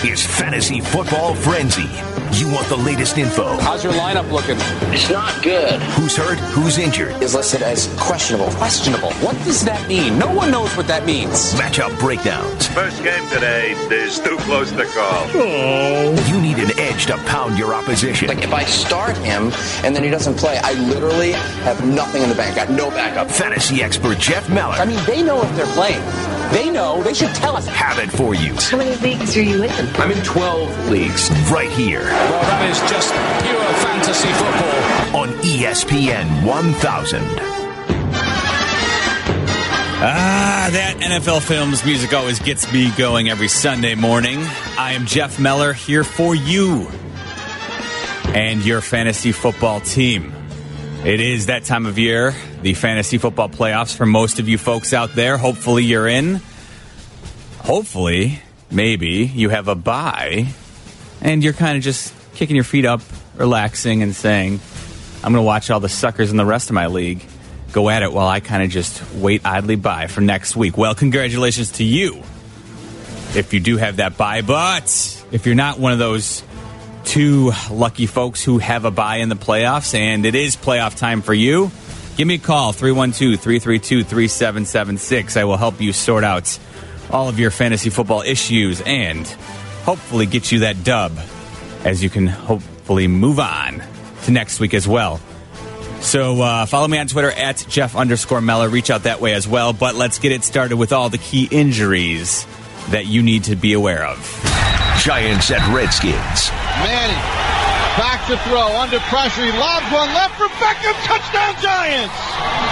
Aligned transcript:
This 0.00 0.04
is 0.04 0.26
Fantasy 0.26 0.80
Football 0.80 1.34
Frenzy. 1.34 1.88
You 2.32 2.48
want 2.50 2.66
the 2.68 2.76
latest 2.76 3.18
info. 3.18 3.56
How's 3.60 3.84
your 3.84 3.92
lineup 3.92 4.30
looking? 4.32 4.56
It's 4.92 5.10
not 5.10 5.42
good. 5.42 5.80
Who's 5.92 6.16
hurt? 6.16 6.38
Who's 6.38 6.78
injured? 6.78 7.22
Is 7.22 7.34
listed 7.34 7.62
as 7.62 7.88
questionable. 8.00 8.50
Questionable. 8.52 9.12
What 9.14 9.36
does 9.44 9.64
that 9.64 9.86
mean? 9.88 10.18
No 10.18 10.32
one 10.32 10.50
knows 10.50 10.74
what 10.76 10.86
that 10.86 11.04
means. 11.04 11.52
Matchup 11.54 11.96
breakdowns. 11.98 12.66
First 12.68 13.02
game 13.02 13.28
today 13.28 13.72
is 13.90 14.18
too 14.18 14.36
close 14.38 14.70
to 14.72 14.84
call. 14.86 15.26
Oh. 15.34 16.26
You 16.28 16.40
need 16.40 16.58
an 16.58 16.78
edge 16.78 17.06
to 17.06 17.18
pound 17.26 17.58
your 17.58 17.74
opposition. 17.74 18.28
Like 18.28 18.42
if 18.42 18.52
I 18.54 18.64
start 18.64 19.16
him 19.18 19.52
and 19.84 19.94
then 19.94 20.02
he 20.02 20.10
doesn't 20.10 20.36
play, 20.38 20.58
I 20.62 20.72
literally 20.72 21.32
have 21.32 21.86
nothing 21.86 22.22
in 22.22 22.28
the 22.30 22.34
bank. 22.34 22.56
Got 22.56 22.70
no 22.70 22.90
backup. 22.90 23.30
Fantasy 23.30 23.82
expert 23.82 24.18
Jeff 24.18 24.48
Meller. 24.48 24.74
I 24.74 24.86
mean, 24.86 25.00
they 25.06 25.22
know 25.22 25.42
if 25.42 25.54
they're 25.54 25.66
playing. 25.66 26.02
They 26.52 26.70
know. 26.70 27.02
They 27.02 27.14
should 27.14 27.34
tell 27.34 27.56
us. 27.56 27.66
have 27.66 27.98
it 27.98 28.10
for 28.10 28.34
you 28.34 28.54
How 28.54 28.76
many 28.76 28.94
leagues 28.96 29.36
are 29.38 29.42
you 29.42 29.62
in? 29.64 29.81
I'm 29.98 30.10
in 30.10 30.22
12 30.24 30.90
leagues. 30.90 31.30
right 31.50 31.70
here 31.70 32.00
Well, 32.02 32.42
that 32.42 32.70
is 32.70 32.78
just 32.90 33.10
pure 33.42 33.72
fantasy 33.82 34.32
football. 34.32 35.20
on 35.22 35.28
ESPN 35.42 36.44
1000. 36.46 37.22
Ah, 40.04 40.68
that 40.72 40.96
NFL 40.98 41.40
Films 41.42 41.84
music 41.84 42.12
always 42.12 42.40
gets 42.40 42.70
me 42.72 42.90
going 42.92 43.28
every 43.28 43.46
Sunday 43.48 43.94
morning. 43.94 44.40
I 44.76 44.92
am 44.94 45.06
Jeff 45.06 45.38
Meller 45.38 45.72
here 45.72 46.02
for 46.02 46.34
you 46.34 46.88
and 48.34 48.64
your 48.64 48.80
fantasy 48.80 49.30
football 49.32 49.80
team. 49.80 50.32
It 51.04 51.20
is 51.20 51.46
that 51.46 51.64
time 51.64 51.86
of 51.86 51.98
year, 51.98 52.34
the 52.62 52.74
fantasy 52.74 53.18
football 53.18 53.48
playoffs 53.48 53.94
for 53.96 54.06
most 54.06 54.38
of 54.40 54.48
you 54.48 54.58
folks 54.58 54.92
out 54.92 55.14
there. 55.14 55.36
Hopefully, 55.36 55.84
you're 55.84 56.08
in. 56.08 56.40
Hopefully, 57.58 58.40
maybe 58.72 59.30
you 59.32 59.50
have 59.50 59.68
a 59.68 59.74
buy 59.74 60.48
and 61.20 61.44
you're 61.44 61.52
kind 61.52 61.76
of 61.76 61.84
just 61.84 62.12
kicking 62.34 62.56
your 62.56 62.64
feet 62.64 62.84
up, 62.84 63.00
relaxing, 63.36 64.02
and 64.02 64.14
saying, 64.16 64.60
I'm 65.22 65.32
going 65.32 65.42
to 65.42 65.46
watch 65.46 65.70
all 65.70 65.80
the 65.80 65.88
suckers 65.88 66.30
in 66.30 66.36
the 66.36 66.44
rest 66.44 66.70
of 66.70 66.74
my 66.74 66.88
league 66.88 67.24
go 67.72 67.88
at 67.88 68.02
it 68.02 68.12
while 68.12 68.26
I 68.26 68.40
kind 68.40 68.62
of 68.62 68.70
just 68.70 69.02
wait 69.14 69.46
idly 69.46 69.76
by 69.76 70.06
for 70.06 70.20
next 70.20 70.56
week. 70.56 70.76
Well, 70.76 70.94
congratulations 70.94 71.72
to 71.72 71.84
you 71.84 72.22
if 73.34 73.54
you 73.54 73.60
do 73.60 73.76
have 73.76 73.96
that 73.96 74.16
buy. 74.16 74.42
But 74.42 75.24
if 75.30 75.46
you're 75.46 75.54
not 75.54 75.78
one 75.78 75.92
of 75.92 75.98
those 75.98 76.42
two 77.04 77.52
lucky 77.70 78.06
folks 78.06 78.42
who 78.44 78.58
have 78.58 78.84
a 78.84 78.90
buy 78.90 79.16
in 79.16 79.28
the 79.28 79.36
playoffs 79.36 79.94
and 79.94 80.26
it 80.26 80.34
is 80.34 80.56
playoff 80.56 80.96
time 80.96 81.22
for 81.22 81.34
you, 81.34 81.70
give 82.16 82.26
me 82.26 82.34
a 82.34 82.38
call 82.38 82.72
312 82.72 83.40
332 83.40 84.04
3776. 84.04 85.36
I 85.36 85.44
will 85.44 85.56
help 85.56 85.80
you 85.80 85.92
sort 85.92 86.24
out 86.24 86.58
all 87.10 87.28
of 87.28 87.38
your 87.38 87.50
fantasy 87.50 87.90
football 87.90 88.22
issues 88.22 88.80
and 88.82 89.26
hopefully 89.84 90.26
get 90.26 90.52
you 90.52 90.60
that 90.60 90.84
dub 90.84 91.12
as 91.84 92.02
you 92.02 92.10
can 92.10 92.26
hopefully 92.26 93.08
move 93.08 93.38
on 93.38 93.82
to 94.24 94.30
next 94.30 94.60
week 94.60 94.74
as 94.74 94.86
well. 94.86 95.20
So 96.00 96.42
uh, 96.42 96.66
follow 96.66 96.88
me 96.88 96.98
on 96.98 97.06
Twitter 97.06 97.30
at 97.30 97.64
Jeff 97.68 97.94
underscore 97.94 98.40
Meller. 98.40 98.68
Reach 98.68 98.90
out 98.90 99.04
that 99.04 99.20
way 99.20 99.34
as 99.34 99.46
well. 99.46 99.72
But 99.72 99.94
let's 99.94 100.18
get 100.18 100.32
it 100.32 100.42
started 100.42 100.76
with 100.76 100.92
all 100.92 101.08
the 101.10 101.18
key 101.18 101.48
injuries 101.50 102.46
that 102.90 103.06
you 103.06 103.22
need 103.22 103.44
to 103.44 103.56
be 103.56 103.72
aware 103.72 104.04
of. 104.04 104.18
Giants 104.98 105.50
at 105.50 105.62
Redskins. 105.72 106.50
Manning 106.82 107.22
back 107.96 108.26
to 108.26 108.36
throw 108.48 108.66
under 108.80 108.98
pressure. 109.10 109.44
He 109.44 109.52
lobs 109.52 109.86
one 109.92 110.10
left 110.14 110.36
for 110.36 110.48
Beckham. 110.58 110.94
Touchdown 111.06 111.54
Giants. 111.62 112.71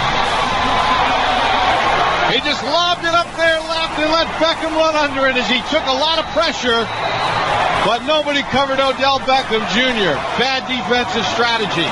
He 2.31 2.39
just 2.39 2.63
lobbed 2.63 3.03
it 3.03 3.13
up 3.13 3.27
there 3.35 3.59
left 3.59 3.99
and 3.99 4.11
let 4.11 4.27
Beckham 4.39 4.73
run 4.75 4.95
under 4.95 5.27
it 5.27 5.35
as 5.35 5.49
he 5.49 5.59
took 5.69 5.85
a 5.85 5.93
lot 5.93 6.17
of 6.17 6.25
pressure. 6.31 6.87
But 7.83 8.05
nobody 8.05 8.41
covered 8.43 8.79
Odell 8.79 9.19
Beckham 9.19 9.67
Jr. 9.73 10.15
Bad 10.39 10.65
defensive 10.67 11.25
strategy. 11.25 11.87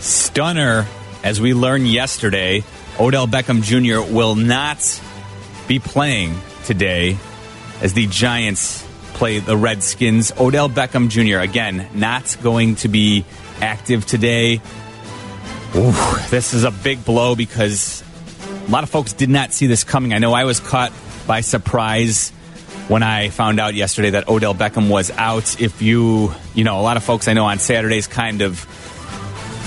Stunner, 0.00 0.86
as 1.22 1.40
we 1.40 1.54
learned 1.54 1.86
yesterday, 1.86 2.64
Odell 2.98 3.26
Beckham 3.26 3.62
Jr. 3.62 4.12
will 4.12 4.34
not 4.34 5.00
be 5.66 5.78
playing 5.78 6.34
today 6.64 7.16
as 7.80 7.94
the 7.94 8.06
Giants 8.06 8.86
play 9.14 9.38
the 9.38 9.56
Redskins. 9.56 10.32
Odell 10.38 10.68
Beckham 10.68 11.08
Jr., 11.08 11.38
again, 11.38 11.88
not 11.94 12.36
going 12.42 12.76
to 12.76 12.88
be 12.88 13.24
active 13.60 14.06
today. 14.06 14.60
Ooh, 15.76 15.92
this 16.30 16.54
is 16.54 16.64
a 16.64 16.70
big 16.70 17.04
blow 17.04 17.34
because 17.34 18.03
a 18.66 18.70
lot 18.70 18.82
of 18.82 18.90
folks 18.90 19.12
did 19.12 19.28
not 19.28 19.52
see 19.52 19.66
this 19.66 19.84
coming. 19.84 20.14
I 20.14 20.18
know 20.18 20.32
I 20.32 20.44
was 20.44 20.60
caught 20.60 20.92
by 21.26 21.42
surprise 21.42 22.30
when 22.88 23.02
I 23.02 23.28
found 23.28 23.60
out 23.60 23.74
yesterday 23.74 24.10
that 24.10 24.28
Odell 24.28 24.54
Beckham 24.54 24.88
was 24.88 25.10
out. 25.10 25.60
If 25.60 25.82
you, 25.82 26.32
you 26.54 26.64
know, 26.64 26.80
a 26.80 26.82
lot 26.82 26.96
of 26.96 27.04
folks 27.04 27.28
I 27.28 27.34
know 27.34 27.44
on 27.44 27.58
Saturdays 27.58 28.06
kind 28.06 28.40
of 28.40 28.66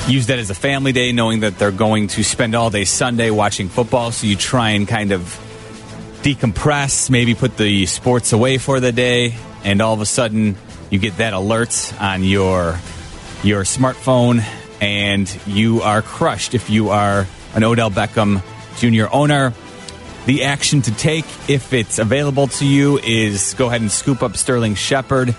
use 0.08 0.28
that 0.28 0.40
as 0.40 0.50
a 0.50 0.56
family 0.56 0.94
day, 0.94 1.12
knowing 1.12 1.42
that 1.42 1.60
they're 1.60 1.72
going 1.72 2.08
to 2.08 2.24
spend 2.24 2.56
all 2.56 2.70
day 2.70 2.86
Sunday 2.86 3.30
watching 3.30 3.70
football. 3.70 4.12
So 4.12 4.26
you 4.26 4.36
try 4.36 4.72
and 4.72 4.88
kind 4.88 5.12
of 5.12 5.22
decompress, 6.24 7.10
maybe 7.10 7.36
put 7.36 7.58
the 7.58 7.86
sports 7.86 8.34
away 8.34 8.58
for 8.58 8.80
the 8.80 8.92
day, 8.92 9.36
and 9.64 9.82
all 9.82 9.94
of 9.94 10.02
a 10.02 10.06
sudden 10.06 10.56
you 10.90 10.98
get 10.98 11.18
that 11.18 11.34
alert 11.34 11.94
on 12.00 12.24
your 12.24 12.80
your 13.44 13.64
smartphone, 13.64 14.44
and 14.82 15.40
you 15.46 15.82
are 15.82 16.02
crushed 16.02 16.56
if 16.56 16.72
you 16.72 16.90
are 16.90 17.28
an 17.54 17.64
Odell 17.64 17.92
Beckham 17.92 18.42
Jr. 18.78 19.06
owner. 19.12 19.54
The 20.26 20.44
action 20.44 20.82
to 20.84 20.92
take, 20.94 21.26
if 21.48 21.72
it's 21.74 22.00
available 22.00 22.48
to 22.48 22.66
you, 22.66 23.00
is 23.00 23.54
go 23.54 23.68
ahead 23.68 23.82
and 23.82 23.92
scoop 23.92 24.22
up 24.22 24.36
Sterling 24.36 24.76
Shepard. 24.76 25.34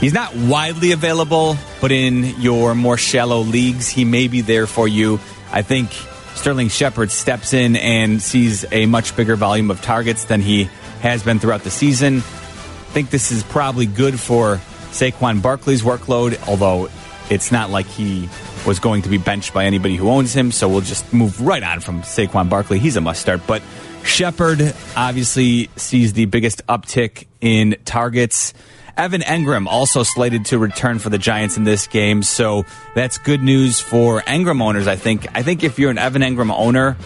He's 0.00 0.12
not 0.12 0.36
widely 0.36 0.92
available, 0.92 1.56
but 1.80 1.90
in 1.90 2.40
your 2.40 2.74
more 2.74 2.96
shallow 2.96 3.40
leagues, 3.40 3.88
he 3.88 4.04
may 4.04 4.28
be 4.28 4.42
there 4.42 4.66
for 4.66 4.86
you. 4.86 5.18
I 5.50 5.62
think 5.62 5.90
Sterling 6.34 6.68
Shepard 6.68 7.10
steps 7.10 7.52
in 7.52 7.74
and 7.76 8.22
sees 8.22 8.64
a 8.70 8.86
much 8.86 9.16
bigger 9.16 9.34
volume 9.34 9.70
of 9.70 9.82
targets 9.82 10.24
than 10.26 10.40
he 10.40 10.68
has 11.00 11.22
been 11.22 11.40
throughout 11.40 11.64
the 11.64 11.70
season. 11.70 12.18
I 12.18 12.90
think 12.90 13.10
this 13.10 13.32
is 13.32 13.42
probably 13.42 13.86
good 13.86 14.20
for 14.20 14.60
Saquon 14.90 15.42
Barkley's 15.42 15.82
workload, 15.82 16.46
although 16.46 16.90
it's 17.28 17.50
not 17.50 17.70
like 17.70 17.86
he 17.86 18.28
was 18.66 18.78
going 18.78 19.02
to 19.02 19.08
be 19.08 19.18
benched 19.18 19.54
by 19.54 19.64
anybody 19.64 19.96
who 19.96 20.08
owns 20.10 20.34
him, 20.34 20.52
so 20.52 20.68
we'll 20.68 20.80
just 20.80 21.12
move 21.12 21.40
right 21.40 21.62
on 21.62 21.80
from 21.80 22.02
Saquon 22.02 22.48
Barkley. 22.48 22.78
He's 22.78 22.96
a 22.96 23.00
must 23.00 23.20
start. 23.20 23.40
But 23.46 23.62
Shepard 24.04 24.74
obviously 24.96 25.70
sees 25.76 26.12
the 26.12 26.26
biggest 26.26 26.66
uptick 26.66 27.26
in 27.40 27.76
targets. 27.84 28.54
Evan 28.96 29.20
Engram 29.20 29.66
also 29.68 30.02
slated 30.02 30.46
to 30.46 30.58
return 30.58 30.98
for 30.98 31.08
the 31.08 31.18
Giants 31.18 31.56
in 31.56 31.62
this 31.62 31.86
game, 31.86 32.22
so 32.24 32.64
that's 32.96 33.16
good 33.18 33.42
news 33.42 33.80
for 33.80 34.22
Engram 34.22 34.60
owners. 34.60 34.88
I 34.88 34.96
think. 34.96 35.26
I 35.36 35.42
think 35.42 35.62
if 35.62 35.78
you're 35.78 35.92
an 35.92 35.98
Evan 35.98 36.22
Engram 36.22 36.50
owner 36.50 36.96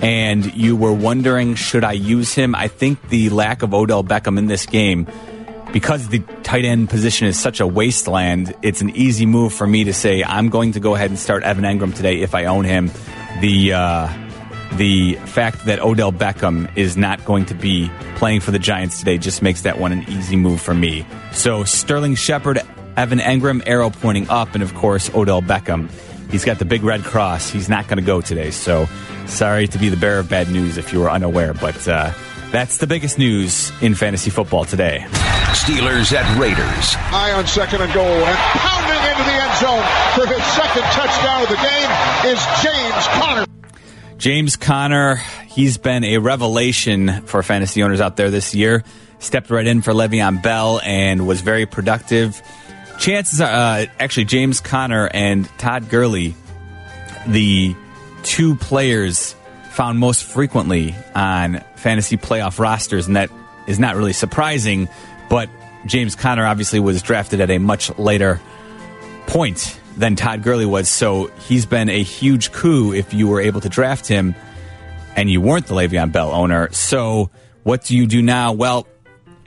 and 0.00 0.54
you 0.54 0.76
were 0.76 0.94
wondering 0.94 1.54
should 1.54 1.84
I 1.84 1.92
use 1.92 2.32
him, 2.32 2.54
I 2.54 2.68
think 2.68 3.10
the 3.10 3.28
lack 3.28 3.62
of 3.62 3.74
Odell 3.74 4.02
Beckham 4.02 4.38
in 4.38 4.46
this 4.46 4.64
game, 4.64 5.06
because 5.76 6.08
the 6.08 6.20
tight 6.42 6.64
end 6.64 6.88
position 6.88 7.26
is 7.26 7.38
such 7.38 7.60
a 7.60 7.66
wasteland, 7.66 8.54
it's 8.62 8.80
an 8.80 8.88
easy 8.96 9.26
move 9.26 9.52
for 9.52 9.66
me 9.66 9.84
to 9.84 9.92
say 9.92 10.24
I'm 10.24 10.48
going 10.48 10.72
to 10.72 10.80
go 10.80 10.94
ahead 10.94 11.10
and 11.10 11.18
start 11.18 11.42
Evan 11.42 11.64
Engram 11.64 11.94
today 11.94 12.22
if 12.22 12.34
I 12.34 12.46
own 12.46 12.64
him. 12.64 12.90
The 13.42 13.74
uh, 13.74 14.28
the 14.76 15.16
fact 15.26 15.66
that 15.66 15.80
Odell 15.80 16.12
Beckham 16.12 16.74
is 16.78 16.96
not 16.96 17.22
going 17.26 17.44
to 17.46 17.54
be 17.54 17.90
playing 18.14 18.40
for 18.40 18.52
the 18.52 18.58
Giants 18.58 19.00
today 19.00 19.18
just 19.18 19.42
makes 19.42 19.60
that 19.62 19.78
one 19.78 19.92
an 19.92 20.08
easy 20.08 20.34
move 20.34 20.62
for 20.62 20.72
me. 20.72 21.06
So 21.32 21.64
Sterling 21.64 22.14
Shepard, 22.14 22.58
Evan 22.96 23.18
Engram, 23.18 23.62
arrow 23.66 23.90
pointing 23.90 24.30
up, 24.30 24.54
and 24.54 24.62
of 24.62 24.74
course 24.74 25.14
Odell 25.14 25.42
Beckham. 25.42 25.90
He's 26.30 26.46
got 26.46 26.58
the 26.58 26.64
big 26.64 26.84
red 26.84 27.04
cross. 27.04 27.50
He's 27.50 27.68
not 27.68 27.86
going 27.86 27.98
to 27.98 28.06
go 28.06 28.22
today. 28.22 28.50
So 28.50 28.88
sorry 29.26 29.66
to 29.68 29.78
be 29.78 29.90
the 29.90 29.98
bearer 29.98 30.20
of 30.20 30.30
bad 30.30 30.50
news 30.50 30.78
if 30.78 30.94
you 30.94 31.00
were 31.00 31.10
unaware, 31.10 31.52
but 31.52 31.86
uh, 31.86 32.14
that's 32.52 32.78
the 32.78 32.86
biggest 32.86 33.18
news 33.18 33.72
in 33.80 33.94
fantasy 33.94 34.30
football 34.30 34.64
today. 34.64 35.04
Steelers 35.52 36.12
at 36.12 36.38
Raiders. 36.38 36.94
High 36.94 37.32
on 37.32 37.46
second 37.46 37.82
and 37.82 37.92
goal 37.92 38.04
and 38.04 38.36
pounding 38.36 39.02
into 39.10 39.24
the 39.24 39.36
end 39.36 39.54
zone 39.58 39.86
for 40.14 40.26
his 40.26 40.44
second 40.54 40.82
touchdown 40.92 41.42
of 41.42 41.48
the 41.48 41.56
game 41.56 41.90
is 42.32 42.40
James 42.62 43.06
Conner. 43.18 43.46
James 44.18 44.56
Conner, 44.56 45.16
he's 45.48 45.76
been 45.78 46.04
a 46.04 46.18
revelation 46.18 47.22
for 47.22 47.42
fantasy 47.42 47.82
owners 47.82 48.00
out 48.00 48.16
there 48.16 48.30
this 48.30 48.54
year. 48.54 48.84
Stepped 49.18 49.50
right 49.50 49.66
in 49.66 49.82
for 49.82 49.92
Le'Veon 49.92 50.42
Bell 50.42 50.80
and 50.84 51.26
was 51.26 51.40
very 51.40 51.66
productive. 51.66 52.40
Chances 52.98 53.40
are, 53.40 53.50
uh, 53.50 53.86
actually, 53.98 54.24
James 54.24 54.60
Conner 54.60 55.08
and 55.12 55.46
Todd 55.58 55.88
Gurley, 55.88 56.34
the 57.26 57.74
two 58.22 58.56
players 58.56 59.34
found 59.70 59.98
most 59.98 60.24
frequently 60.24 60.94
on 61.14 61.62
fantasy 61.86 62.16
playoff 62.16 62.58
rosters, 62.58 63.06
and 63.06 63.14
that 63.14 63.30
is 63.68 63.78
not 63.78 63.94
really 63.94 64.12
surprising. 64.12 64.88
But 65.30 65.48
James 65.86 66.16
Conner 66.16 66.44
obviously 66.44 66.80
was 66.80 67.00
drafted 67.00 67.40
at 67.40 67.48
a 67.48 67.58
much 67.58 67.96
later 67.96 68.40
point 69.28 69.78
than 69.96 70.16
Todd 70.16 70.42
Gurley 70.42 70.66
was, 70.66 70.88
so 70.88 71.30
he's 71.46 71.64
been 71.64 71.88
a 71.88 72.02
huge 72.02 72.50
coup 72.50 72.92
if 72.92 73.14
you 73.14 73.28
were 73.28 73.40
able 73.40 73.60
to 73.60 73.68
draft 73.68 74.08
him 74.08 74.34
and 75.14 75.30
you 75.30 75.40
weren't 75.40 75.68
the 75.68 75.76
Le'Veon 75.76 76.10
Bell 76.10 76.32
owner. 76.32 76.72
So 76.72 77.30
what 77.62 77.84
do 77.84 77.96
you 77.96 78.08
do 78.08 78.20
now? 78.20 78.52
Well, 78.52 78.88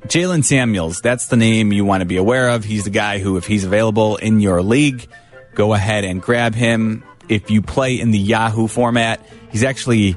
Jaylen 0.04 0.46
Samuels, 0.46 1.02
that's 1.02 1.28
the 1.28 1.36
name 1.36 1.74
you 1.74 1.84
want 1.84 2.00
to 2.00 2.06
be 2.06 2.16
aware 2.16 2.52
of. 2.52 2.64
He's 2.64 2.86
the 2.86 2.90
guy 2.90 3.20
who, 3.20 3.36
if 3.36 3.48
he's 3.48 3.66
available 3.66 4.16
in 4.16 4.40
your 4.40 4.62
league, 4.62 5.10
go 5.56 5.74
ahead 5.74 6.06
and 6.06 6.22
grab 6.22 6.56
him. 6.56 7.04
If 7.28 7.52
you 7.52 7.62
play 7.62 8.00
in 8.00 8.12
the 8.12 8.18
Yahoo 8.18 8.68
format, 8.68 9.28
he's 9.52 9.66
actually 9.66 10.16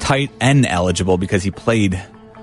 tight 0.00 0.30
end 0.40 0.66
eligible 0.66 1.18
because 1.18 1.42
he 1.42 1.50
played 1.50 2.02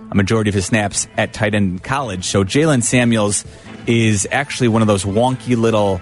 a 0.09 0.15
majority 0.15 0.49
of 0.49 0.53
his 0.53 0.65
snaps 0.65 1.07
at 1.17 1.33
tight 1.33 1.53
end 1.53 1.71
in 1.71 1.79
college. 1.79 2.25
So 2.25 2.43
Jaylen 2.43 2.83
Samuels 2.83 3.43
is 3.85 4.27
actually 4.31 4.69
one 4.69 4.81
of 4.81 4.87
those 4.87 5.03
wonky 5.03 5.57
little 5.57 5.97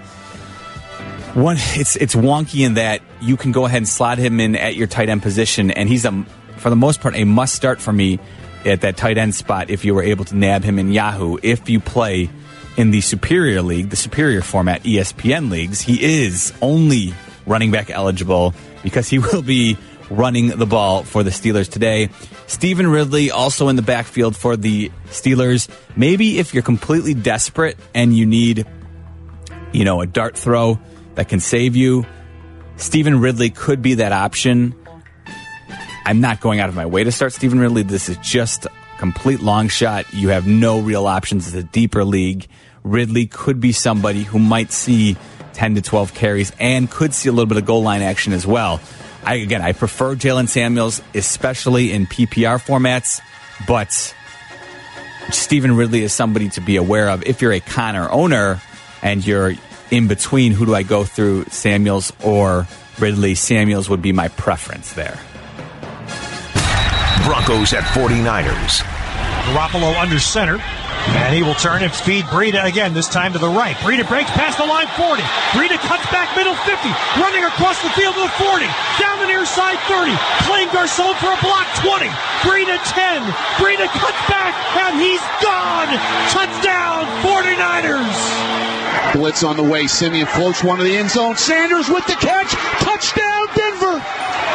one. 1.34 1.58
It's 1.60 1.96
it's 1.96 2.16
wonky 2.16 2.66
in 2.66 2.76
that 2.76 3.02
you 3.22 3.38
can 3.38 3.52
go 3.52 3.66
ahead 3.66 3.78
and 3.78 3.88
slot 3.88 4.18
him 4.18 4.40
in 4.40 4.56
at 4.56 4.76
your 4.76 4.88
tight 4.88 5.10
end 5.10 5.24
position, 5.24 5.72
and 5.72 5.90
he's 5.90 6.06
a 6.06 6.26
for 6.58 6.70
the 6.70 6.76
most 6.76 7.02
part 7.02 7.16
a 7.16 7.24
must 7.24 7.56
start 7.56 7.82
for 7.82 7.92
me 7.92 8.20
at 8.66 8.82
that 8.82 8.98
tight 8.98 9.18
end 9.18 9.36
spot 9.36 9.70
if 9.70 9.86
you 9.86 9.94
were 9.94 10.04
able 10.04 10.26
to 10.26 10.36
nab 10.36 10.64
him 10.64 10.80
in 10.80 10.92
Yahoo. 10.92 11.38
If 11.44 11.70
you 11.70 11.80
play 11.80 12.30
in 12.78 12.92
the 12.92 13.02
Superior 13.02 13.62
League, 13.62 13.90
the 13.90 13.96
Superior 13.96 14.42
format 14.42 14.84
ESPN 14.84 15.50
leagues, 15.50 15.82
he 15.82 16.04
is 16.04 16.54
only 16.62 17.14
running 17.46 17.72
back 17.72 17.90
eligible 17.90 18.54
because 18.84 19.08
he 19.08 19.20
will 19.32 19.42
be 19.42 19.78
running 20.10 20.48
the 20.48 20.66
ball 20.66 21.04
for 21.04 21.24
the 21.24 21.30
Steelers 21.30 21.70
today. 21.70 22.10
Stevan 22.48 22.88
Ridley 22.88 23.32
also 23.32 23.70
in 23.70 23.76
the 23.76 23.82
backfield 23.82 24.36
for 24.36 24.56
the 24.56 24.92
Steelers. 25.08 25.70
Maybe 25.96 26.40
if 26.40 26.54
you're 26.54 26.64
completely 26.64 27.14
desperate 27.14 27.78
and 27.94 28.16
you 28.16 28.26
need, 28.26 28.66
you 29.72 29.86
know, 29.86 30.02
a 30.02 30.06
dart 30.06 30.38
throw 30.38 30.80
that 31.16 31.30
can 31.30 31.40
save 31.40 31.76
you, 31.76 32.06
Stevan 32.78 33.20
Ridley 33.20 33.50
could 33.50 33.82
be 33.82 33.96
that 33.96 34.12
option. 34.12 34.76
I'm 36.06 36.22
not 36.22 36.40
going 36.40 36.60
out 36.60 36.70
of 36.70 36.76
my 36.76 36.86
way 36.86 37.04
to 37.04 37.12
start 37.12 37.34
Stevan 37.34 37.60
Ridley. 37.60 37.84
This 37.84 38.10
is 38.10 38.18
just 38.18 38.66
a 38.66 38.72
complete 39.00 39.42
long 39.42 39.70
shot. 39.70 40.14
You 40.14 40.30
have 40.30 40.46
no 40.46 40.80
real 40.80 41.08
options. 41.08 41.48
It's 41.48 41.56
a 41.56 41.64
deeper 41.64 42.04
league. 42.04 42.48
Ridley 42.84 43.26
could 43.26 43.60
be 43.60 43.72
somebody 43.72 44.24
who 44.24 44.38
might 44.38 44.72
see 44.72 45.18
10 45.54 45.76
to 45.76 45.82
12 45.82 46.14
carries 46.14 46.52
and 46.60 46.92
could 46.92 47.14
see 47.14 47.30
a 47.30 47.32
little 47.32 47.48
bit 47.48 47.58
of 47.58 47.66
goal 47.66 47.82
line 47.82 48.04
action 48.04 48.34
as 48.34 48.46
well. 48.46 48.80
I, 49.26 49.36
again, 49.36 49.62
I 49.62 49.74
prefer 49.74 50.16
Jaylen 50.16 50.48
Samuels, 50.48 51.02
especially 51.14 51.92
in 51.92 52.06
PPR 52.06 52.64
formats, 52.64 53.22
but 53.68 53.92
Stevan 55.32 55.76
Ridley 55.76 56.04
is 56.04 56.14
somebody 56.14 56.50
to 56.50 56.62
be 56.62 56.76
aware 56.76 57.10
of. 57.10 57.24
If 57.24 57.42
you're 57.42 57.52
a 57.52 57.60
Conner 57.60 58.10
owner 58.10 58.62
and 59.02 59.26
you're 59.26 59.54
in 59.90 60.08
between, 60.08 60.52
who 60.52 60.66
do 60.66 60.76
I 60.76 60.84
go 60.84 61.04
through, 61.04 61.46
Samuels 61.46 62.14
or 62.24 62.68
Ridley? 63.00 63.36
Samuels 63.36 63.90
would 63.90 64.02
be 64.02 64.12
my 64.12 64.28
preference 64.28 64.94
there. 64.94 65.20
Broncos 67.26 67.74
at 67.74 67.84
49ers. 67.96 68.84
Garoppolo 69.46 70.00
under 70.00 70.20
center. 70.20 70.58
And 71.08 71.34
he 71.34 71.44
will 71.44 71.56
turn 71.56 71.84
and 71.84 71.94
feed 71.94 72.26
Breida 72.26 72.66
again, 72.66 72.94
this 72.94 73.08
time 73.08 73.34
to 73.34 73.40
the 73.40 73.50
right. 73.50 73.76
Breida 73.82 74.08
breaks 74.08 74.30
past 74.32 74.58
the 74.58 74.66
line 74.66 74.88
40. 74.98 75.22
Breida 75.54 75.78
cuts 75.86 76.06
back 76.12 76.36
middle 76.36 76.56
50. 76.66 76.90
Running 77.22 77.44
across 77.46 77.82
the 77.82 77.90
field 77.94 78.16
to 78.16 78.22
the 78.22 78.36
40. 78.42 78.66
Down 78.98 79.22
the 79.22 79.30
near 79.30 79.46
side 79.46 79.78
30. 79.90 80.14
Playing 80.50 80.70
Garcon 80.74 81.14
for 81.22 81.32
a 81.34 81.40
block 81.42 81.66
20. 81.82 82.10
Breida 82.46 82.78
10. 82.90 83.22
Breida 83.62 83.88
cuts 83.94 84.22
back 84.30 84.54
and 84.86 84.98
he's 85.02 85.24
gone. 85.42 85.90
Touchdown 86.34 87.06
49ers. 87.22 89.14
Blitz 89.14 89.44
on 89.44 89.58
the 89.58 89.64
way. 89.64 89.88
Siemian 89.88 90.28
floats 90.28 90.64
one 90.64 90.78
to 90.78 90.84
the 90.84 90.98
end 90.98 91.10
zone. 91.10 91.38
Sanders 91.38 91.90
with 91.90 92.06
the 92.08 92.18
catch. 92.20 92.52
Touchdown. 92.84 93.45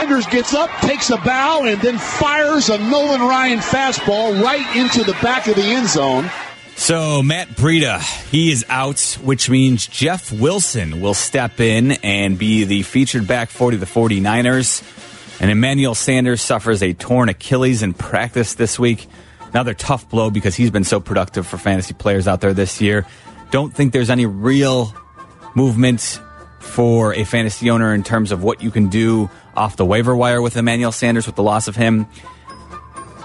Sanders 0.00 0.26
gets 0.28 0.54
up, 0.54 0.70
takes 0.80 1.10
a 1.10 1.18
bow, 1.18 1.64
and 1.64 1.78
then 1.82 1.98
fires 1.98 2.70
a 2.70 2.78
Nolan 2.78 3.20
Ryan 3.20 3.58
fastball 3.58 4.42
right 4.42 4.74
into 4.74 5.04
the 5.04 5.12
back 5.22 5.46
of 5.46 5.56
the 5.56 5.62
end 5.62 5.88
zone. 5.88 6.30
So 6.74 7.22
Matt 7.22 7.48
Breida, 7.48 8.00
he 8.30 8.50
is 8.50 8.64
out, 8.70 9.18
which 9.22 9.50
means 9.50 9.86
Jeff 9.86 10.32
Wilson 10.32 11.02
will 11.02 11.12
step 11.12 11.60
in 11.60 11.92
and 12.02 12.38
be 12.38 12.64
the 12.64 12.80
featured 12.82 13.28
back 13.28 13.50
40 13.50 13.76
the 13.76 13.84
49ers. 13.84 15.38
And 15.38 15.50
Emmanuel 15.50 15.94
Sanders 15.94 16.40
suffers 16.40 16.82
a 16.82 16.94
torn 16.94 17.28
Achilles 17.28 17.82
in 17.82 17.92
practice 17.92 18.54
this 18.54 18.78
week. 18.78 19.06
Another 19.50 19.74
tough 19.74 20.08
blow 20.08 20.30
because 20.30 20.56
he's 20.56 20.70
been 20.70 20.84
so 20.84 20.98
productive 20.98 21.46
for 21.46 21.58
fantasy 21.58 21.92
players 21.92 22.26
out 22.26 22.40
there 22.40 22.54
this 22.54 22.80
year. 22.80 23.06
Don't 23.50 23.74
think 23.74 23.92
there's 23.92 24.08
any 24.08 24.24
real 24.24 24.94
movement 25.54 26.18
for 26.60 27.12
a 27.14 27.24
fantasy 27.24 27.70
owner 27.70 27.92
in 27.92 28.04
terms 28.04 28.30
of 28.30 28.42
what 28.44 28.62
you 28.62 28.70
can 28.70 28.88
do 28.88 29.28
off 29.56 29.76
the 29.76 29.84
waiver 29.84 30.14
wire 30.14 30.40
with 30.40 30.56
Emmanuel 30.56 30.92
Sanders 30.92 31.26
with 31.26 31.34
the 31.34 31.42
loss 31.42 31.66
of 31.66 31.74
him. 31.74 32.06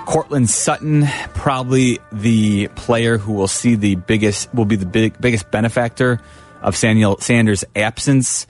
Courtland 0.05 0.49
Sutton, 0.49 1.05
probably 1.33 1.99
the 2.11 2.67
player 2.69 3.17
who 3.17 3.33
will 3.33 3.47
see 3.47 3.75
the 3.75 3.95
biggest, 3.95 4.53
will 4.53 4.65
be 4.65 4.75
the 4.75 4.85
big, 4.85 5.19
biggest 5.19 5.49
benefactor 5.51 6.21
of 6.61 6.75
Samuel 6.75 7.19
Sanders' 7.19 7.65
absence. 7.75 8.47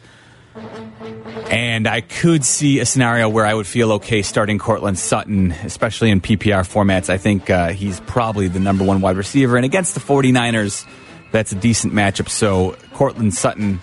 And 1.49 1.87
I 1.87 2.01
could 2.01 2.43
see 2.43 2.79
a 2.79 2.85
scenario 2.85 3.29
where 3.29 3.45
I 3.45 3.53
would 3.53 3.67
feel 3.67 3.93
okay 3.93 4.21
starting 4.21 4.57
Courtland 4.57 4.97
Sutton, 4.97 5.51
especially 5.51 6.09
in 6.11 6.21
PPR 6.21 6.61
formats. 6.61 7.09
I 7.09 7.17
think 7.17 7.49
uh, 7.49 7.69
he's 7.69 7.99
probably 8.01 8.47
the 8.47 8.59
number 8.59 8.83
one 8.83 9.01
wide 9.01 9.17
receiver. 9.17 9.55
And 9.55 9.65
against 9.65 9.93
the 9.93 10.01
49ers, 10.01 10.85
that's 11.31 11.51
a 11.51 11.55
decent 11.55 11.93
matchup. 11.93 12.29
So 12.29 12.77
Courtland 12.93 13.33
Sutton, 13.33 13.79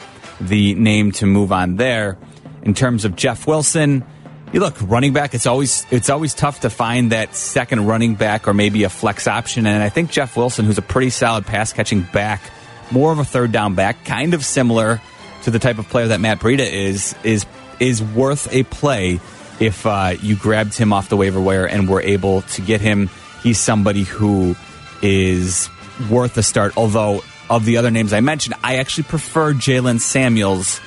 the 0.48 0.74
name 0.74 1.12
to 1.12 1.26
move 1.26 1.52
on 1.52 1.76
there. 1.76 2.18
In 2.62 2.74
terms 2.74 3.04
of 3.04 3.16
Jeff 3.16 3.46
Wilson, 3.46 4.04
you 4.52 4.60
look 4.60 4.76
running 4.82 5.12
back. 5.12 5.34
It's 5.34 5.46
always 5.46 5.86
it's 5.90 6.10
always 6.10 6.34
tough 6.34 6.60
to 6.60 6.70
find 6.70 7.12
that 7.12 7.34
second 7.34 7.86
running 7.86 8.14
back 8.14 8.46
or 8.46 8.54
maybe 8.54 8.84
a 8.84 8.88
flex 8.88 9.26
option. 9.26 9.66
And 9.66 9.82
I 9.82 9.88
think 9.88 10.10
Jeff 10.10 10.36
Wilson, 10.36 10.64
who's 10.64 10.78
a 10.78 10.82
pretty 10.82 11.10
solid 11.10 11.46
pass 11.46 11.72
catching 11.72 12.02
back, 12.02 12.42
more 12.90 13.12
of 13.12 13.18
a 13.18 13.24
third 13.24 13.50
down 13.52 13.74
back, 13.74 14.04
kind 14.04 14.34
of 14.34 14.44
similar 14.44 15.00
to 15.42 15.50
the 15.50 15.58
type 15.58 15.78
of 15.78 15.88
player 15.88 16.08
that 16.08 16.20
Matt 16.20 16.38
Breida 16.38 16.70
is, 16.70 17.16
is 17.24 17.46
is 17.80 18.02
worth 18.02 18.52
a 18.52 18.62
play 18.64 19.20
if 19.58 19.86
uh, 19.86 20.14
you 20.20 20.36
grabbed 20.36 20.76
him 20.76 20.92
off 20.92 21.08
the 21.08 21.16
waiver 21.16 21.40
wire 21.40 21.66
and 21.66 21.88
were 21.88 22.02
able 22.02 22.42
to 22.42 22.60
get 22.60 22.80
him. 22.80 23.08
He's 23.42 23.58
somebody 23.58 24.04
who 24.04 24.54
is 25.02 25.68
worth 26.10 26.36
a 26.36 26.42
start. 26.42 26.76
Although 26.76 27.22
of 27.50 27.64
the 27.64 27.76
other 27.76 27.90
names 27.90 28.12
I 28.12 28.20
mentioned, 28.20 28.54
I 28.62 28.76
actually 28.76 29.04
prefer 29.04 29.52
Jaylen 29.52 30.00
Samuels 30.00 30.80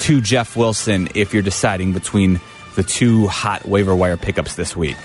to 0.00 0.20
Jeff 0.20 0.56
Wilson 0.56 1.08
if 1.14 1.32
you're 1.32 1.42
deciding 1.42 1.92
between 1.92 2.40
the 2.74 2.82
two 2.82 3.26
hot 3.26 3.66
waiver 3.66 3.94
wire 3.94 4.16
pickups 4.16 4.54
this 4.54 4.76
week. 4.76 4.96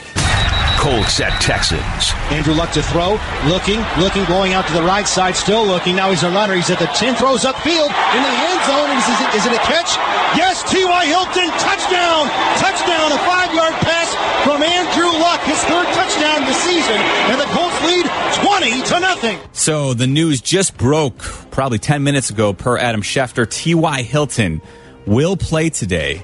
Colts 0.78 1.20
at 1.20 1.34
Texans. 1.42 2.14
Andrew 2.30 2.54
Luck 2.54 2.72
to 2.78 2.86
throw. 2.86 3.18
Looking, 3.50 3.82
looking, 3.98 4.24
going 4.26 4.54
out 4.54 4.68
to 4.68 4.74
the 4.74 4.86
right 4.86 5.08
side, 5.08 5.36
still 5.36 5.66
looking. 5.66 5.96
Now 5.98 6.12
he's 6.12 6.24
a 6.24 6.30
runner. 6.30 6.54
He's 6.54 6.70
at 6.70 6.80
the 6.80 6.86
10, 6.86 7.16
throws 7.16 7.44
upfield 7.44 7.90
in 7.90 8.22
the 8.22 8.36
end 8.46 8.62
zone. 8.70 8.90
Is, 8.94 9.08
is, 9.10 9.20
it, 9.20 9.30
is 9.42 9.46
it 9.50 9.54
a 9.58 9.64
catch? 9.66 9.98
Yes, 10.38 10.62
T.Y. 10.70 11.06
Hilton, 11.10 11.50
touchdown! 11.58 12.30
Touchdown, 12.62 13.12
a 13.12 13.20
five 13.26 13.54
yard 13.54 13.74
pass 13.82 14.14
from 14.46 14.62
Andrew 14.62 15.12
Luck, 15.20 15.42
his 15.42 15.60
third 15.66 15.88
touchdown 15.98 16.44
of 16.44 16.48
the 16.48 16.54
season. 16.54 16.98
And 17.34 17.42
the 17.42 17.50
Colts 17.52 17.80
lead 17.84 18.06
20 18.46 18.82
to 18.84 19.00
nothing. 19.00 19.40
So 19.54 19.94
the 19.94 20.08
news 20.08 20.42
just 20.42 20.78
broke 20.78 21.18
probably 21.52 21.80
10 21.80 22.04
minutes 22.04 22.30
ago 22.30 22.54
per 22.54 22.78
Adam 22.78 23.02
Schefter. 23.02 23.50
T.Y. 23.50 24.04
Hilton 24.04 24.62
will 25.06 25.36
play 25.38 25.70
today 25.70 26.24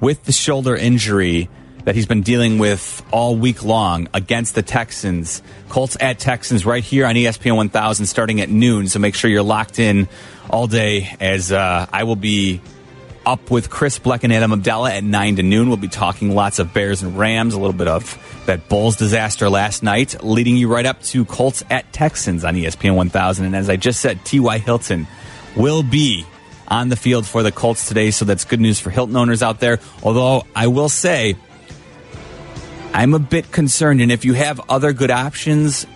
with 0.00 0.24
the 0.24 0.32
shoulder 0.32 0.76
injury 0.76 1.48
that 1.84 1.94
he's 1.94 2.06
been 2.06 2.22
dealing 2.22 2.58
with 2.58 3.04
all 3.10 3.36
week 3.36 3.64
long 3.64 4.08
against 4.14 4.54
the 4.54 4.62
Texans. 4.62 5.42
Colts 5.68 5.96
at 6.00 6.18
Texans 6.18 6.64
right 6.64 6.82
here 6.82 7.06
on 7.06 7.14
ESPN 7.14 7.56
1000 7.56 8.06
starting 8.06 8.40
at 8.40 8.48
noon. 8.48 8.88
So 8.88 8.98
make 8.98 9.14
sure 9.14 9.30
you're 9.30 9.42
locked 9.42 9.78
in 9.78 10.08
all 10.48 10.66
day 10.66 11.14
as 11.20 11.52
uh, 11.52 11.86
I 11.92 12.04
will 12.04 12.16
be 12.16 12.60
up 13.24 13.50
with 13.50 13.70
Chris 13.70 13.98
Bleck 13.98 14.24
and 14.24 14.32
Adam 14.32 14.52
Abdallah 14.52 14.92
at 14.92 15.04
9 15.04 15.36
to 15.36 15.42
noon. 15.42 15.68
We'll 15.68 15.76
be 15.76 15.88
talking 15.88 16.34
lots 16.34 16.58
of 16.58 16.74
Bears 16.74 17.02
and 17.02 17.18
Rams, 17.18 17.54
a 17.54 17.58
little 17.58 17.72
bit 17.72 17.88
of 17.88 18.18
that 18.46 18.68
Bulls 18.68 18.96
disaster 18.96 19.48
last 19.48 19.82
night, 19.82 20.22
leading 20.24 20.56
you 20.56 20.68
right 20.68 20.86
up 20.86 21.02
to 21.04 21.24
Colts 21.24 21.62
at 21.70 21.92
Texans 21.92 22.44
on 22.44 22.54
ESPN 22.54 22.96
1000. 22.96 23.44
And 23.46 23.54
as 23.54 23.68
I 23.68 23.76
just 23.76 24.00
said, 24.00 24.24
T.Y. 24.24 24.58
Hilton 24.58 25.06
will 25.56 25.82
be 25.82 26.26
on 26.66 26.88
the 26.88 26.96
field 26.96 27.26
for 27.26 27.42
the 27.42 27.52
Colts 27.52 27.86
today. 27.86 28.10
So 28.10 28.24
that's 28.24 28.44
good 28.44 28.60
news 28.60 28.80
for 28.80 28.90
Hilton 28.90 29.16
owners 29.16 29.42
out 29.42 29.60
there. 29.60 29.78
Although 30.02 30.44
I 30.56 30.66
will 30.68 30.88
say, 30.88 31.36
I'm 32.94 33.14
a 33.14 33.18
bit 33.18 33.50
concerned. 33.50 34.00
And 34.00 34.12
if 34.12 34.24
you 34.24 34.34
have 34.34 34.60
other 34.68 34.92
good 34.92 35.10
options, 35.10 35.86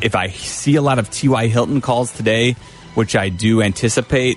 if 0.00 0.14
I 0.14 0.28
see 0.28 0.76
a 0.76 0.82
lot 0.82 0.98
of 0.98 1.10
T.Y. 1.10 1.48
Hilton 1.48 1.80
calls 1.80 2.12
today, 2.12 2.52
which 2.94 3.16
I 3.16 3.30
do 3.30 3.62
anticipate, 3.62 4.36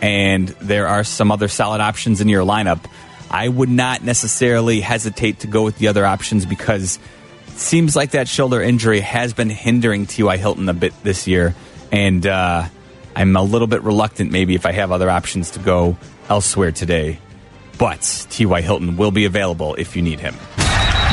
and 0.00 0.48
there 0.48 0.86
are 0.86 1.04
some 1.04 1.32
other 1.32 1.48
solid 1.48 1.80
options 1.80 2.20
in 2.20 2.28
your 2.28 2.44
lineup, 2.44 2.84
I 3.30 3.48
would 3.48 3.68
not 3.68 4.02
necessarily 4.02 4.80
hesitate 4.80 5.40
to 5.40 5.46
go 5.46 5.62
with 5.62 5.78
the 5.78 5.88
other 5.88 6.06
options 6.06 6.46
because 6.46 6.98
it 7.48 7.58
seems 7.58 7.94
like 7.96 8.12
that 8.12 8.28
shoulder 8.28 8.62
injury 8.62 9.00
has 9.00 9.34
been 9.34 9.50
hindering 9.50 10.06
T.Y. 10.06 10.36
Hilton 10.36 10.68
a 10.68 10.74
bit 10.74 10.94
this 11.02 11.26
year. 11.26 11.54
And 11.90 12.26
uh, 12.26 12.68
I'm 13.16 13.36
a 13.36 13.42
little 13.42 13.66
bit 13.66 13.82
reluctant, 13.82 14.30
maybe, 14.30 14.54
if 14.54 14.66
I 14.66 14.72
have 14.72 14.92
other 14.92 15.10
options 15.10 15.50
to 15.52 15.58
go 15.58 15.96
elsewhere 16.28 16.70
today. 16.70 17.18
But 17.76 18.26
T.Y. 18.30 18.60
Hilton 18.60 18.96
will 18.96 19.10
be 19.10 19.24
available 19.24 19.74
if 19.74 19.96
you 19.96 20.02
need 20.02 20.20
him. 20.20 20.34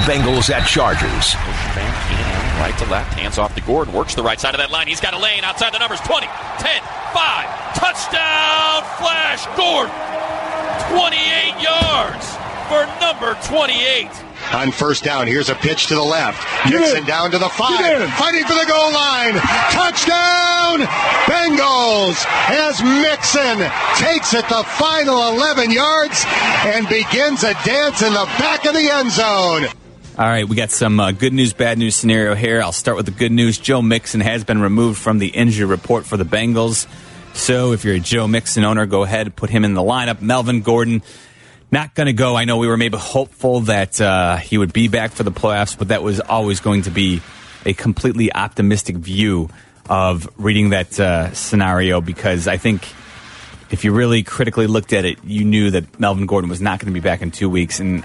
Bengals 0.08 0.50
at 0.50 0.66
Chargers. 0.66 1.36
Right 2.64 2.74
to 2.80 2.90
left, 2.90 3.20
hands 3.20 3.38
off 3.38 3.54
to 3.56 3.62
Gordon, 3.62 3.94
works 3.94 4.16
the 4.16 4.24
right 4.24 4.40
side 4.40 4.56
of 4.56 4.60
that 4.60 4.72
line. 4.72 4.88
He's 4.88 5.02
got 5.02 5.14
a 5.14 5.20
lane 5.20 5.44
outside 5.44 5.74
the 5.74 5.80
numbers 5.80 6.00
20, 6.00 6.26
10, 6.64 6.82
5, 7.12 7.76
touchdown, 7.76 8.88
flash, 9.04 9.44
Gordon. 9.60 9.92
28 10.96 11.60
yards 11.60 12.24
for 12.72 12.88
number 13.04 13.36
28. 13.52 14.08
On 14.56 14.72
first 14.72 15.04
down, 15.04 15.28
here's 15.28 15.50
a 15.50 15.56
pitch 15.56 15.88
to 15.88 15.96
the 15.96 16.02
left. 16.02 16.40
Mixon 16.72 17.04
down 17.04 17.32
to 17.32 17.38
the 17.38 17.50
five. 17.50 18.08
Fighting 18.16 18.46
for 18.48 18.56
the 18.56 18.66
goal 18.66 18.94
line. 18.94 19.36
Touchdown! 19.76 20.88
Bengals 21.28 22.24
as 22.48 22.80
Mixon 22.80 23.60
takes 24.00 24.34
it 24.34 24.48
the 24.48 24.64
final 24.80 25.36
11 25.36 25.70
yards 25.70 26.24
and 26.64 26.88
begins 26.88 27.44
a 27.44 27.54
dance 27.68 28.02
in 28.02 28.14
the 28.14 28.26
back 28.40 28.64
of 28.64 28.74
the 28.74 28.90
end 28.90 29.12
zone. 29.12 29.68
All 30.20 30.26
right, 30.26 30.50
we 30.50 30.56
got 30.56 30.72
some 30.72 31.00
uh, 31.00 31.12
good 31.12 31.32
news, 31.32 31.54
bad 31.54 31.78
news 31.78 31.96
scenario 31.96 32.34
here. 32.34 32.60
I'll 32.60 32.72
start 32.72 32.98
with 32.98 33.06
the 33.06 33.12
good 33.12 33.32
news. 33.32 33.60
Joe 33.60 33.84
Mixon 33.84 34.20
has 34.20 34.44
been 34.44 34.60
removed 34.60 35.00
from 35.00 35.20
the 35.20 35.28
injury 35.28 35.68
report 35.68 36.08
for 36.08 36.18
the 36.18 36.24
Bengals. 36.24 36.88
So 37.36 37.72
if 37.72 37.86
you're 37.86 37.94
a 37.94 38.00
Joe 38.00 38.28
Mixon 38.28 38.64
owner, 38.64 38.88
go 38.88 39.04
ahead, 39.04 39.36
put 39.36 39.52
him 39.52 39.64
in 39.64 39.76
the 39.76 39.82
lineup. 39.82 40.20
Melvin 40.20 40.62
Gordon 40.62 41.04
not 41.72 41.94
going 41.94 42.08
to 42.08 42.14
go. 42.14 42.36
I 42.36 42.46
know 42.46 42.58
we 42.58 42.68
were 42.68 42.78
maybe 42.78 42.98
hopeful 42.98 43.60
that 43.62 44.02
uh, 44.02 44.38
he 44.38 44.58
would 44.58 44.74
be 44.74 44.88
back 44.88 45.12
for 45.12 45.22
the 45.22 45.32
playoffs, 45.32 45.78
but 45.78 45.90
that 45.90 46.02
was 46.02 46.20
always 46.20 46.62
going 46.62 46.82
to 46.82 46.90
be 46.90 47.22
a 47.64 47.74
completely 47.74 48.34
optimistic 48.34 48.96
view 48.96 49.52
of 49.88 50.28
reading 50.38 50.72
that 50.72 51.00
uh, 51.00 51.32
scenario 51.36 52.02
because 52.02 52.48
I 52.48 52.58
think 52.58 52.88
if 53.70 53.84
you 53.84 53.92
really 53.92 54.24
critically 54.24 54.66
looked 54.66 54.94
at 54.94 55.06
it, 55.06 55.24
you 55.24 55.46
knew 55.46 55.70
that 55.70 56.00
Melvin 56.00 56.26
Gordon 56.26 56.50
was 56.50 56.60
not 56.60 56.80
going 56.80 56.92
to 56.92 57.00
be 57.00 57.04
back 57.04 57.22
in 57.22 57.30
two 57.30 57.52
weeks. 57.52 57.80
And 57.80 58.04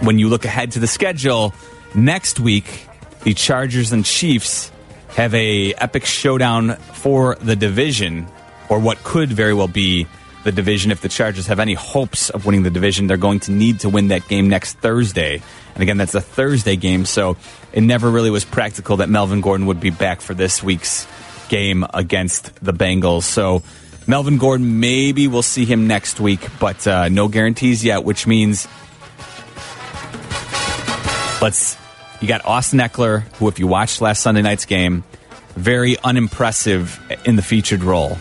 when 0.00 0.18
you 0.18 0.28
look 0.28 0.44
ahead 0.44 0.72
to 0.72 0.78
the 0.78 0.86
schedule, 0.86 1.54
next 1.94 2.38
week, 2.40 2.86
the 3.22 3.34
Chargers 3.34 3.92
and 3.92 4.04
Chiefs 4.04 4.70
have 5.08 5.34
a 5.34 5.72
epic 5.74 6.04
showdown 6.04 6.76
for 6.76 7.36
the 7.36 7.56
division, 7.56 8.26
or 8.68 8.78
what 8.78 9.02
could 9.02 9.32
very 9.32 9.54
well 9.54 9.68
be 9.68 10.06
the 10.44 10.52
division. 10.52 10.90
If 10.90 11.00
the 11.00 11.08
Chargers 11.08 11.46
have 11.48 11.58
any 11.58 11.74
hopes 11.74 12.30
of 12.30 12.46
winning 12.46 12.62
the 12.62 12.70
division, 12.70 13.06
they're 13.06 13.16
going 13.16 13.40
to 13.40 13.52
need 13.52 13.80
to 13.80 13.88
win 13.88 14.08
that 14.08 14.28
game 14.28 14.48
next 14.48 14.74
Thursday. 14.78 15.42
And 15.74 15.82
again, 15.82 15.96
that's 15.96 16.14
a 16.14 16.20
Thursday 16.20 16.76
game, 16.76 17.04
so 17.04 17.36
it 17.72 17.80
never 17.80 18.10
really 18.10 18.30
was 18.30 18.44
practical 18.44 18.98
that 18.98 19.08
Melvin 19.08 19.40
Gordon 19.40 19.66
would 19.66 19.80
be 19.80 19.90
back 19.90 20.20
for 20.20 20.34
this 20.34 20.62
week's 20.62 21.06
game 21.48 21.84
against 21.94 22.54
the 22.64 22.72
Bengals. 22.72 23.22
So 23.22 23.62
Melvin 24.06 24.38
Gordon, 24.38 24.78
maybe 24.78 25.26
we'll 25.26 25.42
see 25.42 25.64
him 25.64 25.86
next 25.88 26.20
week, 26.20 26.46
but 26.60 26.86
uh, 26.86 27.08
no 27.08 27.28
guarantees 27.28 27.84
yet, 27.84 28.04
which 28.04 28.26
means 28.26 28.68
let's. 31.40 31.76
You 32.20 32.28
got 32.28 32.46
Austin 32.46 32.78
Ekeler, 32.78 33.20
who, 33.36 33.48
if 33.48 33.58
you 33.58 33.66
watched 33.66 34.00
last 34.00 34.22
Sunday 34.22 34.40
night's 34.40 34.64
game, 34.64 35.04
very 35.54 35.98
unimpressive 35.98 36.98
in 37.26 37.36
the 37.36 37.42
featured 37.42 37.82
role. 37.82 38.16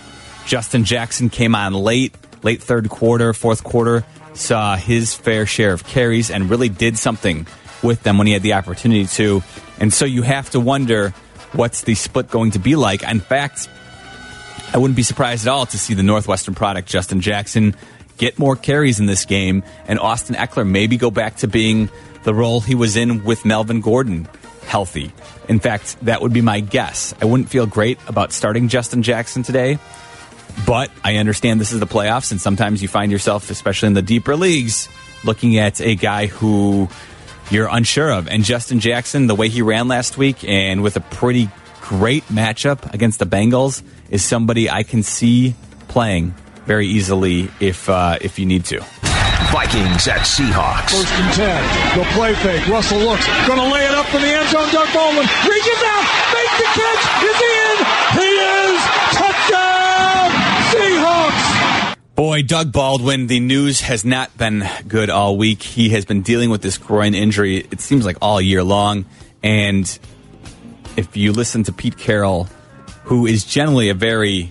Justin 0.46 0.84
Jackson 0.84 1.30
came 1.30 1.56
on 1.56 1.74
late, 1.74 2.14
late 2.44 2.62
third 2.62 2.90
quarter, 2.90 3.34
fourth 3.34 3.64
quarter, 3.64 4.04
saw 4.34 4.76
his 4.76 5.16
fair 5.16 5.46
share 5.46 5.72
of 5.72 5.86
carries 5.86 6.30
and 6.30 6.50
really 6.50 6.68
did 6.68 6.98
something 6.98 7.48
with 7.82 8.04
them 8.04 8.18
when 8.18 8.28
he 8.28 8.34
had 8.34 8.44
the 8.44 8.54
opportunity 8.54 9.06
to. 9.06 9.42
And 9.80 9.94
so 9.94 10.06
you 10.06 10.22
have 10.24 10.50
to 10.50 10.60
wonder 10.60 11.12
what's 11.54 11.84
the 11.84 11.96
split 11.96 12.30
going 12.30 12.52
to 12.52 12.60
be 12.60 12.76
like. 12.76 13.02
In 13.04 13.22
fact, 13.22 13.70
I 14.74 14.78
wouldn't 14.78 14.98
be 14.98 15.04
surprised 15.04 15.48
at 15.48 15.52
all 15.52 15.66
to 15.68 15.78
see 15.78 15.94
the 15.94 16.04
Northwestern 16.04 16.54
product, 16.54 16.90
Justin 16.90 17.22
Jackson, 17.22 17.76
get 18.18 18.38
more 18.40 18.56
carries 18.56 19.00
in 19.00 19.06
this 19.06 19.26
game, 19.26 19.64
and 19.88 20.00
Austin 20.00 20.36
Ekeler 20.36 20.68
maybe 20.68 20.98
go 20.98 21.12
back 21.12 21.38
to 21.38 21.48
being 21.48 21.90
the 22.26 22.34
role 22.34 22.60
he 22.60 22.76
was 22.76 22.98
in 22.98 23.24
with 23.24 23.46
Melvin 23.46 23.80
Gordon 23.80 24.28
healthy. 24.66 25.14
In 25.48 25.60
fact, 25.60 25.96
that 26.02 26.22
would 26.22 26.34
be 26.34 26.42
my 26.42 26.60
guess. 26.60 27.14
I 27.22 27.26
wouldn't 27.26 27.50
feel 27.50 27.68
great 27.68 28.00
about 28.08 28.34
starting 28.34 28.68
Justin 28.68 29.04
Jackson 29.04 29.44
today, 29.44 29.78
but 30.66 30.90
I 31.04 31.18
understand 31.18 31.62
this 31.62 31.72
is 31.72 31.80
the 31.80 31.88
playoffs, 31.88 32.32
and 32.32 32.42
sometimes 32.42 32.82
you 32.82 32.88
find 32.88 33.12
yourself, 33.12 33.50
especially 33.50 33.88
in 33.88 33.94
the 33.94 34.02
deeper 34.02 34.36
leagues, 34.36 34.90
looking 35.24 35.58
at 35.60 35.80
a 35.82 35.96
guy 35.96 36.26
who 36.26 36.90
you're 37.52 37.70
unsure 37.70 38.12
of. 38.12 38.28
And 38.28 38.44
Justin 38.44 38.80
Jackson, 38.80 39.28
the 39.28 39.36
way 39.36 39.48
he 39.48 39.62
ran 39.62 39.88
last 39.88 40.18
week, 40.18 40.44
and 40.44 40.82
with 40.82 40.98
a 40.98 41.02
pretty 41.02 41.50
great 41.82 42.24
matchup 42.26 42.92
against 42.92 43.20
the 43.20 43.26
Bengals, 43.26 43.84
is 44.10 44.24
somebody 44.24 44.70
I 44.70 44.82
can 44.82 45.04
see 45.04 45.54
playing 45.88 46.34
very 46.66 46.88
easily 46.88 47.50
if 47.60 47.88
uh, 47.88 48.18
if 48.20 48.40
you 48.40 48.48
need 48.48 48.66
to. 48.66 48.84
Vikings 49.52 50.08
at 50.08 50.22
Seahawks. 50.28 50.92
First 50.92 51.14
and 51.14 51.34
ten. 51.34 51.62
The 51.98 52.06
play 52.14 52.36
fake. 52.36 52.68
Russell 52.68 53.00
looks. 53.00 53.26
Going 53.48 53.60
to 53.60 53.70
lay 53.72 53.86
it 53.86 53.96
up 53.96 54.14
in 54.14 54.22
the 54.22 54.28
end 54.28 54.50
zone. 54.50 54.68
Doug 54.72 54.92
Baldwin 54.94 55.28
reaches 55.48 55.82
out. 55.84 56.04
Makes 56.34 56.58
the 56.60 56.70
catch. 56.76 57.04
Is 57.24 57.38
he 57.40 57.52
in? 57.66 57.78
He 58.20 58.32
is. 58.36 58.80
Touchdown. 59.16 60.30
Seahawks. 60.72 61.96
Boy, 62.16 62.44
Doug 62.44 62.72
Baldwin, 62.72 63.28
the 63.28 63.42
news 63.42 63.82
has 63.82 64.06
not 64.06 64.38
been 64.38 64.66
good 64.88 65.10
all 65.10 65.38
week. 65.38 65.62
He 65.62 65.90
has 65.90 66.06
been 66.06 66.22
dealing 66.22 66.50
with 66.50 66.62
this 66.62 66.78
groin 66.78 67.14
injury, 67.14 67.58
it 67.58 67.82
seems 67.82 68.06
like 68.06 68.18
all 68.22 68.40
year 68.40 68.64
long. 68.64 69.06
And 69.44 69.86
if 70.96 71.18
you 71.18 71.34
listen 71.34 71.64
to 71.64 71.74
Pete 71.74 71.98
Carroll, 71.98 72.48
who 73.04 73.26
is 73.26 73.44
generally 73.44 73.90
a 73.90 73.94
very 73.94 74.50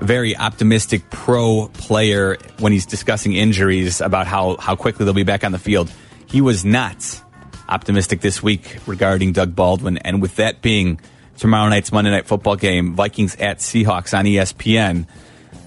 very 0.00 0.36
optimistic 0.36 1.08
pro 1.10 1.68
player 1.74 2.36
when 2.58 2.72
he's 2.72 2.86
discussing 2.86 3.34
injuries 3.34 4.00
about 4.00 4.26
how, 4.26 4.56
how 4.56 4.76
quickly 4.76 5.04
they'll 5.04 5.14
be 5.14 5.22
back 5.22 5.44
on 5.44 5.52
the 5.52 5.58
field. 5.58 5.90
He 6.26 6.40
was 6.40 6.64
not 6.64 7.22
optimistic 7.68 8.20
this 8.20 8.42
week 8.42 8.78
regarding 8.86 9.32
Doug 9.32 9.54
Baldwin. 9.54 9.98
And 9.98 10.20
with 10.20 10.36
that 10.36 10.62
being 10.62 11.00
tomorrow 11.38 11.68
night's 11.68 11.92
Monday 11.92 12.10
Night 12.10 12.26
Football 12.26 12.56
game, 12.56 12.94
Vikings 12.94 13.36
at 13.36 13.58
Seahawks 13.58 14.16
on 14.16 14.24
ESPN, 14.24 15.06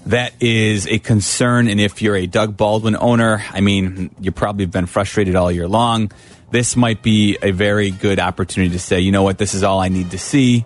that 0.06 0.32
is 0.40 0.86
a 0.86 0.98
concern. 0.98 1.68
And 1.68 1.80
if 1.80 2.00
you're 2.00 2.16
a 2.16 2.26
Doug 2.26 2.56
Baldwin 2.56 2.96
owner, 2.96 3.44
I 3.50 3.60
mean, 3.60 4.10
you 4.20 4.32
probably 4.32 4.64
have 4.64 4.72
been 4.72 4.86
frustrated 4.86 5.34
all 5.34 5.50
year 5.50 5.68
long. 5.68 6.12
This 6.50 6.76
might 6.76 7.02
be 7.02 7.38
a 7.42 7.50
very 7.50 7.90
good 7.90 8.20
opportunity 8.20 8.72
to 8.72 8.78
say, 8.78 9.00
you 9.00 9.10
know 9.10 9.24
what, 9.24 9.38
this 9.38 9.54
is 9.54 9.64
all 9.64 9.80
I 9.80 9.88
need 9.88 10.12
to 10.12 10.18
see. 10.18 10.64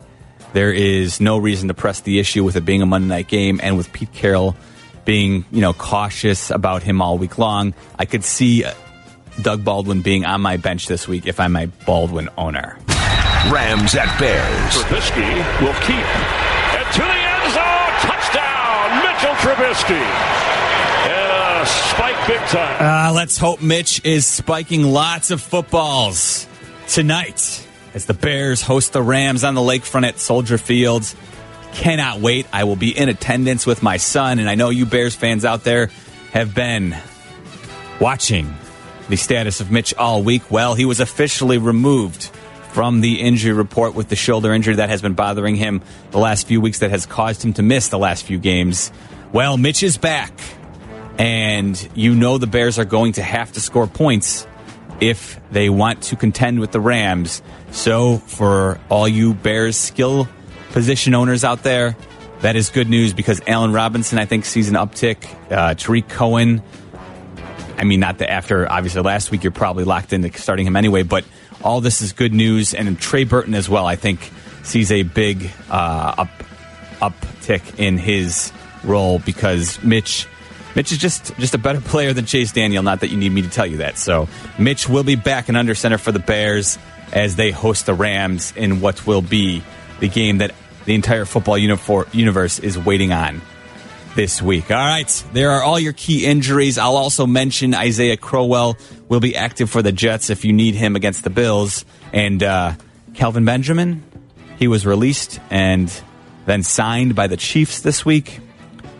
There 0.52 0.72
is 0.72 1.20
no 1.20 1.38
reason 1.38 1.68
to 1.68 1.74
press 1.74 2.00
the 2.00 2.18
issue 2.18 2.42
with 2.42 2.56
it 2.56 2.64
being 2.64 2.82
a 2.82 2.86
Monday 2.86 3.08
night 3.08 3.28
game 3.28 3.60
and 3.62 3.76
with 3.76 3.92
Pete 3.92 4.12
Carroll 4.12 4.56
being, 5.04 5.44
you 5.50 5.60
know, 5.60 5.72
cautious 5.72 6.50
about 6.50 6.82
him 6.82 7.00
all 7.00 7.18
week 7.18 7.38
long. 7.38 7.74
I 7.98 8.04
could 8.04 8.24
see 8.24 8.64
Doug 9.40 9.64
Baldwin 9.64 10.02
being 10.02 10.24
on 10.24 10.40
my 10.40 10.56
bench 10.56 10.86
this 10.86 11.06
week 11.06 11.26
if 11.26 11.40
I'm 11.40 11.56
a 11.56 11.66
Baldwin 11.66 12.28
owner. 12.36 12.78
Rams 13.48 13.94
at 13.94 14.18
Bears. 14.18 14.74
Trubisky 14.74 15.62
will 15.62 15.74
keep. 15.80 16.06
And 16.76 16.94
to 16.94 17.00
the 17.00 17.20
end 17.30 17.52
zone, 17.54 17.92
touchdown, 18.04 19.02
Mitchell 19.02 19.34
Trubisky. 19.40 20.02
And 21.08 21.62
a 21.62 21.66
spike 21.66 22.26
big 22.26 22.40
time. 22.48 23.10
Uh, 23.10 23.14
let's 23.14 23.38
hope 23.38 23.62
Mitch 23.62 24.04
is 24.04 24.26
spiking 24.26 24.82
lots 24.82 25.30
of 25.30 25.40
footballs 25.40 26.46
tonight 26.88 27.66
as 27.94 28.06
the 28.06 28.14
Bears 28.14 28.62
host 28.62 28.92
the 28.92 29.02
Rams 29.02 29.44
on 29.44 29.54
the 29.54 29.60
lakefront 29.60 30.06
at 30.06 30.18
Soldier 30.18 30.58
Field. 30.58 31.12
Cannot 31.72 32.20
wait. 32.20 32.46
I 32.52 32.64
will 32.64 32.76
be 32.76 32.96
in 32.96 33.08
attendance 33.08 33.66
with 33.66 33.82
my 33.82 33.96
son, 33.96 34.38
and 34.38 34.48
I 34.48 34.54
know 34.54 34.70
you 34.70 34.86
Bears 34.86 35.14
fans 35.14 35.44
out 35.44 35.64
there 35.64 35.90
have 36.32 36.54
been 36.54 36.96
watching 38.00 38.54
the 39.08 39.16
status 39.16 39.60
of 39.60 39.70
Mitch 39.70 39.94
all 39.94 40.22
week. 40.22 40.50
Well, 40.50 40.74
he 40.74 40.84
was 40.84 41.00
officially 41.00 41.58
removed 41.58 42.30
from 42.72 43.00
the 43.00 43.20
injury 43.20 43.52
report 43.52 43.94
with 43.94 44.08
the 44.08 44.16
shoulder 44.16 44.54
injury 44.54 44.76
that 44.76 44.88
has 44.88 45.02
been 45.02 45.14
bothering 45.14 45.56
him 45.56 45.82
the 46.12 46.18
last 46.18 46.46
few 46.46 46.60
weeks 46.60 46.78
that 46.80 46.90
has 46.90 47.06
caused 47.06 47.44
him 47.44 47.52
to 47.54 47.62
miss 47.62 47.88
the 47.88 47.98
last 47.98 48.24
few 48.24 48.38
games. 48.38 48.92
Well, 49.32 49.56
Mitch 49.56 49.82
is 49.82 49.96
back, 49.96 50.32
and 51.18 51.88
you 51.94 52.14
know 52.14 52.38
the 52.38 52.46
Bears 52.46 52.78
are 52.78 52.84
going 52.84 53.14
to 53.14 53.22
have 53.22 53.52
to 53.52 53.60
score 53.60 53.86
points 53.86 54.46
if 55.00 55.40
they 55.50 55.70
want 55.70 56.02
to 56.04 56.16
contend 56.16 56.60
with 56.60 56.72
the 56.72 56.80
Rams. 56.80 57.42
So, 57.70 58.18
for 58.18 58.80
all 58.88 59.08
you 59.08 59.34
Bears 59.34 59.76
skill 59.76 60.28
position 60.70 61.14
owners 61.14 61.44
out 61.44 61.62
there, 61.62 61.96
that 62.40 62.56
is 62.56 62.70
good 62.70 62.88
news 62.88 63.12
because 63.12 63.40
Allen 63.46 63.72
Robinson, 63.72 64.18
I 64.18 64.24
think, 64.24 64.44
sees 64.44 64.68
an 64.68 64.74
uptick. 64.74 65.28
Uh, 65.50 65.74
Tarik 65.74 66.08
Cohen, 66.08 66.62
I 67.76 67.84
mean, 67.84 68.00
not 68.00 68.18
that 68.18 68.30
after 68.30 68.70
obviously 68.70 69.02
last 69.02 69.30
week 69.30 69.42
you're 69.44 69.52
probably 69.52 69.84
locked 69.84 70.12
into 70.12 70.36
starting 70.38 70.66
him 70.66 70.76
anyway, 70.76 71.02
but 71.02 71.24
all 71.62 71.80
this 71.80 72.00
is 72.02 72.12
good 72.12 72.32
news. 72.32 72.74
And 72.74 72.98
Trey 72.98 73.24
Burton 73.24 73.54
as 73.54 73.68
well, 73.68 73.86
I 73.86 73.96
think, 73.96 74.30
sees 74.62 74.90
a 74.90 75.02
big 75.02 75.50
uh, 75.70 76.14
up 76.18 76.28
uptick 77.00 77.78
in 77.78 77.98
his 77.98 78.52
role 78.84 79.18
because 79.18 79.82
Mitch. 79.82 80.26
Mitch 80.76 80.92
is 80.92 80.98
just 80.98 81.36
just 81.38 81.54
a 81.54 81.58
better 81.58 81.80
player 81.92 82.12
than 82.12 82.26
Chase 82.26 82.52
Daniel. 82.52 82.82
Not 82.82 83.00
that 83.00 83.08
you 83.08 83.16
need 83.16 83.32
me 83.32 83.42
to 83.42 83.48
tell 83.50 83.66
you 83.66 83.78
that. 83.78 83.98
So 83.98 84.28
Mitch 84.58 84.88
will 84.88 85.04
be 85.04 85.16
back 85.16 85.48
in 85.48 85.56
under 85.56 85.74
center 85.74 85.98
for 85.98 86.12
the 86.12 86.18
Bears 86.18 86.78
as 87.12 87.36
they 87.36 87.50
host 87.50 87.86
the 87.86 87.94
Rams 87.94 88.52
in 88.56 88.80
what 88.80 89.06
will 89.06 89.22
be 89.22 89.62
the 89.98 90.08
game 90.08 90.38
that 90.38 90.54
the 90.84 90.94
entire 90.94 91.24
football 91.24 91.58
universe 91.58 92.58
is 92.58 92.78
waiting 92.78 93.12
on. 93.12 93.42
this 94.16 94.42
week. 94.42 94.70
All 94.72 94.76
right, 94.76 95.24
there 95.32 95.52
are 95.52 95.62
all 95.62 95.78
your 95.78 95.92
key 95.92 96.26
injuries. 96.26 96.78
I'll 96.78 96.96
also 96.96 97.26
mention 97.26 97.74
Isaiah 97.74 98.16
Crowell 98.16 98.76
will 99.08 99.20
be 99.20 99.36
active 99.36 99.70
for 99.70 99.82
the 99.82 99.92
Jets 99.92 100.30
if 100.30 100.44
you 100.44 100.52
need 100.52 100.74
him 100.74 100.96
against 100.96 101.22
the 101.22 101.30
Bills. 101.30 101.84
And 102.12 102.42
uh, 102.42 102.74
Kelvin 103.14 103.44
Benjamin, 103.44 104.02
he 104.58 104.66
was 104.66 104.84
released 104.84 105.38
and 105.48 105.92
then 106.44 106.64
signed 106.64 107.14
by 107.14 107.28
the 107.28 107.36
Chiefs 107.36 107.82
this 107.82 108.04
week. 108.04 108.40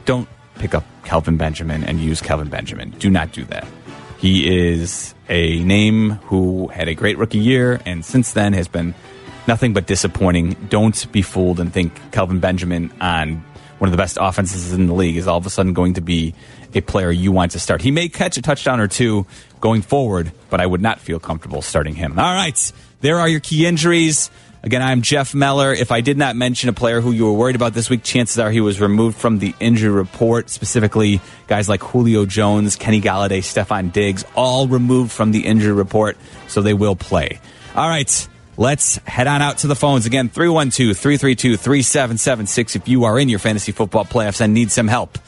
Don't 0.05 0.29
pick 0.61 0.75
up 0.75 0.85
Kelvin 1.05 1.37
Benjamin 1.37 1.83
and 1.83 1.99
use 1.99 2.21
Kelvin 2.21 2.49
Benjamin. 2.49 2.91
Do 2.91 3.11
not 3.11 3.33
do 3.33 3.45
that. 3.47 3.67
He 4.19 4.69
is 4.69 5.15
a 5.31 5.65
name 5.65 6.11
who 6.27 6.69
had 6.69 6.89
a 6.89 6.95
great 6.95 7.17
rookie 7.17 7.39
year 7.39 7.81
and 7.87 8.05
since 8.05 8.35
then 8.35 8.53
has 8.53 8.69
been 8.69 8.95
nothing 9.49 9.73
but 9.73 9.87
disappointing. 9.87 10.53
Don't 10.69 11.11
be 11.11 11.23
fooled 11.23 11.59
and 11.59 11.73
think 11.73 11.99
Kelvin 12.13 12.39
Benjamin 12.39 12.93
on 13.01 13.43
one 13.79 13.89
of 13.89 13.93
the 13.93 13.97
best 13.97 14.19
offenses 14.21 14.75
in 14.75 14.87
the 14.87 14.93
league 14.93 15.17
is 15.17 15.27
all 15.27 15.39
of 15.39 15.47
a 15.47 15.51
sudden 15.51 15.73
going 15.73 15.95
to 15.95 16.03
be 16.03 16.35
a 16.75 16.83
player 16.83 17.11
you 17.11 17.33
want 17.33 17.53
to 17.53 17.59
start. 17.59 17.81
He 17.81 17.91
may 17.91 18.11
catch 18.11 18.37
a 18.37 18.43
touchdown 18.43 18.79
or 18.79 18.87
two 18.87 19.27
going 19.61 19.81
forward, 19.81 20.31
but 20.51 20.61
I 20.61 20.67
would 20.67 20.83
not 20.83 21.01
feel 21.01 21.19
comfortable 21.19 21.63
starting 21.63 21.95
him. 21.95 22.19
All 22.19 22.35
right, 22.35 22.73
there 23.01 23.19
are 23.19 23.29
your 23.29 23.41
key 23.41 23.65
injuries. 23.65 24.31
Again, 24.63 24.83
I'm 24.83 25.01
Jeff 25.01 25.35
Meller. 25.35 25.73
If 25.73 25.91
I 25.91 26.03
did 26.03 26.19
not 26.19 26.37
mention 26.37 26.69
a 26.69 26.75
player 26.75 27.01
who 27.01 27.13
you 27.13 27.25
were 27.25 27.33
worried 27.33 27.57
about 27.57 27.73
this 27.73 27.89
week, 27.89 28.03
chances 28.03 28.39
are 28.39 28.51
he 28.51 28.61
was 28.61 28.79
removed 28.79 29.17
from 29.17 29.39
the 29.39 29.55
injury 29.59 29.91
report, 29.91 30.51
specifically 30.51 31.23
guys 31.47 31.67
like 31.67 31.83
Julio 31.83 32.27
Jones, 32.27 32.77
Kenny 32.77 33.01
Golladay, 33.01 33.39
Stefon 33.39 33.91
Diggs, 33.91 34.25
all 34.35 34.69
removed 34.69 35.13
from 35.13 35.33
the 35.33 35.47
injury 35.47 35.73
report, 35.73 36.19
so 36.47 36.61
they 36.61 36.75
will 36.75 36.95
play. 36.95 37.41
All 37.75 37.89
right. 37.89 38.29
Let's 38.59 38.97
head 39.07 39.27
on 39.27 39.41
out 39.41 39.59
to 39.59 39.69
the 39.69 39.75
phones 39.75 40.05
again 40.05 40.29
312 40.29 40.95
332 40.95 41.57
3776 41.57 42.77
if 42.77 42.89
you 42.89 43.05
are 43.05 43.19
in 43.19 43.31
your 43.31 43.39
fantasy 43.39 43.73
football 43.73 44.05
playoffs 44.05 44.43
and 44.43 44.53
need 44.53 44.71
some 44.71 44.87
help. 44.87 45.19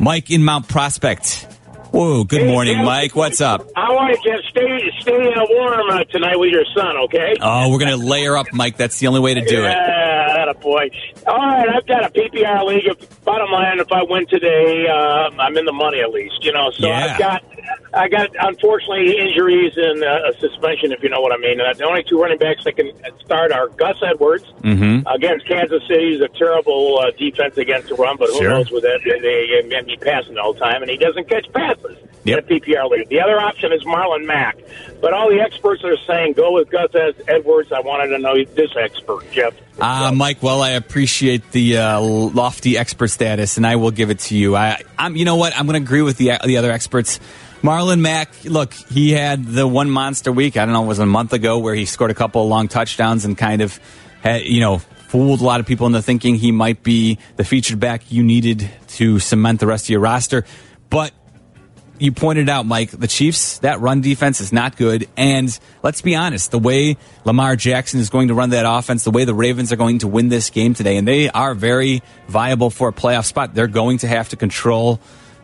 Mike 0.00 0.32
in 0.32 0.42
Mount 0.42 0.66
Prospect. 0.66 1.46
Whoa, 1.92 2.22
good 2.24 2.46
morning. 2.46 2.84
Mike. 2.84 3.16
What's 3.16 3.40
up? 3.40 3.66
I 3.76 3.90
want 3.90 4.14
to 4.14 4.28
just 4.30 4.48
stay 4.48 4.90
stay 5.00 5.32
uh, 5.34 5.44
warm 5.50 5.90
uh, 5.90 6.04
tonight 6.04 6.38
with 6.38 6.50
your 6.50 6.64
son, 6.76 6.96
okay? 7.04 7.34
Oh, 7.40 7.68
we're 7.70 7.78
going 7.80 7.98
to 7.98 8.04
layer 8.06 8.36
up, 8.36 8.46
Mike. 8.52 8.76
That's 8.76 8.98
the 9.00 9.08
only 9.08 9.18
way 9.20 9.34
to 9.34 9.40
do 9.44 9.58
it. 9.64 9.70
Yeah, 9.70 10.34
that 10.36 10.48
a 10.48 10.54
boy. 10.54 10.88
All 11.26 11.36
right, 11.36 11.68
I've 11.68 11.86
got 11.86 12.04
a 12.04 12.10
PPR 12.10 12.64
league. 12.64 13.08
Bottom 13.24 13.50
line, 13.50 13.80
if 13.80 13.90
I 13.90 14.02
win 14.04 14.26
today, 14.28 14.86
uh, 14.88 15.30
I'm 15.40 15.56
in 15.56 15.64
the 15.64 15.72
money 15.72 16.00
at 16.00 16.10
least. 16.10 16.44
You 16.44 16.52
know, 16.52 16.70
so 16.78 16.86
Yeah. 16.86 17.12
I've 17.12 17.18
got, 17.18 17.44
I 17.92 18.08
got 18.08 18.30
unfortunately 18.38 19.18
injuries 19.18 19.72
and 19.76 20.02
uh, 20.04 20.30
a 20.30 20.38
suspension, 20.38 20.92
if 20.92 21.02
you 21.02 21.08
know 21.08 21.20
what 21.20 21.32
I 21.32 21.38
mean. 21.38 21.60
Uh, 21.60 21.72
the 21.74 21.84
only 21.84 22.04
two 22.04 22.20
running 22.20 22.38
backs 22.38 22.62
that 22.64 22.76
can 22.76 22.92
start 23.24 23.50
are 23.52 23.68
Gus 23.68 23.96
Edwards 24.02 24.44
Mm-hmm. 24.62 25.06
against 25.08 25.48
Kansas 25.48 25.82
City. 25.88 26.12
He's 26.12 26.20
a 26.20 26.28
terrible 26.28 26.98
uh, 27.00 27.10
defense 27.12 27.56
against 27.56 27.88
the 27.88 27.94
run, 27.96 28.16
but 28.16 28.28
who 28.28 28.38
Sure. 28.38 28.50
knows 28.50 28.70
with 28.70 28.82
that? 28.84 29.00
They, 29.04 29.18
they, 29.18 29.68
they 29.68 29.82
be 29.82 29.96
passing 29.96 30.38
all 30.38 30.52
the 30.52 30.60
time, 30.60 30.82
and 30.82 30.90
he 30.90 30.96
doesn't 30.98 31.28
catch 31.28 31.50
passes 31.52 31.96
Yep. 32.24 32.50
in 32.50 32.56
a 32.56 32.60
PPR 32.60 32.90
league. 32.90 33.08
The 33.08 33.20
other 33.20 33.40
option 33.40 33.72
is 33.72 33.82
Marlon 33.84 34.26
Mack, 34.26 34.58
but 35.00 35.12
all 35.14 35.30
the 35.30 35.40
experts 35.40 35.82
are 35.84 35.96
saying 36.06 36.34
go 36.34 36.52
with 36.52 36.70
Gus 36.70 36.94
Ed- 36.94 37.14
Edwards. 37.26 37.72
I 37.72 37.80
wanted 37.80 38.08
to 38.08 38.18
know 38.18 38.34
this 38.44 38.70
expert, 38.78 39.24
Jeff. 39.32 39.54
Uh, 39.80 40.12
Mike, 40.14 40.42
well, 40.42 40.60
I 40.60 40.70
appreciate 40.72 41.50
the 41.52 41.78
uh, 41.78 42.00
lofty 42.00 42.76
expert 42.76 43.08
status, 43.08 43.56
and 43.56 43.66
I 43.66 43.76
will 43.76 43.90
give 43.90 44.10
it 44.10 44.18
to 44.20 44.36
you. 44.36 44.54
I, 44.54 44.82
I'm, 44.98 45.16
you 45.16 45.24
know 45.24 45.36
what? 45.36 45.58
I'm 45.58 45.66
going 45.66 45.80
to 45.82 45.84
agree 45.84 46.02
with 46.02 46.18
the 46.18 46.32
the 46.44 46.58
other 46.58 46.70
experts. 46.70 47.18
Marlon 47.62 48.00
Mack, 48.00 48.44
look, 48.44 48.72
he 48.72 49.12
had 49.12 49.44
the 49.44 49.66
one 49.66 49.90
monster 49.90 50.32
week. 50.32 50.56
I 50.56 50.64
don't 50.64 50.72
know, 50.72 50.84
it 50.84 50.88
was 50.88 50.98
a 50.98 51.06
month 51.06 51.34
ago 51.34 51.58
where 51.58 51.74
he 51.74 51.84
scored 51.84 52.10
a 52.10 52.14
couple 52.14 52.42
of 52.42 52.48
long 52.48 52.68
touchdowns 52.68 53.26
and 53.26 53.36
kind 53.36 53.60
of, 53.60 53.78
had, 54.22 54.44
you 54.44 54.60
know, 54.60 54.78
fooled 54.78 55.40
a 55.40 55.44
lot 55.44 55.60
of 55.60 55.66
people 55.66 55.86
into 55.86 56.00
thinking 56.00 56.36
he 56.36 56.52
might 56.52 56.82
be 56.82 57.18
the 57.36 57.44
featured 57.44 57.78
back 57.78 58.10
you 58.10 58.22
needed 58.22 58.70
to 58.86 59.18
cement 59.18 59.60
the 59.60 59.66
rest 59.66 59.86
of 59.86 59.90
your 59.90 60.00
roster. 60.00 60.46
But 60.88 61.12
you 61.98 62.12
pointed 62.12 62.48
out, 62.48 62.64
Mike, 62.64 62.92
the 62.92 63.06
Chiefs, 63.06 63.58
that 63.58 63.80
run 63.80 64.00
defense 64.00 64.40
is 64.40 64.54
not 64.54 64.78
good. 64.78 65.06
And 65.18 65.56
let's 65.82 66.00
be 66.00 66.14
honest, 66.14 66.50
the 66.52 66.58
way 66.58 66.96
Lamar 67.26 67.56
Jackson 67.56 68.00
is 68.00 68.08
going 68.08 68.28
to 68.28 68.34
run 68.34 68.50
that 68.50 68.64
offense, 68.66 69.04
the 69.04 69.10
way 69.10 69.26
the 69.26 69.34
Ravens 69.34 69.70
are 69.70 69.76
going 69.76 69.98
to 69.98 70.08
win 70.08 70.30
this 70.30 70.48
game 70.48 70.72
today, 70.72 70.96
and 70.96 71.06
they 71.06 71.28
are 71.28 71.54
very 71.54 72.02
viable 72.26 72.70
for 72.70 72.88
a 72.88 72.92
playoff 72.92 73.26
spot, 73.26 73.54
they're 73.54 73.66
going 73.66 73.98
to 73.98 74.08
have 74.08 74.30
to 74.30 74.36
control 74.36 74.98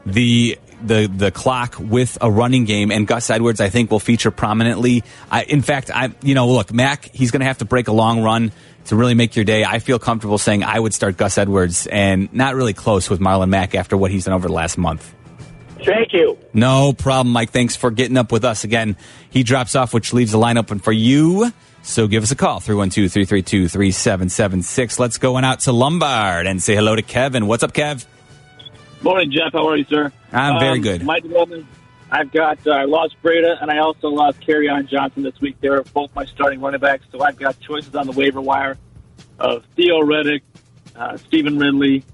the 0.07 0.59
the 0.83 1.07
the 1.07 1.31
clock 1.31 1.77
with 1.79 2.19
a 2.21 2.31
running 2.31 2.65
game 2.65 2.91
and 2.91 3.07
Gus 3.07 3.31
Edwards 3.31 3.61
I 3.61 3.69
think 3.69 3.91
will 3.91 4.01
feature 4.01 4.31
prominently. 4.31 5.05
I, 5.31 5.45
in 5.45 5.63
fact, 5.63 5.91
I 5.93 6.13
you 6.23 6.35
know, 6.35 6.49
look, 6.49 6.73
Mack, 6.73 7.05
he's 7.13 7.31
going 7.31 7.41
to 7.41 7.47
have 7.47 7.59
to 7.59 7.65
break 7.65 7.89
a 7.89 7.93
long 7.93 8.23
run 8.23 8.53
to 8.87 8.97
really 8.97 9.15
make 9.15 9.37
your 9.37 9.45
day. 9.45 9.65
I 9.65 9.79
feel 9.79 9.99
comfortable 9.99 10.39
saying 10.39 10.63
I 10.63 10.79
would 10.79 10.95
start 10.95 11.17
Gus 11.17 11.39
Edwards 11.39 11.87
and 11.87 12.33
not 12.33 12.55
really 12.55 12.73
close 12.73 13.11
with 13.11 13.21
Marlon 13.21 13.49
Mack 13.49 13.75
after 13.75 13.97
what 13.97 14.11
he's 14.11 14.25
done 14.25 14.35
over 14.35 14.49
the 14.49 14.55
last 14.55 14.79
month. 14.79 15.15
Thank 15.85 16.13
you. 16.13 16.39
No 16.53 16.93
problem, 16.93 17.33
Mike. 17.33 17.51
Thanks 17.51 17.77
for 17.77 17.91
getting 17.91 18.17
up 18.17 18.33
with 18.33 18.45
us 18.45 18.65
again. 18.65 18.97
He 19.31 19.43
drops 19.43 19.77
off, 19.77 19.93
which 19.95 20.13
leaves 20.13 20.33
the 20.33 20.39
line 20.39 20.59
open 20.59 20.79
for 20.79 20.93
you. 20.93 21.53
So 21.83 22.09
give 22.09 22.25
us 22.25 22.33
a 22.33 22.37
call, 22.37 22.59
312 22.59 23.13
332 23.13 23.69
3776. 23.69 24.99
Let's 24.99 25.19
go 25.19 25.37
on 25.37 25.45
out 25.45 25.61
to 25.61 25.73
Lombard 25.73 26.47
and 26.47 26.61
say 26.61 26.75
hello 26.75 26.97
to 26.97 27.03
Kevin. 27.03 27.47
What's 27.47 27.63
up, 27.63 27.73
Kev? 27.73 28.05
Morning, 29.03 29.31
Jeff. 29.31 29.53
How 29.53 29.69
are 29.69 29.77
you, 29.77 29.85
sir? 29.85 30.13
I'm 30.33 30.59
very 30.59 30.79
Um, 30.79 30.83
good. 30.83 31.03
My 31.05 31.21
development, 31.21 31.67
I've 32.11 32.33
got 32.33 32.59
uh, 32.67 32.71
I 32.73 32.85
lost 32.85 33.17
Breida, 33.23 33.61
and 33.61 33.71
I 33.71 33.79
also 33.79 34.09
lost 34.09 34.41
Kerryon 34.41 34.89
Johnson 34.89 35.23
this 35.23 35.41
week. 35.41 35.57
They're 35.61 35.83
both 35.83 36.15
my 36.15 36.25
starting 36.25 36.61
running 36.61 36.81
backs, 36.81 37.05
so 37.13 37.23
I've 37.23 37.39
got 37.39 37.59
choices 37.61 37.95
on 37.95 38.07
the 38.07 38.13
waiver 38.13 38.41
wire 38.41 38.77
of 39.39 39.65
Theo 39.77 40.01
Riddick, 40.01 40.41
uh, 40.97 41.17
Stevan 41.19 41.59
Ridley, 41.59 42.05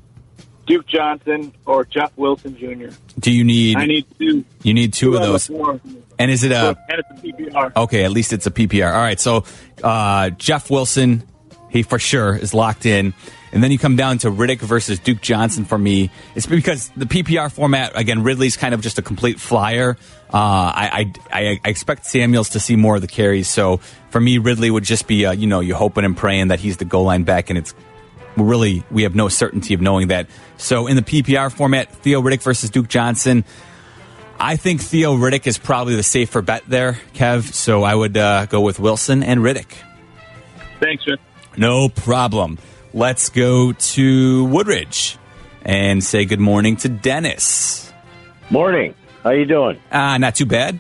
Duke 0.67 0.87
Johnson, 0.87 1.53
or 1.67 1.85
Jeff 1.85 2.13
Wilson 2.17 2.57
Jr. 2.57 2.95
Do 3.19 3.31
you 3.33 3.45
need, 3.45 3.77
I 3.77 3.87
need 3.87 4.07
two. 4.19 4.45
you 4.63 4.75
need 4.75 4.93
two 4.93 5.15
of 5.15 5.23
those? 5.23 5.47
four. 5.47 5.81
And 6.19 6.31
is 6.31 6.45
it 6.45 6.53
a 6.53 6.77
and 6.89 7.01
it's 7.01 7.11
a 7.11 7.27
PPR. 7.27 7.73
Okay, 7.77 8.05
at 8.05 8.11
least 8.11 8.33
it's 8.33 8.47
a 8.47 8.51
PPR. 8.51 8.93
All 8.93 9.01
right, 9.01 9.19
so 9.19 9.45
uh, 9.83 10.31
Jeff 10.31 10.71
Wilson, 10.71 11.23
he 11.71 11.83
for 11.83 11.99
sure 11.99 12.35
is 12.37 12.53
locked 12.55 12.87
in. 12.87 13.15
And 13.53 13.63
then 13.63 13.71
you 13.71 13.79
come 13.79 13.97
down 13.97 14.19
to 14.19 14.31
Riddick 14.31 14.61
versus 14.61 14.99
Duke 14.99 15.21
Johnson 15.21 15.67
for 15.67 15.77
me. 15.77 16.11
It's 16.35 16.47
because 16.47 16.89
the 16.97 17.05
PPR 17.05 17.53
format, 17.53 17.93
again, 17.95 18.23
Ridley's 18.23 18.57
kind 18.57 18.73
of 18.73 18.81
just 18.81 18.99
a 18.99 19.03
complete 19.03 19.39
flyer. 19.39 19.99
Uh, 20.33 20.37
I, 20.75 21.13
I, 21.31 21.61
I 21.65 21.69
expect 21.69 22.07
Samuels 22.07 22.51
to 22.51 22.61
see 22.61 22.77
more 22.77 22.97
of 22.97 23.03
the 23.03 23.09
carries. 23.09 23.49
So 23.49 23.77
for 24.09 24.21
me, 24.21 24.39
Ridley 24.39 24.71
would 24.71 24.85
just 24.85 25.07
be, 25.07 25.27
uh, 25.27 25.33
you 25.33 25.47
know, 25.47 25.61
you 25.61 25.75
hoping 25.75 26.07
and 26.07 26.17
praying 26.17 26.49
that 26.49 26.61
he's 26.61 26.79
the 26.79 26.87
goal 26.87 27.05
line 27.05 27.25
back, 27.25 27.51
and 27.51 27.59
it's 27.59 27.75
really, 28.39 28.85
we 28.91 29.03
have 29.03 29.15
no 29.15 29.29
certainty 29.29 29.75
of 29.75 29.83
knowing 29.83 30.09
that. 30.09 30.29
So 30.57 30.87
in 30.87 30.97
the 30.97 31.03
PPR 31.03 31.53
format, 31.53 31.93
Theo 31.97 32.23
Riddick 32.23 32.43
versus 32.43 32.71
Duke 32.71 32.89
Johnson. 32.89 33.45
I 34.41 34.57
think 34.57 34.81
Theo 34.81 35.15
Riddick 35.15 35.47
is 35.47 35.59
probably 35.59 35.95
the 35.95 36.03
safer 36.03 36.41
bet 36.41 36.63
there, 36.67 36.99
Kev. 37.15 37.53
So 37.53 37.83
I 37.83 37.95
would 37.95 38.17
uh, 38.17 38.47
go 38.47 38.63
with 38.63 38.81
Wilson 38.81 39.23
and 39.23 39.41
Riddick. 39.41 39.75
Thanks, 40.81 41.05
Jeff. 41.05 41.19
No 41.57 41.91
problem. 41.91 42.59
Let's 42.95 43.31
go 43.31 43.73
to 43.73 44.45
Woodridge 44.45 45.17
and 45.65 46.05
say 46.05 46.27
good 46.27 46.41
morning 46.41 46.77
to 46.77 46.91
Dennis. 46.91 47.91
Morning. 48.51 48.95
How 49.23 49.31
you 49.31 49.47
doing? 49.47 49.81
Ah, 49.91 50.19
not 50.19 50.35
too 50.35 50.45
bad. 50.45 50.79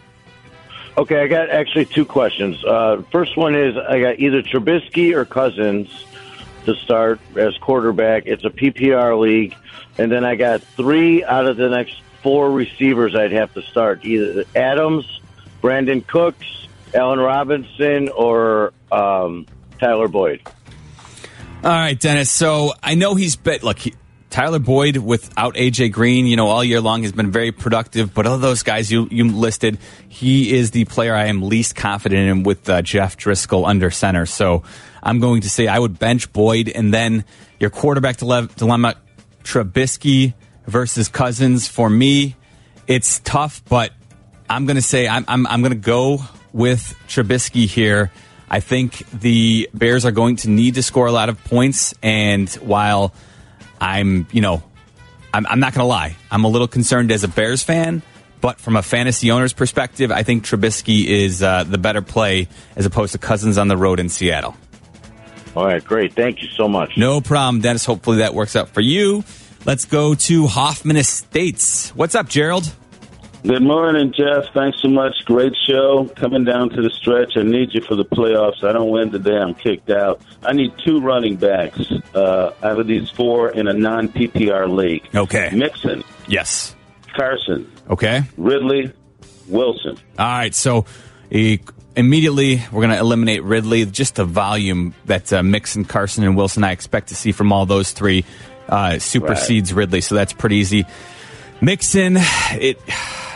Okay, 0.99 1.23
I 1.23 1.27
got 1.27 1.49
actually 1.49 1.87
two 1.87 2.05
questions. 2.05 2.63
Uh, 2.63 3.03
first 3.11 3.35
one 3.37 3.55
is 3.55 3.79
I 3.79 3.99
got 3.99 4.19
either 4.19 4.43
Trubisky 4.43 5.15
or 5.15 5.25
Cousins 5.25 6.05
to 6.67 6.75
start 6.75 7.19
as 7.35 7.57
quarterback. 7.57 8.27
It's 8.27 8.45
a 8.45 8.51
PPR 8.51 9.19
league, 9.19 9.55
and 9.97 10.13
then 10.13 10.25
I 10.25 10.35
got 10.35 10.61
three 10.61 11.25
out 11.25 11.47
of 11.47 11.57
the 11.57 11.71
next 11.71 12.03
four 12.23 12.51
receivers 12.51 13.15
I'd 13.15 13.33
have 13.33 13.55
to 13.55 13.63
start: 13.63 14.05
either 14.05 14.45
Adams, 14.55 15.21
Brandin 15.63 16.07
Cooks, 16.07 16.67
Allen 16.93 17.21
Robinson, 17.21 18.11
or 18.11 18.75
um, 18.91 19.47
Tyler 19.79 20.09
Boyd. 20.09 20.43
All 21.65 21.71
right, 21.71 21.99
Dennis. 21.99 22.29
So 22.29 22.73
I 22.83 22.97
know 22.97 23.15
he's 23.15 23.37
bet. 23.37 23.63
Look, 23.63 23.79
he, 23.79 23.95
Tyler 24.31 24.59
Boyd 24.59 24.97
without 24.97 25.55
AJ 25.55 25.93
Green, 25.93 26.27
you 26.27 26.35
know, 26.35 26.49
all 26.49 26.65
year 26.65 26.81
long 26.81 27.03
has 27.05 27.13
been 27.13 27.31
very 27.31 27.53
productive. 27.53 28.13
But 28.13 28.27
of 28.27 28.41
those 28.41 28.65
guys 28.65 28.91
you 28.91 29.07
you 29.13 29.29
listed, 29.29 29.79
he 30.09 30.57
is 30.57 30.73
the 30.73 30.87
player 30.87 31.15
I 31.15 31.27
am 31.27 31.41
least 31.41 31.77
confident 31.77 32.29
in 32.29 32.43
with 32.43 32.69
uh, 32.69 32.83
Jeff 32.83 33.17
Driskel 33.17 33.65
under 33.65 33.93
center. 33.93 34.27
So 34.27 34.65
I'm 35.05 35.21
going 35.21 35.43
to 35.43 35.51
say 35.51 35.69
I 35.69 35.79
would 35.79 36.01
bench 36.01 36.33
Boyd, 36.33 36.69
and 36.69 36.93
then 36.93 37.25
your 37.61 37.71
quarterback 37.71 38.17
dile- 38.17 38.49
dilemma: 38.57 38.97
Trubisky 39.45 40.35
versus 40.67 41.07
Cousins. 41.07 41.69
For 41.69 41.89
me, 41.89 42.35
it's 42.89 43.21
tough, 43.21 43.63
but 43.67 43.93
I'm 44.51 44.67
going 44.67 44.75
to 44.75 44.83
say 44.83 45.07
I'm 45.07 45.25
I'm, 45.29 45.47
I'm 45.47 45.61
going 45.61 45.71
to 45.71 45.79
go 45.79 46.25
with 46.53 46.97
Trubisky 47.07 47.69
here. 47.69 48.11
I 48.53 48.61
think 48.61 49.09
the 49.13 49.71
Bears 49.73 50.05
are 50.05 50.11
going 50.13 50.37
to 50.37 50.51
need 50.51 50.75
to 50.75 50.83
score 50.83 51.07
a 51.07 51.13
lot 51.13 51.31
of 51.31 51.43
points, 51.43 51.95
and 52.03 52.51
while 52.57 53.15
I'm, 53.81 54.27
you 54.31 54.43
know, 54.43 54.63
I'm, 55.33 55.47
I'm 55.47 55.59
not 55.59 55.73
going 55.73 55.83
to 55.83 55.89
lie, 55.89 56.17
I'm 56.31 56.45
a 56.45 56.49
little 56.49 56.69
concerned 56.69 57.11
as 57.11 57.25
a 57.25 57.29
Bears 57.29 57.63
fan. 57.63 58.03
But 58.43 58.61
from 58.61 58.77
a 58.77 58.83
fantasy 58.83 59.31
owner's 59.31 59.53
perspective, 59.53 60.11
I 60.11 60.25
think 60.25 60.45
Trubisky 60.45 61.07
is 61.07 61.43
uh, 61.43 61.63
the 61.63 61.79
better 61.79 62.03
play 62.03 62.49
as 62.77 62.85
opposed 62.85 63.13
to 63.13 63.19
Cousins 63.19 63.57
on 63.57 63.69
the 63.69 63.77
road 63.77 64.01
in 64.01 64.09
Seattle. 64.09 64.57
All 65.55 65.65
right, 65.65 65.83
great. 65.83 66.13
Thank 66.15 66.43
you 66.43 66.49
so 66.49 66.69
much. 66.69 66.97
No 66.97 67.21
problem, 67.21 67.63
Dennis. 67.63 67.85
Hopefully 67.85 68.19
that 68.19 68.35
works 68.35 68.57
out 68.57 68.71
for 68.71 68.81
you. 68.81 69.23
Let's 69.65 69.85
go 69.85 70.15
to 70.15 70.47
Hoffman 70.49 70.97
Estates. 70.97 71.91
What's 71.91 72.17
up, 72.17 72.29
Gerald? 72.29 72.71
Good 73.45 73.63
morning, 73.63 74.13
Jeff. 74.17 74.53
Thanks 74.55 74.81
so 74.81 74.89
much. 74.89 75.25
Great 75.25 75.57
show. 75.67 76.09
Coming 76.15 76.45
down 76.45 76.71
to 76.71 76.83
the 76.83 76.91
stretch. 76.91 77.37
I 77.37 77.43
need 77.43 77.75
you 77.75 77.81
for 77.81 77.97
the 77.97 78.05
playoffs. 78.05 78.63
I 78.63 78.73
don't 78.73 78.91
win 78.91 79.11
today. 79.11 79.37
I'm 79.37 79.55
kicked 79.55 79.91
out. 79.91 80.21
I 80.45 80.53
need 80.53 80.73
two 80.85 81.01
running 81.01 81.35
backs 81.35 81.81
uh, 82.15 82.53
out 82.63 82.79
of 82.79 82.87
these 82.87 83.11
four 83.11 83.51
in 83.51 83.67
a 83.67 83.73
non 83.73 84.11
PPR 84.11 84.73
league. 84.73 85.09
Okay. 85.13 85.51
Mixon. 85.53 86.05
Yes. 86.29 86.77
Carson. 87.17 87.71
Okay. 87.91 88.23
Ridley. 88.37 88.93
Wilson. 89.49 89.99
All 90.21 90.25
right. 90.25 90.55
So 90.55 90.87
uh, 91.35 91.57
immediately 91.97 92.63
we're 92.71 92.83
going 92.83 92.91
to 92.91 92.99
eliminate 92.99 93.43
Ridley. 93.43 93.85
Just 93.87 94.15
the 94.15 94.25
volume 94.25 94.95
that 95.07 95.33
uh, 95.33 95.43
Mixon, 95.43 95.85
Carson, 95.85 96.23
and 96.23 96.37
Wilson 96.37 96.63
I 96.63 96.71
expect 96.71 97.09
to 97.09 97.17
see 97.17 97.33
from 97.33 97.53
all 97.53 97.67
those 97.67 97.91
three 97.91 98.25
uh, 98.69 99.01
supersedes 99.01 99.73
right. 99.73 99.79
Ridley. 99.79 100.01
So 100.01 100.15
that's 100.15 100.33
pretty 100.33 100.57
easy. 100.57 100.87
Mixon, 101.61 102.17
it 102.53 102.81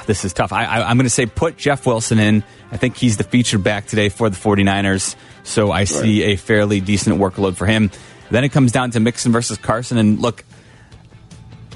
this 0.07 0.25
is 0.25 0.33
tough. 0.33 0.53
I, 0.53 0.65
I, 0.65 0.91
am 0.91 0.97
going 0.97 1.05
to 1.05 1.11
say 1.11 1.27
put 1.27 1.57
Jeff 1.57 1.87
Wilson 1.87 2.19
in. 2.19 2.45
I 2.71 2.77
think 2.77 2.97
he's 2.97 3.17
the 3.17 3.25
featured 3.25 3.63
back 3.63 3.87
today 3.87 4.09
for 4.09 4.31
the 4.31 4.37
49ers. 4.37 5.17
So 5.45 5.71
I 5.71 5.81
right. 5.81 5.89
see 5.89 6.23
a 6.25 6.37
fairly 6.37 6.81
decent 6.81 7.19
workload 7.19 7.57
for 7.57 7.67
him. 7.67 7.91
Then 8.31 8.45
it 8.45 8.51
comes 8.51 8.73
down 8.73 8.91
to 8.93 9.01
Mixon 9.01 9.33
versus 9.33 9.59
Carson. 9.59 9.99
And 9.99 10.21
look, 10.21 10.45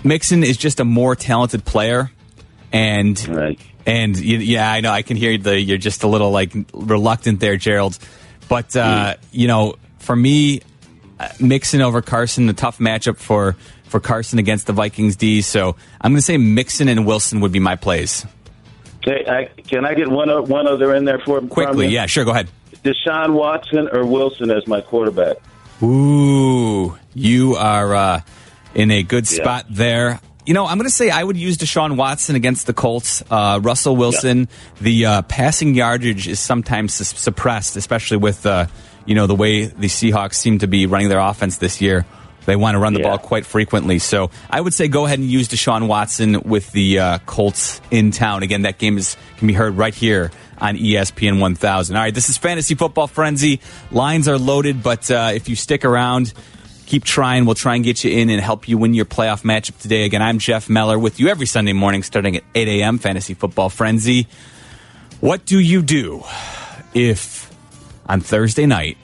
Mixon 0.02 0.42
is 0.42 0.56
just 0.56 0.80
a 0.80 0.84
more 0.84 1.14
talented 1.14 1.64
player. 1.64 2.10
And 2.72 3.28
right. 3.28 3.60
and 3.86 4.18
yeah, 4.18 4.70
I 4.70 4.80
know 4.80 4.90
I 4.90 5.02
can 5.02 5.16
hear 5.16 5.36
the 5.36 5.60
you're 5.60 5.78
just 5.78 6.04
a 6.04 6.06
little 6.06 6.30
like 6.30 6.52
reluctant 6.72 7.40
there, 7.40 7.56
Gerald. 7.56 7.98
But 8.48 8.74
uh, 8.76 9.14
mm. 9.14 9.18
you 9.32 9.48
know, 9.48 9.76
for 9.98 10.14
me, 10.14 10.62
uh, 11.18 11.28
Mixon 11.40 11.80
over 11.80 12.00
Carson, 12.00 12.46
the 12.46 12.52
tough 12.52 12.78
matchup 12.78 13.16
for 13.16 13.56
for 13.90 14.00
Carson 14.00 14.38
against 14.38 14.66
the 14.66 14.72
Vikings 14.72 15.16
D. 15.16 15.42
So 15.42 15.76
I'm 16.00 16.12
going 16.12 16.18
to 16.18 16.22
say 16.22 16.38
Mixon 16.38 16.88
and 16.88 17.06
Wilson 17.06 17.40
would 17.40 17.52
be 17.52 17.58
my 17.58 17.76
plays. 17.76 18.24
Okay, 18.98 19.24
I, 19.26 19.44
can 19.62 19.84
I 19.84 19.94
get 19.94 20.08
one 20.08 20.28
one 20.48 20.66
other 20.66 20.94
in 20.94 21.04
there 21.04 21.18
for 21.18 21.40
quickly? 21.40 21.88
Yeah, 21.88 22.06
sure. 22.06 22.24
Go 22.24 22.32
ahead. 22.32 22.48
Deshaun 22.84 23.34
Watson 23.34 23.88
or 23.92 24.06
Wilson 24.06 24.50
as 24.50 24.66
my 24.66 24.80
quarterback. 24.80 25.36
Ooh, 25.82 26.96
you 27.14 27.56
are 27.56 27.94
uh, 27.94 28.20
in 28.74 28.90
a 28.90 29.02
good 29.02 29.26
spot 29.26 29.66
yeah. 29.68 29.76
there. 29.76 30.20
You 30.46 30.54
know, 30.54 30.66
I'm 30.66 30.78
going 30.78 30.88
to 30.88 30.94
say 30.94 31.10
I 31.10 31.22
would 31.22 31.36
use 31.36 31.56
Deshaun 31.58 31.96
Watson 31.96 32.36
against 32.36 32.66
the 32.66 32.72
Colts. 32.72 33.22
Uh, 33.30 33.60
Russell 33.62 33.96
Wilson, 33.96 34.40
yeah. 34.40 34.46
the 34.80 35.06
uh, 35.06 35.22
passing 35.22 35.74
yardage 35.74 36.28
is 36.28 36.40
sometimes 36.40 36.94
su- 36.94 37.04
suppressed, 37.04 37.76
especially 37.76 38.16
with 38.18 38.44
uh, 38.44 38.66
you 39.06 39.14
know 39.14 39.26
the 39.26 39.34
way 39.34 39.66
the 39.66 39.86
Seahawks 39.86 40.34
seem 40.34 40.58
to 40.58 40.66
be 40.66 40.86
running 40.86 41.08
their 41.08 41.20
offense 41.20 41.56
this 41.58 41.80
year. 41.80 42.04
They 42.46 42.56
want 42.56 42.74
to 42.74 42.78
run 42.78 42.94
the 42.94 43.00
yeah. 43.00 43.08
ball 43.08 43.18
quite 43.18 43.46
frequently. 43.46 43.98
So 43.98 44.30
I 44.48 44.60
would 44.60 44.74
say 44.74 44.88
go 44.88 45.06
ahead 45.06 45.18
and 45.18 45.30
use 45.30 45.48
Deshaun 45.48 45.88
Watson 45.88 46.40
with 46.42 46.72
the 46.72 46.98
uh, 46.98 47.18
Colts 47.26 47.80
in 47.90 48.10
town. 48.10 48.42
Again, 48.42 48.62
that 48.62 48.78
game 48.78 48.98
is 48.98 49.16
can 49.36 49.46
be 49.46 49.54
heard 49.54 49.76
right 49.76 49.94
here 49.94 50.30
on 50.58 50.76
ESPN 50.76 51.40
1000. 51.40 51.96
All 51.96 52.02
right, 52.02 52.14
this 52.14 52.28
is 52.28 52.36
Fantasy 52.36 52.74
Football 52.74 53.06
Frenzy. 53.06 53.60
Lines 53.90 54.28
are 54.28 54.38
loaded, 54.38 54.82
but 54.82 55.10
uh, 55.10 55.32
if 55.34 55.48
you 55.48 55.56
stick 55.56 55.84
around, 55.84 56.32
keep 56.86 57.04
trying. 57.04 57.46
We'll 57.46 57.54
try 57.54 57.76
and 57.76 57.84
get 57.84 58.04
you 58.04 58.10
in 58.10 58.30
and 58.30 58.40
help 58.40 58.68
you 58.68 58.76
win 58.76 58.94
your 58.94 59.06
playoff 59.06 59.42
matchup 59.42 59.78
today. 59.80 60.04
Again, 60.04 60.22
I'm 60.22 60.38
Jeff 60.38 60.68
Meller 60.68 60.98
with 60.98 61.20
you 61.20 61.28
every 61.28 61.46
Sunday 61.46 61.72
morning 61.72 62.02
starting 62.02 62.36
at 62.36 62.44
8 62.54 62.68
a.m. 62.68 62.98
Fantasy 62.98 63.34
Football 63.34 63.70
Frenzy. 63.70 64.26
What 65.20 65.46
do 65.46 65.58
you 65.58 65.82
do 65.82 66.24
if 66.94 67.50
on 68.06 68.20
Thursday 68.20 68.66
night 68.66 68.98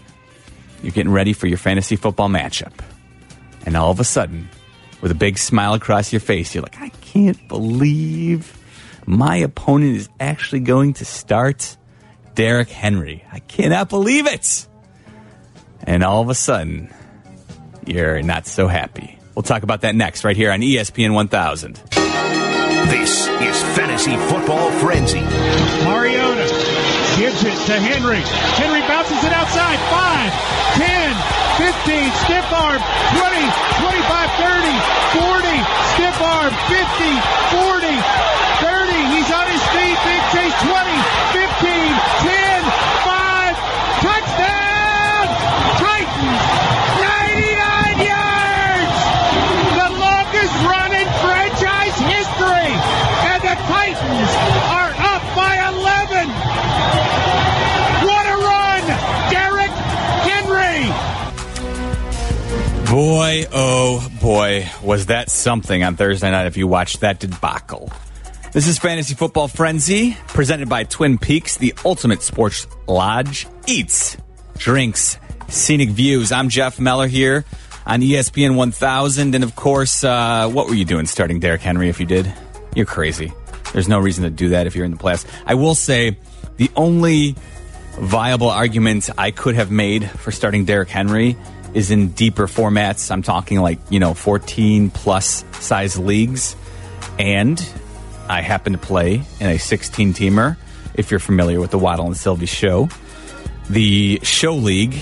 you're 0.83 0.93
getting 0.93 1.13
ready 1.13 1.33
for 1.33 1.47
your 1.47 1.59
fantasy 1.59 1.97
football 1.97 2.29
matchup? 2.29 2.73
And 3.67 3.77
all 3.77 3.91
of 3.91 4.01
a 4.01 4.05
sudden, 4.05 4.49
with 5.03 5.11
a 5.11 5.15
big 5.15 5.37
smile 5.37 5.75
across 5.75 6.13
your 6.13 6.21
face, 6.21 6.55
you're 6.55 6.63
like, 6.63 6.81
I 6.81 6.89
can't 6.89 7.49
believe 7.49 8.57
my 9.07 9.37
opponent 9.37 9.97
is 9.97 10.09
actually 10.19 10.61
going 10.61 10.95
to 10.95 11.05
start 11.05 11.77
Derrick 12.35 12.69
Henry. 12.69 13.25
I 13.31 13.41
cannot 13.41 13.89
believe 13.89 14.27
it. 14.27 14.67
And 15.83 16.03
all 16.03 16.23
of 16.23 16.31
a 16.31 16.35
sudden, 16.35 16.93
you're 17.85 18.23
not 18.23 18.47
so 18.47 18.69
happy. 18.69 19.19
We'll 19.35 19.43
talk 19.43 19.65
about 19.65 19.83
that 19.83 19.95
next, 19.95 20.25
right 20.25 20.37
here 20.37 20.51
on 20.51 20.61
ESPN 20.61 21.13
1000. 21.13 21.75
This 22.89 23.27
is 23.27 23.63
Fantasy 23.77 24.17
Football 24.17 24.71
Frenzy. 24.81 25.21
Mariota 25.21 26.47
gives 27.17 27.43
it 27.45 27.57
to 27.67 27.75
Henry. 27.81 28.21
Henry 28.61 28.81
bounces 28.85 29.25
it 29.25 29.33
outside. 29.33 29.81
Five, 29.89 30.33
ten. 30.77 31.17
15, 31.57 31.73
stiff 32.29 32.53
arm, 32.53 32.77
20, 33.17 33.41
25, 33.81 34.29
30, 34.45 34.77
40, 35.17 35.57
stiff 35.97 36.21
arm, 36.21 36.53
50, 36.69 37.17
40, 37.57 37.97
Boy, 62.91 63.47
oh 63.53 64.09
boy, 64.21 64.69
was 64.81 65.07
that 65.07 65.29
something 65.29 65.83
on 65.83 65.97
Thursday 65.97 66.31
night 66.31 66.47
if 66.47 66.57
you 66.57 66.69
watched 66.69 67.01
that 67.01 67.19
debacle. 67.19 67.91
This 68.53 68.69
is 68.69 68.79
Fantasy 68.79 69.15
Football 69.15 69.49
Frenzy, 69.49 70.17
presented 70.29 70.69
by 70.69 70.85
Twin 70.85 71.19
Peaks, 71.19 71.57
the 71.57 71.75
ultimate 71.85 72.23
sports 72.23 72.69
lodge. 72.87 73.49
Eats, 73.67 74.17
drinks, 74.57 75.19
scenic 75.49 75.91
views. 75.91 76.31
I'm 76.31 76.49
Jeff 76.49 76.79
Meller 76.79 77.09
here 77.09 77.45
on 77.87 78.03
ESPN 78.03 78.55
1000. 78.55 79.35
And 79.35 79.43
of 79.43 79.57
course, 79.57 80.05
uh, 80.05 80.49
what 80.49 80.69
were 80.69 80.75
you 80.75 80.85
doing 80.85 81.07
starting 81.07 81.41
Derrick 81.41 81.63
Henry 81.63 81.89
if 81.89 81.99
you 81.99 82.07
did? 82.07 82.33
You're 82.77 82.87
crazy. 82.87 83.33
There's 83.73 83.89
no 83.89 83.99
reason 83.99 84.23
to 84.25 84.31
do 84.31 84.51
that 84.51 84.69
if 84.69 84.77
you're 84.77 84.85
in 84.85 84.93
the 84.93 84.97
playoffs. 84.97 85.27
I 85.45 85.55
will 85.55 85.75
say 85.75 86.19
the 86.57 86.71
only 86.77 87.35
viable 87.99 88.51
argument 88.51 89.11
I 89.19 89.33
could 89.33 89.57
have 89.57 89.71
made 89.71 90.09
for 90.09 90.31
starting 90.31 90.67
Derrick 90.67 90.89
Henry 90.89 91.37
is 91.75 91.91
in 91.91 92.09
deeper 92.09 92.47
formats. 92.47 93.11
I'm 93.11 93.23
talking 93.23 93.61
like, 93.61 93.79
you 93.91 94.01
know, 94.01 94.15
14 94.15 94.91
plus 94.91 95.45
size 95.53 95.99
leagues. 95.99 96.57
And 97.19 97.59
I 98.29 98.41
happen 98.43 98.73
to 98.73 98.79
play 98.79 99.23
in 99.41 99.47
a 99.47 99.59
16 99.59 100.15
teamer, 100.15 100.57
if 100.95 101.11
you're 101.11 101.21
familiar 101.21 101.61
with 101.61 101.71
the 101.71 101.79
Waddle 101.79 102.07
and 102.07 102.17
Silvy 102.17 102.47
show. 102.47 102.89
The 103.69 104.21
show 104.23 104.55
league, 104.55 104.97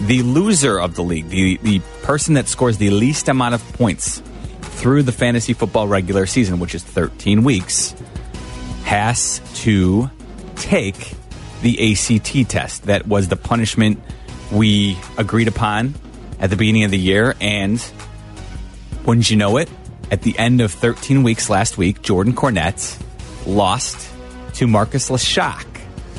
the 0.00 0.22
loser 0.22 0.78
of 0.78 0.94
the 0.94 1.02
league, 1.02 1.28
the, 1.28 1.58
the 1.58 1.80
person 2.02 2.34
that 2.34 2.48
scores 2.48 2.78
the 2.78 2.90
least 2.90 3.28
amount 3.28 3.54
of 3.54 3.72
points 3.74 4.22
through 4.60 5.02
the 5.02 5.12
fantasy 5.12 5.52
football 5.52 5.88
regular 5.88 6.26
season, 6.26 6.58
which 6.58 6.74
is 6.74 6.84
13 6.84 7.42
weeks, 7.42 7.94
has 8.84 9.40
to 9.62 10.10
take 10.56 11.14
the 11.62 11.92
ACT 11.92 12.48
test. 12.48 12.84
That 12.84 13.06
was 13.06 13.28
the 13.28 13.36
punishment 13.36 14.00
we 14.52 14.98
agreed 15.16 15.48
upon 15.48 15.94
at 16.38 16.50
the 16.50 16.56
beginning 16.56 16.84
of 16.84 16.90
the 16.90 16.98
year. 16.98 17.34
And 17.40 17.84
wouldn't 19.04 19.30
you 19.30 19.36
know 19.36 19.56
it, 19.56 19.68
at 20.10 20.22
the 20.22 20.38
end 20.38 20.60
of 20.60 20.72
13 20.72 21.22
weeks 21.22 21.50
last 21.50 21.78
week, 21.78 22.02
Jordan 22.02 22.32
Cornette 22.32 23.02
lost 23.46 24.10
to 24.54 24.66
Marcus 24.66 25.10
Leshock 25.10 25.66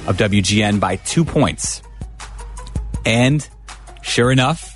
of 0.08 0.18
WGN 0.18 0.80
by 0.80 0.98
two 0.98 1.26
points. 1.26 1.82
And 3.06 3.48
sure 4.02 4.32
enough, 4.32 4.74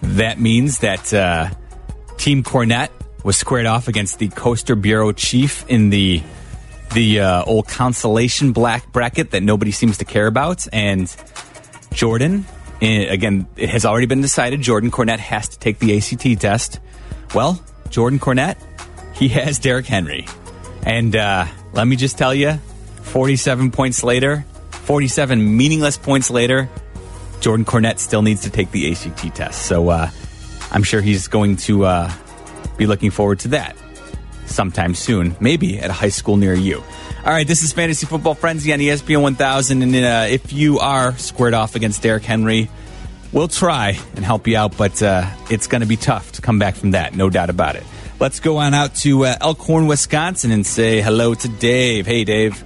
that 0.00 0.38
means 0.38 0.78
that 0.80 1.12
uh, 1.12 1.50
Team 2.16 2.42
Cornette 2.42 2.90
was 3.24 3.36
squared 3.36 3.66
off 3.66 3.88
against 3.88 4.18
the 4.18 4.28
Coaster 4.28 4.76
Bureau 4.76 5.12
chief 5.12 5.64
in 5.68 5.90
the 5.90 6.22
the 6.94 7.20
uh, 7.20 7.44
old 7.44 7.68
consolation 7.68 8.52
black 8.52 8.90
bracket 8.92 9.32
that 9.32 9.42
nobody 9.42 9.70
seems 9.70 9.98
to 9.98 10.06
care 10.06 10.26
about. 10.26 10.66
And 10.72 11.14
Jordan, 11.98 12.46
eh, 12.80 13.12
again, 13.12 13.48
it 13.56 13.70
has 13.70 13.84
already 13.84 14.06
been 14.06 14.20
decided 14.20 14.60
Jordan 14.60 14.92
Cornette 14.92 15.18
has 15.18 15.48
to 15.48 15.58
take 15.58 15.80
the 15.80 15.96
ACT 15.96 16.40
test. 16.40 16.78
Well, 17.34 17.60
Jordan 17.90 18.20
Cornette, 18.20 18.56
he 19.16 19.26
has 19.30 19.58
Derrick 19.58 19.86
Henry. 19.86 20.24
And 20.84 21.16
uh, 21.16 21.46
let 21.72 21.88
me 21.88 21.96
just 21.96 22.16
tell 22.16 22.32
you 22.32 22.52
47 23.02 23.72
points 23.72 24.04
later, 24.04 24.44
47 24.70 25.56
meaningless 25.56 25.96
points 25.96 26.30
later, 26.30 26.68
Jordan 27.40 27.64
Cornette 27.64 27.98
still 27.98 28.22
needs 28.22 28.42
to 28.42 28.50
take 28.50 28.70
the 28.70 28.92
ACT 28.92 29.34
test. 29.34 29.66
So 29.66 29.88
uh, 29.88 30.08
I'm 30.70 30.84
sure 30.84 31.00
he's 31.00 31.26
going 31.26 31.56
to 31.66 31.84
uh, 31.84 32.12
be 32.76 32.86
looking 32.86 33.10
forward 33.10 33.40
to 33.40 33.48
that 33.48 33.76
sometime 34.48 34.94
soon, 34.94 35.36
maybe 35.40 35.78
at 35.78 35.90
a 35.90 35.92
high 35.92 36.08
school 36.08 36.36
near 36.36 36.54
you. 36.54 36.82
All 37.24 37.32
right, 37.32 37.46
this 37.46 37.62
is 37.62 37.72
Fantasy 37.72 38.06
Football 38.06 38.34
Frenzy 38.34 38.72
on 38.72 38.78
ESPN 38.78 39.22
1000. 39.22 39.82
And 39.82 39.94
uh, 39.94 40.26
if 40.28 40.52
you 40.52 40.78
are 40.78 41.16
squared 41.18 41.54
off 41.54 41.74
against 41.74 42.02
Derrick 42.02 42.24
Henry, 42.24 42.68
We'll 43.32 43.48
try 43.48 43.98
and 44.16 44.24
help 44.24 44.46
you 44.46 44.56
out, 44.56 44.76
but 44.76 45.02
uh, 45.02 45.28
it's 45.50 45.66
going 45.66 45.82
to 45.82 45.86
be 45.86 45.96
tough 45.96 46.32
to 46.32 46.42
come 46.42 46.58
back 46.58 46.76
from 46.76 46.92
that, 46.92 47.14
no 47.14 47.28
doubt 47.28 47.50
about 47.50 47.76
it. 47.76 47.84
Let's 48.18 48.40
go 48.40 48.56
on 48.56 48.72
out 48.72 48.94
to 48.96 49.26
uh, 49.26 49.36
Elkhorn, 49.40 49.86
Wisconsin, 49.86 50.50
and 50.50 50.66
say 50.66 51.02
hello 51.02 51.34
to 51.34 51.48
Dave. 51.48 52.06
Hey, 52.06 52.24
Dave. 52.24 52.64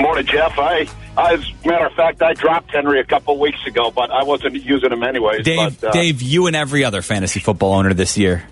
Morning, 0.00 0.26
Jeff. 0.26 0.58
I, 0.58 0.86
as 1.16 1.48
a 1.64 1.68
matter 1.68 1.86
of 1.86 1.92
fact, 1.92 2.22
I 2.22 2.34
dropped 2.34 2.72
Henry 2.72 3.00
a 3.00 3.04
couple 3.04 3.38
weeks 3.38 3.64
ago, 3.66 3.92
but 3.92 4.10
I 4.10 4.24
wasn't 4.24 4.54
using 4.62 4.92
him 4.92 5.04
anyways. 5.04 5.44
Dave, 5.44 5.80
but, 5.80 5.88
uh, 5.88 5.92
Dave, 5.92 6.22
you 6.22 6.48
and 6.48 6.56
every 6.56 6.84
other 6.84 7.00
fantasy 7.00 7.38
football 7.38 7.74
owner 7.74 7.94
this 7.94 8.18
year. 8.18 8.42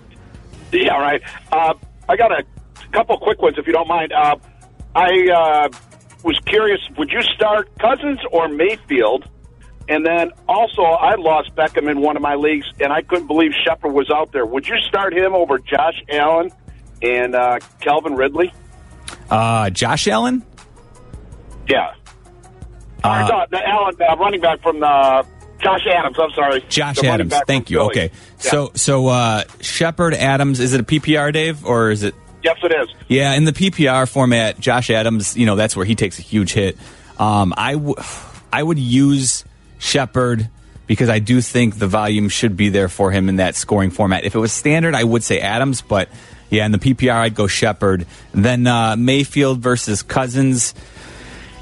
Yeah, 0.71 0.97
right. 0.97 1.21
Uh, 1.51 1.73
I 2.09 2.15
got 2.15 2.31
a 2.31 2.43
couple 2.91 3.17
quick 3.17 3.41
ones, 3.41 3.57
if 3.57 3.67
you 3.67 3.73
don't 3.73 3.87
mind. 3.87 4.13
Uh, 4.13 4.37
I 4.95 5.29
uh, 5.29 5.69
was 6.23 6.39
curious, 6.45 6.79
would 6.97 7.11
you 7.11 7.21
start 7.21 7.69
Cousins 7.79 8.19
or 8.31 8.47
Mayfield? 8.47 9.29
And 9.89 10.05
then 10.05 10.31
also, 10.47 10.81
I 10.81 11.15
lost 11.15 11.55
Beckham 11.55 11.89
in 11.89 12.01
one 12.01 12.17
of 12.17 12.21
my 12.21 12.35
leagues, 12.35 12.65
and 12.81 12.91
I 12.91 13.01
couldn't 13.01 13.27
believe 13.27 13.51
Shepard 13.63 13.93
was 13.93 14.09
out 14.11 14.33
there. 14.33 14.45
Would 14.45 14.67
you 14.67 14.77
start 14.79 15.13
him 15.13 15.33
over 15.33 15.59
Josh 15.59 16.03
Allen 16.09 16.51
and 17.01 17.35
uh, 17.35 17.59
Calvin 17.79 18.15
Ridley? 18.15 18.51
Uh, 19.29 19.69
Josh 19.69 20.07
Allen? 20.07 20.43
Yeah. 21.69 21.93
Uh, 23.03 23.45
Allen, 23.53 23.95
uh, 24.01 24.15
running 24.17 24.41
back 24.41 24.61
from 24.61 24.81
the 24.81 25.25
Josh 25.59 25.85
Adams. 25.87 26.17
I'm 26.19 26.31
sorry, 26.31 26.61
Josh 26.69 26.99
The 26.99 27.07
Adams. 27.07 27.33
Thank 27.47 27.69
you. 27.69 27.77
Philly. 27.79 27.89
Okay. 27.89 28.11
Yeah. 28.13 28.51
So, 28.51 28.71
so 28.75 29.07
uh, 29.07 29.43
Shepard 29.61 30.13
Adams, 30.13 30.59
is 30.59 30.73
it 30.73 30.81
a 30.81 30.83
PPR, 30.83 31.33
Dave, 31.33 31.65
or 31.65 31.89
is 31.91 32.03
it? 32.03 32.13
yes, 32.43 32.57
it 32.63 32.71
is. 32.71 32.87
Yeah, 33.07 33.33
in 33.33 33.43
the 33.45 33.51
PPR 33.51 34.09
format, 34.09 34.59
Josh 34.59 34.89
Adams, 34.89 35.35
you 35.35 35.45
know, 35.45 35.55
that's 35.55 35.75
where 35.75 35.85
he 35.85 35.95
takes 35.95 36.19
a 36.19 36.21
huge 36.21 36.53
hit. 36.53 36.77
Um, 37.19 37.53
I, 37.57 37.73
w- 37.73 37.95
I 38.53 38.61
would 38.63 38.79
use 38.79 39.43
Shepard 39.79 40.47
because 40.85 41.09
I 41.09 41.19
do 41.19 41.41
think 41.41 41.77
the 41.77 41.87
volume 41.87 42.29
should 42.29 42.55
be 42.55 42.69
there 42.69 42.87
for 42.87 43.11
him 43.11 43.27
in 43.27 43.37
that 43.37 43.55
scoring 43.55 43.89
format. 43.91 44.23
If 44.23 44.35
it 44.35 44.39
was 44.39 44.53
standard, 44.53 44.95
I 44.95 45.03
would 45.03 45.23
say 45.23 45.39
Adams, 45.39 45.81
but 45.81 46.09
yeah, 46.49 46.65
in 46.65 46.71
the 46.71 46.77
PPR, 46.77 47.13
I'd 47.15 47.35
go 47.35 47.47
Shepard. 47.47 48.05
Then 48.33 48.65
uh, 48.67 48.95
Mayfield 48.95 49.59
versus 49.59 50.01
Cousins. 50.03 50.73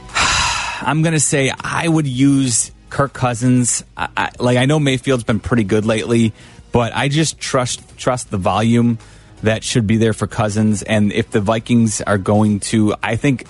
I'm 0.13 1.01
going 1.01 1.13
to 1.13 1.19
say 1.19 1.51
I 1.59 1.87
would 1.87 2.05
use 2.05 2.71
Kirk 2.89 3.13
Cousins. 3.13 3.83
I, 3.95 4.09
I, 4.15 4.31
like 4.39 4.57
I 4.57 4.65
know 4.65 4.79
Mayfield's 4.79 5.23
been 5.23 5.39
pretty 5.39 5.63
good 5.63 5.85
lately, 5.85 6.33
but 6.71 6.93
I 6.95 7.07
just 7.07 7.39
trust 7.39 7.97
trust 7.97 8.31
the 8.31 8.37
volume 8.37 8.97
that 9.43 9.63
should 9.63 9.87
be 9.87 9.97
there 9.97 10.13
for 10.13 10.27
Cousins. 10.27 10.83
And 10.83 11.11
if 11.11 11.31
the 11.31 11.41
Vikings 11.41 12.01
are 12.01 12.17
going 12.17 12.59
to, 12.61 12.95
I 13.01 13.15
think 13.15 13.47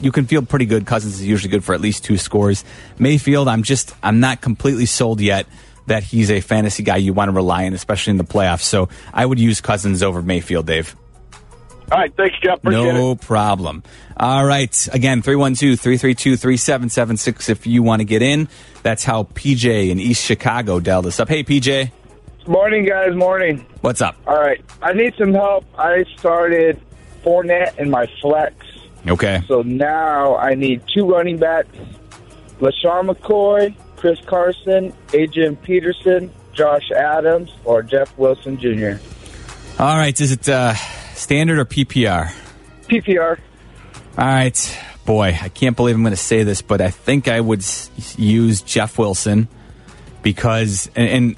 you 0.00 0.12
can 0.12 0.26
feel 0.26 0.42
pretty 0.42 0.66
good. 0.66 0.86
Cousins 0.86 1.14
is 1.14 1.26
usually 1.26 1.50
good 1.50 1.64
for 1.64 1.74
at 1.74 1.80
least 1.80 2.04
two 2.04 2.18
scores. 2.18 2.64
Mayfield, 2.98 3.48
I'm 3.48 3.62
just 3.62 3.94
I'm 4.02 4.20
not 4.20 4.40
completely 4.40 4.86
sold 4.86 5.20
yet 5.20 5.46
that 5.86 6.02
he's 6.02 6.30
a 6.30 6.40
fantasy 6.40 6.82
guy 6.82 6.96
you 6.96 7.12
want 7.12 7.28
to 7.28 7.32
rely 7.32 7.66
on, 7.66 7.74
especially 7.74 8.12
in 8.12 8.16
the 8.16 8.24
playoffs. 8.24 8.62
So 8.62 8.88
I 9.12 9.24
would 9.26 9.38
use 9.38 9.60
Cousins 9.60 10.02
over 10.02 10.22
Mayfield, 10.22 10.66
Dave. 10.66 10.96
All 11.94 12.00
right, 12.00 12.16
thanks, 12.16 12.34
Jeff. 12.42 12.58
Appreciate 12.58 12.92
no 12.92 13.12
it. 13.12 13.20
problem. 13.20 13.84
All 14.16 14.44
right. 14.44 14.88
Again, 14.92 15.22
312 15.22 15.78
332 15.78 16.36
3776 16.36 17.48
if 17.50 17.68
you 17.68 17.84
want 17.84 18.00
to 18.00 18.04
get 18.04 18.20
in. 18.20 18.48
That's 18.82 19.04
how 19.04 19.22
PJ 19.22 19.90
in 19.90 20.00
East 20.00 20.24
Chicago 20.24 20.80
dialed 20.80 21.06
us 21.06 21.20
up. 21.20 21.28
Hey, 21.28 21.44
PJ. 21.44 21.92
Morning, 22.48 22.84
guys. 22.84 23.14
Morning. 23.14 23.64
What's 23.80 24.02
up? 24.02 24.16
All 24.26 24.40
right. 24.40 24.60
I 24.82 24.92
need 24.92 25.14
some 25.16 25.32
help. 25.32 25.66
I 25.78 26.04
started 26.18 26.80
Fournette 27.22 27.78
in 27.78 27.90
my 27.90 28.08
flex. 28.20 28.56
Okay. 29.06 29.42
So 29.46 29.62
now 29.62 30.34
I 30.34 30.54
need 30.54 30.82
two 30.92 31.08
running 31.08 31.38
backs 31.38 31.68
LeSean 32.58 33.08
McCoy, 33.08 33.72
Chris 33.94 34.18
Carson, 34.26 34.92
Adrian 35.12 35.54
Peterson, 35.54 36.32
Josh 36.54 36.90
Adams, 36.90 37.52
or 37.64 37.84
Jeff 37.84 38.18
Wilson 38.18 38.58
Jr. 38.58 38.94
All 39.78 39.96
right. 39.96 40.20
Is 40.20 40.32
it 40.32 40.48
uh, 40.48 40.74
standard 41.14 41.58
or 41.58 41.64
PPR? 41.64 42.32
PPR. 42.88 43.38
All 44.18 44.24
right. 44.24 44.78
Boy, 45.04 45.38
I 45.40 45.48
can't 45.48 45.76
believe 45.76 45.94
I'm 45.94 46.02
going 46.02 46.12
to 46.12 46.16
say 46.16 46.44
this, 46.44 46.62
but 46.62 46.80
I 46.80 46.90
think 46.90 47.28
I 47.28 47.40
would 47.40 47.64
use 48.16 48.62
Jeff 48.62 48.98
Wilson 48.98 49.48
because, 50.22 50.90
and, 50.96 51.08
and 51.08 51.36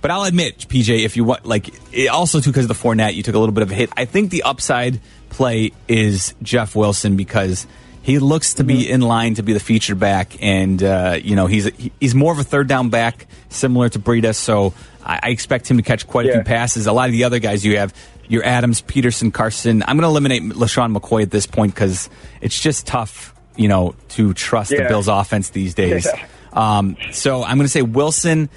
but 0.00 0.10
I'll 0.10 0.24
admit, 0.24 0.58
PJ, 0.68 1.04
if 1.04 1.16
you 1.16 1.24
want, 1.24 1.46
like, 1.46 1.70
it, 1.92 2.08
also 2.08 2.40
too 2.40 2.50
because 2.50 2.66
of 2.66 2.68
the 2.68 2.88
Fournette, 2.88 3.14
you 3.14 3.22
took 3.22 3.34
a 3.34 3.38
little 3.38 3.54
bit 3.54 3.62
of 3.62 3.70
a 3.70 3.74
hit. 3.74 3.90
I 3.96 4.04
think 4.04 4.30
the 4.30 4.42
upside 4.42 5.00
play 5.30 5.72
is 5.88 6.34
Jeff 6.42 6.76
Wilson 6.76 7.16
because 7.16 7.66
he 8.02 8.18
looks 8.18 8.54
to 8.54 8.64
be 8.64 8.90
in 8.90 9.02
line 9.02 9.34
to 9.34 9.42
be 9.42 9.52
the 9.52 9.60
featured 9.60 9.98
back, 9.98 10.42
and 10.42 10.82
uh, 10.82 11.18
you 11.22 11.36
know 11.36 11.46
he's 11.46 11.68
he's 12.00 12.14
more 12.14 12.32
of 12.32 12.38
a 12.38 12.44
third 12.44 12.66
down 12.66 12.88
back, 12.88 13.26
similar 13.50 13.90
to 13.90 13.98
Breida. 13.98 14.34
So 14.34 14.72
I, 15.08 15.20
I 15.22 15.28
expect 15.30 15.68
him 15.68 15.78
to 15.78 15.82
catch 15.82 16.06
quite 16.06 16.26
a 16.26 16.32
few 16.32 16.42
passes. 16.42 16.86
A 16.86 16.92
lot 16.92 17.08
of 17.08 17.12
the 17.12 17.24
other 17.24 17.38
guys 17.38 17.64
you 17.64 17.78
have, 17.78 17.94
your 18.28 18.44
Adams, 18.44 18.82
Peterson, 18.82 19.32
Carson. 19.32 19.82
I'm 19.82 19.96
going 19.96 20.02
to 20.02 20.08
eliminate 20.08 20.42
LeSean 20.42 20.96
McCoy 20.96 21.22
at 21.22 21.30
this 21.30 21.46
point 21.46 21.74
because 21.74 22.10
it's 22.40 22.60
just 22.60 22.86
tough, 22.86 23.34
you 23.56 23.68
know, 23.68 23.94
to 24.10 24.34
trust 24.34 24.70
the 24.70 24.84
Bills' 24.88 25.08
offense 25.08 25.50
these 25.50 25.74
days. 25.74 26.06
Yeah. 26.06 26.26
Um, 26.52 26.96
so 27.12 27.42
I'm 27.42 27.56
going 27.56 27.66
to 27.66 27.72
say 27.72 27.82
Wilson, 27.82 28.48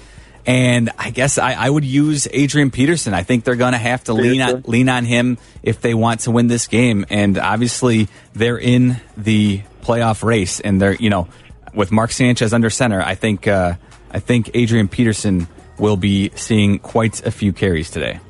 and 0.44 0.90
I 0.98 1.10
guess 1.10 1.38
I, 1.38 1.52
I 1.52 1.70
would 1.70 1.84
use 1.84 2.28
Adrian 2.30 2.70
Peterson. 2.70 3.14
I 3.14 3.22
think 3.22 3.44
they're 3.44 3.56
going 3.56 3.72
to 3.72 3.78
have 3.78 4.04
to 4.04 4.12
lean 4.12 4.40
on 4.40 4.62
lean 4.66 4.88
on 4.88 5.04
him 5.04 5.38
if 5.62 5.80
they 5.80 5.94
want 5.94 6.20
to 6.20 6.30
win 6.30 6.48
this 6.48 6.66
game. 6.66 7.06
And 7.10 7.38
obviously, 7.38 8.08
they're 8.34 8.58
in 8.58 9.00
the 9.16 9.62
playoff 9.82 10.24
race, 10.24 10.60
and 10.60 10.80
they're 10.80 10.94
you 10.94 11.10
know 11.10 11.28
with 11.74 11.92
Mark 11.92 12.12
Sanchez 12.12 12.52
under 12.52 12.70
center. 12.70 13.00
I 13.00 13.14
think 13.14 13.46
uh, 13.46 13.74
I 14.10 14.18
think 14.18 14.50
Adrian 14.54 14.88
Peterson 14.88 15.46
will 15.78 15.96
be 15.96 16.30
seeing 16.34 16.78
quite 16.78 17.24
a 17.26 17.30
few 17.30 17.52
carries 17.52 17.90
today. 17.90 18.20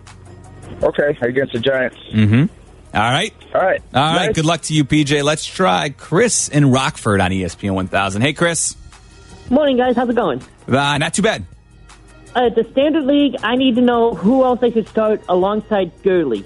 Okay, 0.82 1.16
against 1.20 1.52
the 1.52 1.60
Giants. 1.60 1.96
Mm-hmm. 2.12 2.44
All 2.94 3.00
right. 3.02 3.32
All 3.54 3.60
right. 3.62 3.82
All 3.94 4.16
right. 4.16 4.34
Good 4.34 4.44
luck 4.44 4.62
to 4.62 4.74
you, 4.74 4.84
PJ. 4.84 5.22
Let's 5.22 5.46
try 5.46 5.90
Chris 5.90 6.48
in 6.48 6.70
Rockford 6.70 7.20
on 7.20 7.30
ESPN 7.30 7.74
1000. 7.74 8.20
Hey, 8.22 8.32
Chris. 8.32 8.76
Morning, 9.48 9.76
guys. 9.76 9.96
How's 9.96 10.08
it 10.08 10.16
going? 10.16 10.42
Uh, 10.68 10.98
not 10.98 11.14
too 11.14 11.22
bad. 11.22 11.44
Uh, 12.34 12.48
the 12.48 12.64
standard 12.72 13.04
league, 13.04 13.36
I 13.42 13.56
need 13.56 13.74
to 13.76 13.80
know 13.82 14.14
who 14.14 14.44
else 14.44 14.60
I 14.62 14.70
should 14.70 14.88
start 14.88 15.22
alongside 15.28 15.92
Gurley. 16.02 16.44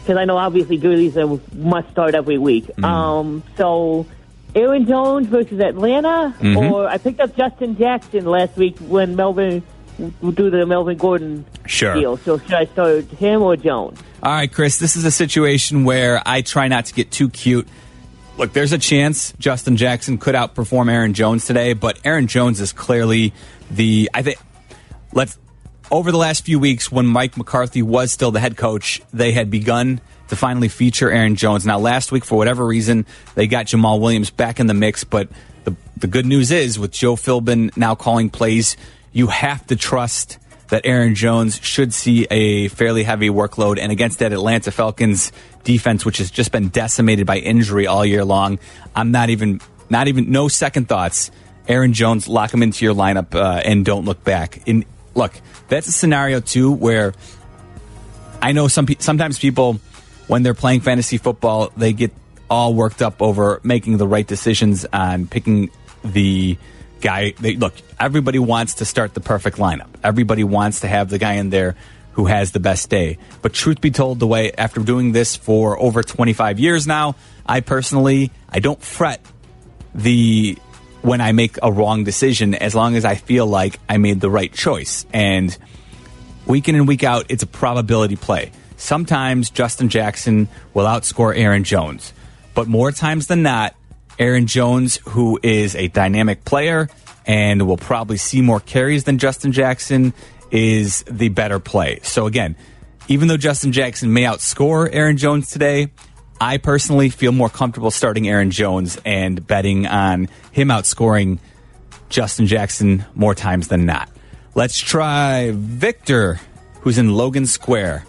Because 0.00 0.16
I 0.18 0.24
know 0.24 0.36
obviously 0.36 0.76
Gurley's 0.78 1.16
a 1.16 1.38
must 1.54 1.90
start 1.90 2.14
every 2.14 2.38
week. 2.38 2.66
Mm-hmm. 2.66 2.84
Um, 2.84 3.42
so 3.56 4.06
Aaron 4.54 4.86
Jones 4.86 5.26
versus 5.26 5.60
Atlanta, 5.60 6.34
Mhm. 6.40 6.70
or 6.70 6.86
I 6.88 6.96
picked 6.98 7.20
up 7.20 7.36
Justin 7.36 7.76
Jackson 7.76 8.24
last 8.24 8.56
week 8.56 8.78
when 8.78 9.16
Melvin 9.16 9.62
do 9.98 10.50
the 10.50 10.64
Melvin 10.66 10.96
Gordon 10.96 11.44
Sure. 11.66 11.94
deal. 11.94 12.16
So 12.18 12.38
should 12.38 12.52
I 12.54 12.66
start 12.66 13.04
him 13.06 13.42
or 13.42 13.56
Jones? 13.56 13.98
All 14.22 14.32
right, 14.32 14.52
Chris, 14.52 14.78
this 14.78 14.96
is 14.96 15.04
a 15.04 15.10
situation 15.10 15.84
where 15.84 16.22
I 16.24 16.42
try 16.42 16.68
not 16.68 16.86
to 16.86 16.94
get 16.94 17.10
too 17.10 17.28
cute. 17.28 17.66
Look, 18.36 18.52
there's 18.52 18.72
a 18.72 18.78
chance 18.78 19.32
Justin 19.38 19.76
Jackson 19.76 20.18
could 20.18 20.34
outperform 20.36 20.90
Aaron 20.90 21.12
Jones 21.14 21.44
today, 21.44 21.72
but 21.72 21.98
Aaron 22.04 22.28
Jones 22.28 22.60
is 22.60 22.72
clearly 22.72 23.32
the 23.70 24.08
I 24.14 24.22
think 24.22 24.38
let's 25.12 25.36
over 25.90 26.12
the 26.12 26.18
last 26.18 26.44
few 26.44 26.58
weeks 26.58 26.92
when 26.92 27.06
Mike 27.06 27.36
McCarthy 27.36 27.82
was 27.82 28.12
still 28.12 28.30
the 28.30 28.40
head 28.40 28.56
coach, 28.56 29.00
they 29.12 29.32
had 29.32 29.50
begun 29.50 30.00
to 30.28 30.36
finally 30.36 30.68
feature 30.68 31.10
Aaron 31.10 31.34
Jones. 31.34 31.64
Now 31.66 31.78
last 31.78 32.12
week 32.12 32.24
for 32.24 32.36
whatever 32.36 32.64
reason, 32.64 33.06
they 33.34 33.46
got 33.46 33.66
Jamaal 33.66 33.98
Williams 34.00 34.30
back 34.30 34.60
in 34.60 34.66
the 34.66 34.74
mix, 34.74 35.02
but 35.02 35.28
the 35.64 35.74
the 35.96 36.06
good 36.06 36.26
news 36.26 36.50
is 36.52 36.78
with 36.78 36.92
Joe 36.92 37.16
Philbin 37.16 37.76
now 37.76 37.94
calling 37.94 38.30
plays, 38.30 38.76
you 39.12 39.28
have 39.28 39.66
to 39.68 39.76
trust 39.76 40.38
that 40.68 40.82
Aaron 40.84 41.14
Jones 41.14 41.58
should 41.62 41.94
see 41.94 42.26
a 42.30 42.68
fairly 42.68 43.02
heavy 43.02 43.28
workload. 43.28 43.78
And 43.78 43.90
against 43.90 44.18
that 44.18 44.32
Atlanta 44.32 44.70
Falcons 44.70 45.32
defense, 45.64 46.04
which 46.04 46.18
has 46.18 46.30
just 46.30 46.52
been 46.52 46.68
decimated 46.68 47.26
by 47.26 47.38
injury 47.38 47.86
all 47.86 48.04
year 48.04 48.24
long, 48.24 48.58
I'm 48.94 49.10
not 49.10 49.30
even, 49.30 49.60
not 49.88 50.08
even, 50.08 50.30
no 50.30 50.48
second 50.48 50.88
thoughts. 50.88 51.30
Aaron 51.66 51.92
Jones, 51.92 52.28
lock 52.28 52.52
him 52.52 52.62
into 52.62 52.84
your 52.84 52.94
lineup 52.94 53.34
uh, 53.34 53.60
and 53.64 53.84
don't 53.84 54.04
look 54.04 54.24
back. 54.24 54.66
In 54.66 54.84
look, 55.14 55.32
that's 55.68 55.88
a 55.88 55.92
scenario 55.92 56.40
too 56.40 56.72
where 56.72 57.12
I 58.40 58.52
know 58.52 58.68
some 58.68 58.86
sometimes 58.98 59.38
people 59.38 59.80
when 60.28 60.42
they're 60.42 60.54
playing 60.54 60.80
fantasy 60.80 61.18
football 61.18 61.72
they 61.76 61.92
get 61.92 62.12
all 62.48 62.72
worked 62.72 63.02
up 63.02 63.20
over 63.20 63.60
making 63.62 63.98
the 63.98 64.06
right 64.06 64.26
decisions 64.26 64.86
on 64.92 65.26
picking 65.26 65.70
the 66.02 66.56
guy. 67.00 67.32
They 67.32 67.56
look. 67.56 67.74
Everybody 67.98 68.38
wants 68.38 68.74
to 68.74 68.84
start 68.84 69.14
the 69.14 69.20
perfect 69.20 69.58
lineup. 69.58 69.88
Everybody 70.02 70.44
wants 70.44 70.80
to 70.80 70.88
have 70.88 71.10
the 71.10 71.18
guy 71.18 71.34
in 71.34 71.50
there 71.50 71.76
who 72.12 72.26
has 72.26 72.52
the 72.52 72.60
best 72.60 72.90
day. 72.90 73.18
But 73.42 73.52
truth 73.52 73.80
be 73.80 73.90
told, 73.90 74.18
the 74.18 74.26
way 74.26 74.52
after 74.52 74.80
doing 74.80 75.12
this 75.12 75.36
for 75.36 75.78
over 75.78 76.02
25 76.02 76.58
years 76.58 76.86
now, 76.86 77.14
I 77.46 77.60
personally 77.60 78.32
I 78.48 78.60
don't 78.60 78.82
fret 78.82 79.20
the 79.94 80.58
when 81.02 81.20
I 81.20 81.32
make 81.32 81.58
a 81.62 81.70
wrong 81.70 82.04
decision 82.04 82.54
as 82.54 82.74
long 82.74 82.96
as 82.96 83.04
I 83.04 83.14
feel 83.14 83.46
like 83.46 83.78
I 83.88 83.98
made 83.98 84.20
the 84.20 84.30
right 84.30 84.52
choice. 84.52 85.06
And 85.12 85.56
week 86.46 86.68
in 86.68 86.74
and 86.74 86.88
week 86.88 87.04
out, 87.04 87.26
it's 87.28 87.44
a 87.44 87.46
probability 87.46 88.16
play. 88.16 88.50
Sometimes 88.76 89.50
Justin 89.50 89.88
Jackson 89.88 90.48
will 90.74 90.86
outscore 90.86 91.36
Aaron 91.36 91.64
Jones, 91.64 92.12
but 92.54 92.68
more 92.68 92.90
times 92.92 93.26
than 93.28 93.42
not, 93.42 93.74
Aaron 94.18 94.46
Jones, 94.46 94.98
who 95.08 95.38
is 95.42 95.74
a 95.74 95.88
dynamic 95.88 96.44
player 96.44 96.88
and 97.26 97.66
will 97.66 97.76
probably 97.76 98.16
see 98.16 98.40
more 98.40 98.60
carries 98.60 99.04
than 99.04 99.18
Justin 99.18 99.52
Jackson 99.52 100.12
is 100.50 101.02
the 101.04 101.28
better 101.28 101.58
play. 101.60 102.00
So 102.02 102.26
again, 102.26 102.56
even 103.06 103.28
though 103.28 103.36
Justin 103.36 103.72
Jackson 103.72 104.12
may 104.12 104.22
outscore 104.22 104.88
Aaron 104.92 105.16
Jones 105.16 105.50
today, 105.50 105.88
I 106.40 106.58
personally 106.58 107.10
feel 107.10 107.32
more 107.32 107.48
comfortable 107.48 107.90
starting 107.90 108.28
Aaron 108.28 108.50
Jones 108.50 108.98
and 109.04 109.46
betting 109.46 109.86
on 109.86 110.28
him 110.52 110.68
outscoring 110.68 111.38
Justin 112.08 112.46
Jackson 112.46 113.04
more 113.14 113.34
times 113.34 113.68
than 113.68 113.86
not. 113.86 114.08
Let's 114.54 114.78
try 114.78 115.52
Victor, 115.52 116.40
who's 116.80 116.98
in 116.98 117.12
Logan 117.14 117.46
Square. 117.46 118.04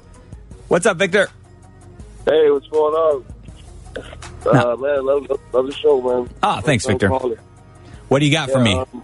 What's 0.68 0.86
up, 0.86 0.98
Victor? 0.98 1.28
Hey, 2.26 2.50
what's 2.52 2.68
going 2.68 2.94
on? 2.94 3.26
Uh, 4.46 4.76
man, 4.78 5.06
love, 5.06 5.30
love, 5.30 5.40
love 5.54 5.66
the 5.68 5.74
show, 5.74 6.02
man. 6.02 6.30
Ah, 6.44 6.62
thanks, 6.62 6.86
I'm 6.86 6.94
Victor. 6.94 7.10
calling. 7.10 7.38
What 8.08 8.20
do 8.20 8.26
you 8.26 8.32
got 8.32 8.50
for 8.50 8.60
me? 8.60 8.74
um, 8.76 9.04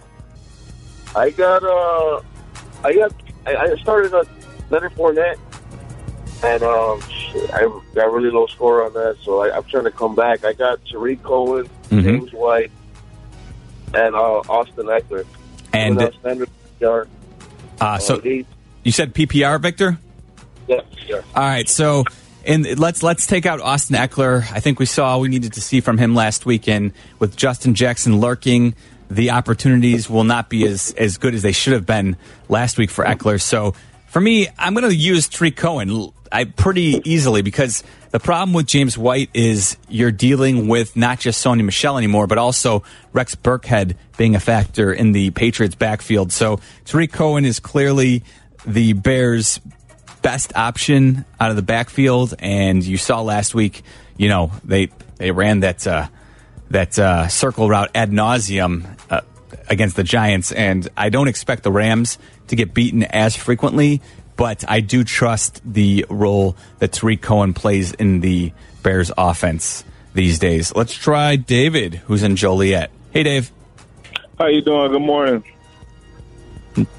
I 1.15 1.29
got, 1.31 1.63
uh, 1.63 2.21
I 2.83 2.93
got, 2.93 3.13
I, 3.45 3.75
started 3.81 4.13
a 4.13 4.25
Leonard 4.69 4.93
Fournette, 4.95 5.37
and 6.43 6.63
um, 6.63 7.01
shit, 7.09 7.53
I 7.53 7.61
got 7.93 8.11
really 8.11 8.31
low 8.31 8.47
score 8.47 8.83
on 8.85 8.93
that, 8.93 9.17
so 9.21 9.43
I, 9.43 9.55
I'm 9.55 9.63
trying 9.65 9.83
to 9.85 9.91
come 9.91 10.15
back. 10.15 10.43
I 10.43 10.53
got 10.53 10.79
Tarik 10.85 11.21
Cohen, 11.23 11.69
Mhm. 11.89 12.03
James 12.03 12.33
White, 12.33 12.71
and 13.93 14.15
uh, 14.15 14.39
Austin 14.49 14.85
Ekeler. 14.87 15.25
And- 15.73 15.99
standard 16.19 16.49
yard. 16.79 17.09
Uh, 17.81 17.97
so 17.99 18.21
you 18.23 18.91
said 18.91 19.13
PPR, 19.13 19.61
Victor? 19.61 19.97
Yeah, 20.67 20.81
yeah. 21.07 21.17
All 21.35 21.43
right, 21.43 21.67
so 21.69 22.05
and 22.45 22.79
let's 22.79 23.03
let's 23.03 23.27
take 23.27 23.45
out 23.45 23.59
Austin 23.59 23.95
Ekeler. 23.95 24.39
I 24.51 24.59
think 24.59 24.79
we 24.79 24.85
saw 24.85 25.17
we 25.17 25.27
needed 25.27 25.53
to 25.53 25.61
see 25.61 25.81
from 25.81 25.97
him 25.97 26.15
last 26.15 26.45
weekend 26.45 26.93
with 27.19 27.35
Justin 27.35 27.75
Jackson 27.75 28.19
lurking. 28.19 28.75
The 29.09 29.31
opportunities 29.31 30.09
will 30.09 30.23
not 30.23 30.49
be 30.49 30.65
as 30.65 30.93
as 30.97 31.17
good 31.17 31.33
as 31.33 31.41
they 31.41 31.51
should 31.51 31.73
have 31.73 31.85
been 31.85 32.17
last 32.49 32.77
week 32.77 32.89
for 32.89 33.05
Ekeler. 33.05 33.41
So 33.41 33.73
for 34.07 34.21
me, 34.21 34.47
I'm 34.57 34.73
going 34.73 34.87
to 34.89 34.95
use 34.95 35.27
Tarik 35.27 35.55
Cohen 35.55 36.11
I 36.31 36.43
pretty 36.45 37.01
easily 37.05 37.41
because 37.41 37.83
the 38.11 38.19
problem 38.19 38.53
with 38.53 38.65
James 38.65 38.97
White 38.97 39.29
is 39.33 39.77
you're 39.87 40.11
dealing 40.11 40.67
with 40.67 40.95
not 40.95 41.19
just 41.19 41.43
Sony 41.43 41.63
Michel 41.63 41.97
anymore, 41.97 42.27
but 42.27 42.37
also 42.37 42.83
Rex 43.13 43.35
Burkhead 43.35 43.95
being 44.17 44.35
a 44.35 44.39
factor 44.39 44.91
in 44.91 45.11
the 45.11 45.31
Patriots 45.31 45.75
backfield. 45.75 46.31
So 46.31 46.59
Tarik 46.83 47.11
Cohen 47.13 47.45
is 47.45 47.59
clearly 47.59 48.23
the 48.65 48.93
Bears' 48.93 49.59
best 50.25 50.55
option 50.55 51.23
out 51.39 51.51
of 51.51 51.55
the 51.55 51.61
backfield. 51.61 52.33
And 52.39 52.83
you 52.83 52.97
saw 52.97 53.21
last 53.21 53.53
week, 53.53 53.83
you 54.17 54.27
know, 54.27 54.51
they 54.63 54.89
they 55.17 55.29
ran 55.29 55.59
that 55.59 55.85
uh, 55.85 56.07
that 56.71 56.97
uh, 56.97 57.27
circle 57.27 57.69
route 57.69 57.91
ad 57.93 58.09
nauseum 58.09 58.87
uh, 59.11 59.21
against 59.69 59.95
the 59.95 60.03
Giants, 60.03 60.51
and 60.51 60.87
I 60.97 61.09
don't 61.09 61.27
expect 61.27 61.61
the 61.61 61.71
Rams 61.71 62.17
to 62.47 62.55
get 62.55 62.73
beaten 62.73 63.03
as 63.03 63.35
frequently. 63.35 64.01
But 64.35 64.65
I 64.67 64.81
do 64.81 65.03
trust 65.03 65.61
the 65.63 66.05
role 66.09 66.57
that 66.79 66.91
Tarik 66.91 67.21
Cohen 67.21 67.53
plays 67.53 67.93
in 67.93 68.19
the 68.19 68.51
Bears 68.83 69.11
offense 69.17 69.85
these 70.13 70.39
days. 70.39 70.75
Let's 70.75 70.93
try 70.93 71.37
David, 71.37 71.95
who's 72.07 72.23
in 72.23 72.35
Joliet. 72.35 72.91
Hey, 73.11 73.23
Dave. 73.23 73.51
How 74.37 74.47
you 74.47 74.61
doing? 74.61 74.91
Good 74.91 75.01
morning. 75.01 75.43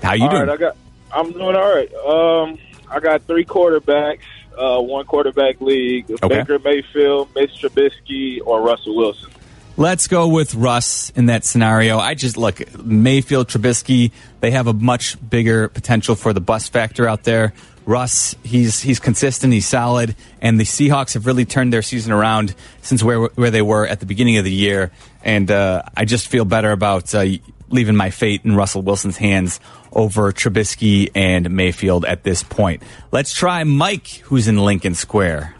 How 0.02 0.14
you 0.14 0.24
All 0.24 0.30
doing? 0.30 0.46
right, 0.46 0.48
I 0.48 0.56
got. 0.56 0.76
I'm 1.12 1.32
doing 1.32 1.56
all 1.56 1.74
right. 1.74 1.92
Um, 1.94 2.58
I 2.90 3.00
got 3.00 3.22
three 3.22 3.44
quarterbacks, 3.44 4.20
uh, 4.56 4.80
one 4.80 5.04
quarterback 5.06 5.60
league: 5.60 6.10
Okay. 6.10 6.28
Baker 6.28 6.58
Mayfield, 6.58 7.34
Mitch 7.34 7.52
Trubisky, 7.60 8.40
or 8.44 8.62
Russell 8.62 8.96
Wilson. 8.96 9.30
Let's 9.78 10.06
go 10.08 10.28
with 10.28 10.54
Russ 10.54 11.10
in 11.10 11.26
that 11.26 11.44
scenario. 11.44 11.98
I 11.98 12.14
just 12.14 12.38
look 12.38 12.62
Mayfield, 12.82 13.48
Trubisky. 13.48 14.10
They 14.40 14.52
have 14.52 14.68
a 14.68 14.72
much 14.72 15.16
bigger 15.28 15.68
potential 15.68 16.14
for 16.14 16.32
the 16.32 16.40
bust 16.40 16.72
factor 16.72 17.06
out 17.06 17.24
there. 17.24 17.52
Russ, 17.84 18.34
he's 18.42 18.80
he's 18.80 18.98
consistent, 18.98 19.52
he's 19.52 19.68
solid, 19.68 20.16
and 20.40 20.58
the 20.58 20.64
Seahawks 20.64 21.14
have 21.14 21.24
really 21.24 21.44
turned 21.44 21.72
their 21.72 21.82
season 21.82 22.12
around 22.12 22.54
since 22.82 23.02
where 23.02 23.26
where 23.26 23.50
they 23.50 23.62
were 23.62 23.86
at 23.86 24.00
the 24.00 24.06
beginning 24.06 24.38
of 24.38 24.44
the 24.44 24.52
year. 24.52 24.90
And 25.22 25.50
uh, 25.50 25.82
I 25.96 26.04
just 26.04 26.26
feel 26.26 26.44
better 26.44 26.72
about 26.72 27.14
uh, 27.14 27.24
leaving 27.68 27.96
my 27.96 28.10
fate 28.10 28.42
in 28.44 28.54
Russell 28.56 28.82
Wilson's 28.82 29.16
hands 29.16 29.60
over 29.92 30.32
Trubisky 30.32 31.10
and 31.14 31.50
Mayfield 31.50 32.04
at 32.04 32.22
this 32.22 32.42
point. 32.42 32.82
Let's 33.12 33.32
try 33.32 33.64
Mike, 33.64 34.06
who's 34.24 34.48
in 34.48 34.58
Lincoln 34.58 34.94
Square. 34.94 35.54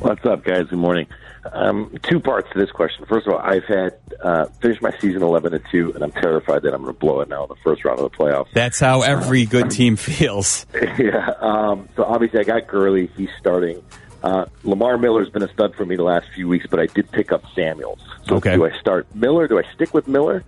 What's 0.00 0.24
up, 0.26 0.44
guys? 0.44 0.66
Good 0.68 0.78
morning. 0.78 1.06
Um, 1.52 1.96
two 2.08 2.20
parts 2.20 2.48
to 2.52 2.58
this 2.58 2.70
question. 2.70 3.04
First 3.06 3.26
of 3.26 3.32
all, 3.34 3.40
I've 3.40 3.64
had 3.64 3.94
uh, 4.22 4.44
finished 4.60 4.80
my 4.80 4.92
season 5.00 5.22
eleven 5.24 5.52
and 5.54 5.64
two, 5.72 5.92
and 5.92 6.04
I'm 6.04 6.12
terrified 6.12 6.62
that 6.62 6.72
I'm 6.72 6.82
going 6.82 6.94
to 6.94 6.98
blow 6.98 7.20
it 7.20 7.28
now 7.28 7.42
in 7.42 7.48
the 7.48 7.56
first 7.64 7.84
round 7.84 7.98
of 7.98 8.10
the 8.12 8.16
playoffs. 8.16 8.46
That's 8.52 8.78
how 8.78 9.02
every 9.02 9.44
good 9.44 9.70
team 9.70 9.96
feels. 9.96 10.66
yeah. 10.98 11.32
Um, 11.40 11.88
so 11.96 12.04
obviously, 12.04 12.38
I 12.40 12.44
got 12.44 12.68
Gurley. 12.68 13.08
He's 13.16 13.28
starting. 13.40 13.82
Uh, 14.22 14.44
Lamar 14.62 14.98
Miller's 14.98 15.30
been 15.30 15.42
a 15.42 15.52
stud 15.52 15.74
for 15.74 15.84
me 15.84 15.96
the 15.96 16.04
last 16.04 16.28
few 16.32 16.46
weeks, 16.46 16.66
but 16.70 16.78
I 16.78 16.86
did 16.86 17.10
pick 17.10 17.32
up 17.32 17.42
Samuels. 17.56 17.98
So 18.28 18.36
Okay. 18.36 18.54
do 18.54 18.64
I 18.64 18.78
start 18.78 19.12
Miller? 19.16 19.48
Do 19.48 19.58
I 19.58 19.64
stick 19.74 19.92
with 19.92 20.06
Miller, 20.06 20.44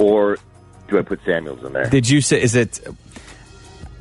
or 0.00 0.38
do 0.88 0.98
I 0.98 1.02
put 1.02 1.20
Samuels 1.24 1.64
in 1.64 1.72
there? 1.72 1.88
Did 1.88 2.08
you 2.08 2.20
say 2.20 2.40
is 2.42 2.54
it 2.54 2.80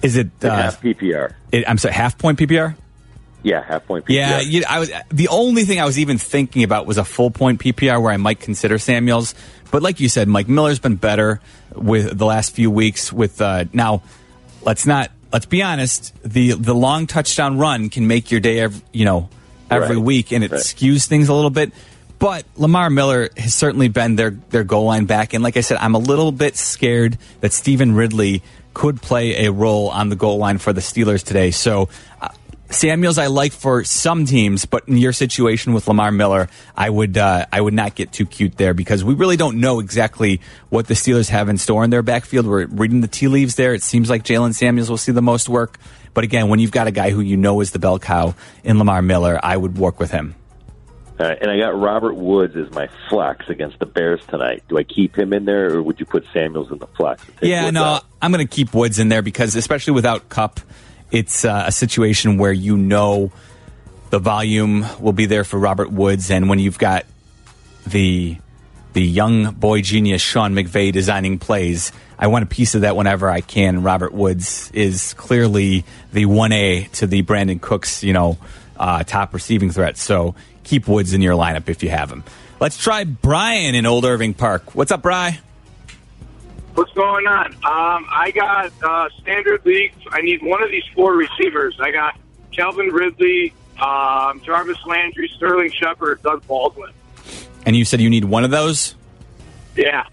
is 0.01 0.15
it 0.17 0.29
uh, 0.43 0.49
half 0.49 0.81
PPR? 0.81 1.33
It, 1.51 1.63
I'm 1.67 1.77
sorry, 1.77 1.93
half 1.93 2.17
point 2.17 2.37
PPR. 2.39 2.75
Yeah, 3.41 3.63
half 3.63 3.85
point 3.85 4.05
PPR. 4.05 4.09
Yeah, 4.15 4.39
you, 4.39 4.63
I 4.69 4.79
was 4.79 4.91
the 5.09 5.27
only 5.29 5.63
thing 5.65 5.79
I 5.79 5.85
was 5.85 5.99
even 5.99 6.17
thinking 6.17 6.63
about 6.63 6.85
was 6.85 6.97
a 6.97 7.05
full 7.05 7.31
point 7.31 7.59
PPR 7.61 8.01
where 8.01 8.11
I 8.11 8.17
might 8.17 8.39
consider 8.39 8.77
Samuels. 8.77 9.35
But 9.71 9.81
like 9.81 9.99
you 9.99 10.07
said, 10.09 10.27
Mike 10.27 10.47
Miller's 10.47 10.79
been 10.79 10.95
better 10.95 11.41
with 11.75 12.17
the 12.17 12.25
last 12.25 12.53
few 12.53 12.69
weeks. 12.69 13.11
With 13.11 13.41
uh, 13.41 13.65
now, 13.73 14.03
let's 14.61 14.85
not 14.85 15.11
let's 15.31 15.45
be 15.45 15.61
honest. 15.61 16.13
The 16.23 16.51
the 16.53 16.75
long 16.75 17.07
touchdown 17.07 17.57
run 17.57 17.89
can 17.89 18.07
make 18.07 18.31
your 18.31 18.39
day, 18.39 18.59
every, 18.59 18.81
you 18.93 19.05
know, 19.05 19.29
every 19.69 19.95
Right. 19.97 20.05
week, 20.05 20.31
and 20.31 20.43
it 20.43 20.51
Right. 20.51 20.59
skews 20.61 21.05
things 21.07 21.27
a 21.29 21.33
little 21.33 21.49
bit. 21.49 21.71
But 22.23 22.45
Lamar 22.55 22.89
Miller 22.89 23.27
has 23.35 23.53
certainly 23.53 23.89
been 23.89 24.15
their 24.15 24.29
their 24.29 24.63
goal 24.63 24.85
line 24.85 25.03
back, 25.03 25.33
and 25.33 25.43
like 25.43 25.57
I 25.57 25.59
said, 25.59 25.75
I'm 25.81 25.93
a 25.93 25.99
little 25.99 26.31
bit 26.31 26.55
scared 26.55 27.17
that 27.41 27.51
Stevan 27.51 27.95
Ridley 27.95 28.41
could 28.73 29.01
play 29.01 29.45
a 29.45 29.51
role 29.51 29.89
on 29.89 30.07
the 30.07 30.15
goal 30.15 30.37
line 30.37 30.57
for 30.57 30.71
the 30.71 30.79
Steelers 30.79 31.21
today. 31.21 31.51
So. 31.51 31.89
Uh, 32.21 32.29
Samuels, 32.69 33.19
I 33.19 33.27
like 33.27 33.51
for 33.51 33.83
some 33.83 34.25
teams, 34.25 34.65
but 34.65 34.87
in 34.87 34.97
your 34.97 35.13
situation 35.13 35.73
with 35.73 35.87
Lamar 35.87 36.11
Miller, 36.11 36.49
I 36.75 36.89
would 36.89 37.19
uh, 37.19 37.45
I 37.51 37.61
would 37.61 37.73
not 37.73 37.93
get 37.93 38.11
too 38.11 38.25
cute 38.25 38.57
there 38.57 38.73
because 38.73 39.03
we 39.03 39.13
really 39.13 39.37
don't 39.37 39.59
know 39.59 39.79
exactly 39.79 40.41
what 40.69 40.87
the 40.87 40.95
Steelers 40.95 41.29
have 41.29 41.49
in 41.49 41.59
store 41.59 41.83
in 41.83 41.91
their 41.91 42.01
backfield. 42.01 42.47
We're 42.47 42.65
reading 42.65 43.01
the 43.01 43.07
tea 43.07 43.27
leaves 43.27 43.55
there. 43.55 43.75
It 43.75 43.83
seems 43.83 44.09
like 44.09 44.23
Jaylen 44.23 44.55
Samuels 44.55 44.89
will 44.89 44.97
see 44.97 45.11
the 45.11 45.21
most 45.21 45.49
work, 45.49 45.77
but 46.15 46.23
again, 46.23 46.47
when 46.47 46.57
you've 46.57 46.71
got 46.71 46.87
a 46.87 46.91
guy 46.91 47.11
who 47.11 47.19
you 47.19 47.37
know 47.37 47.59
is 47.59 47.71
the 47.71 47.79
bell 47.79 47.99
cow 47.99 48.33
in 48.63 48.79
Lamar 48.79 49.03
Miller, 49.03 49.39
I 49.43 49.55
would 49.55 49.77
work 49.77 49.99
with 49.99 50.09
him. 50.09 50.33
Right, 51.23 51.37
and 51.41 51.49
I 51.49 51.57
got 51.57 51.79
Robert 51.79 52.15
Woods 52.15 52.57
as 52.57 52.69
my 52.71 52.89
flex 53.09 53.47
against 53.47 53.79
the 53.79 53.85
Bears 53.85 54.19
tonight. 54.27 54.61
Do 54.67 54.77
I 54.77 54.83
keep 54.83 55.17
him 55.17 55.31
in 55.31 55.45
there, 55.45 55.73
or 55.73 55.81
would 55.81 55.97
you 55.97 56.05
put 56.05 56.25
Samuels 56.33 56.69
in 56.69 56.79
the 56.79 56.87
flex? 56.87 57.23
Yeah, 57.41 57.63
Woods 57.63 57.75
no, 57.75 57.83
out? 57.83 58.05
I'm 58.21 58.33
going 58.33 58.45
to 58.45 58.53
keep 58.53 58.73
Woods 58.73 58.99
in 58.99 59.07
there 59.07 59.21
because, 59.21 59.55
especially 59.55 59.93
without 59.93 60.27
Kupp, 60.27 60.59
it's 61.11 61.45
uh, 61.45 61.63
a 61.67 61.71
situation 61.71 62.37
where 62.37 62.51
you 62.51 62.75
know 62.75 63.31
the 64.09 64.19
volume 64.19 64.85
will 64.99 65.13
be 65.13 65.25
there 65.25 65.45
for 65.45 65.57
Robert 65.57 65.93
Woods, 65.93 66.29
and 66.29 66.49
when 66.49 66.59
you've 66.59 66.77
got 66.77 67.05
the 67.87 68.37
the 68.91 69.01
young 69.01 69.53
boy 69.53 69.81
genius 69.81 70.21
Sean 70.21 70.53
McVay 70.53 70.91
designing 70.91 71.39
plays, 71.39 71.93
I 72.19 72.27
want 72.27 72.43
a 72.43 72.47
piece 72.47 72.75
of 72.75 72.81
that 72.81 72.97
whenever 72.97 73.29
I 73.29 73.39
can. 73.39 73.81
Robert 73.81 74.13
Woods 74.13 74.71
is 74.73 75.13
clearly 75.13 75.85
the 76.11 76.25
one 76.25 76.51
A 76.51 76.89
to 76.93 77.07
the 77.07 77.23
Brandin 77.23 77.61
Cooks, 77.61 78.03
you 78.03 78.11
know, 78.11 78.37
uh, 78.77 79.03
top 79.03 79.33
receiving 79.33 79.71
threat. 79.71 79.97
So 79.97 80.35
keep 80.63 80.87
Woods 80.87 81.13
in 81.13 81.21
your 81.21 81.35
lineup 81.35 81.69
if 81.69 81.83
you 81.83 81.89
have 81.89 82.11
him. 82.11 82.23
Let's 82.59 82.77
try 82.77 83.03
Brian 83.03 83.75
in 83.75 83.85
Old 83.85 84.05
Irving 84.05 84.33
Park. 84.33 84.73
What's 84.75 84.91
up, 84.91 85.01
Bry? 85.01 85.39
What's 86.75 86.93
going 86.93 87.27
on? 87.27 87.47
Um, 87.47 88.07
I 88.09 88.31
got 88.33 88.71
uh, 88.81 89.09
standard 89.21 89.63
league. 89.65 89.93
I 90.11 90.21
need 90.21 90.41
one 90.41 90.63
of 90.63 90.71
these 90.71 90.85
four 90.95 91.13
receivers. 91.13 91.77
I 91.79 91.91
got 91.91 92.17
Calvin 92.51 92.87
Ridley, 92.87 93.53
um, 93.79 94.41
Jarvis 94.43 94.83
Landry, 94.85 95.31
Sterling 95.35 95.71
Shepard, 95.71 96.23
Doug 96.23 96.45
Baldwin. 96.47 96.91
And 97.65 97.75
you 97.75 97.85
said 97.85 98.01
you 98.01 98.09
need 98.09 98.25
one 98.25 98.43
of 98.43 98.51
those? 98.51 98.95
Yeah. 99.75 100.07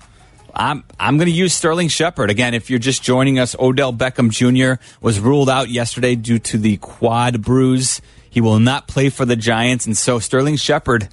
I'm 0.55 0.85
I'm 0.99 1.17
going 1.17 1.29
to 1.29 1.33
use 1.33 1.55
Sterling 1.55 1.89
Shepard 1.89 2.31
again. 2.31 2.55
If 2.55 2.71
you're 2.71 2.79
just 2.79 3.03
joining 3.03 3.39
us, 3.39 3.55
Odell 3.59 3.93
Beckham 3.93 4.31
Jr. 4.31 4.83
was 5.01 5.21
ruled 5.21 5.49
out 5.49 5.69
yesterday 5.69 6.15
due 6.17 6.39
to 6.41 6.59
the 6.59 6.77
quad 6.79 7.43
bruise. 7.43 8.03
He 8.31 8.41
will 8.41 8.61
not 8.61 8.87
play 8.87 9.11
for 9.11 9.25
the 9.25 9.37
Giants, 9.37 9.87
and 9.87 9.97
so 9.97 10.19
Sterling 10.21 10.57
Shepard 10.57 11.09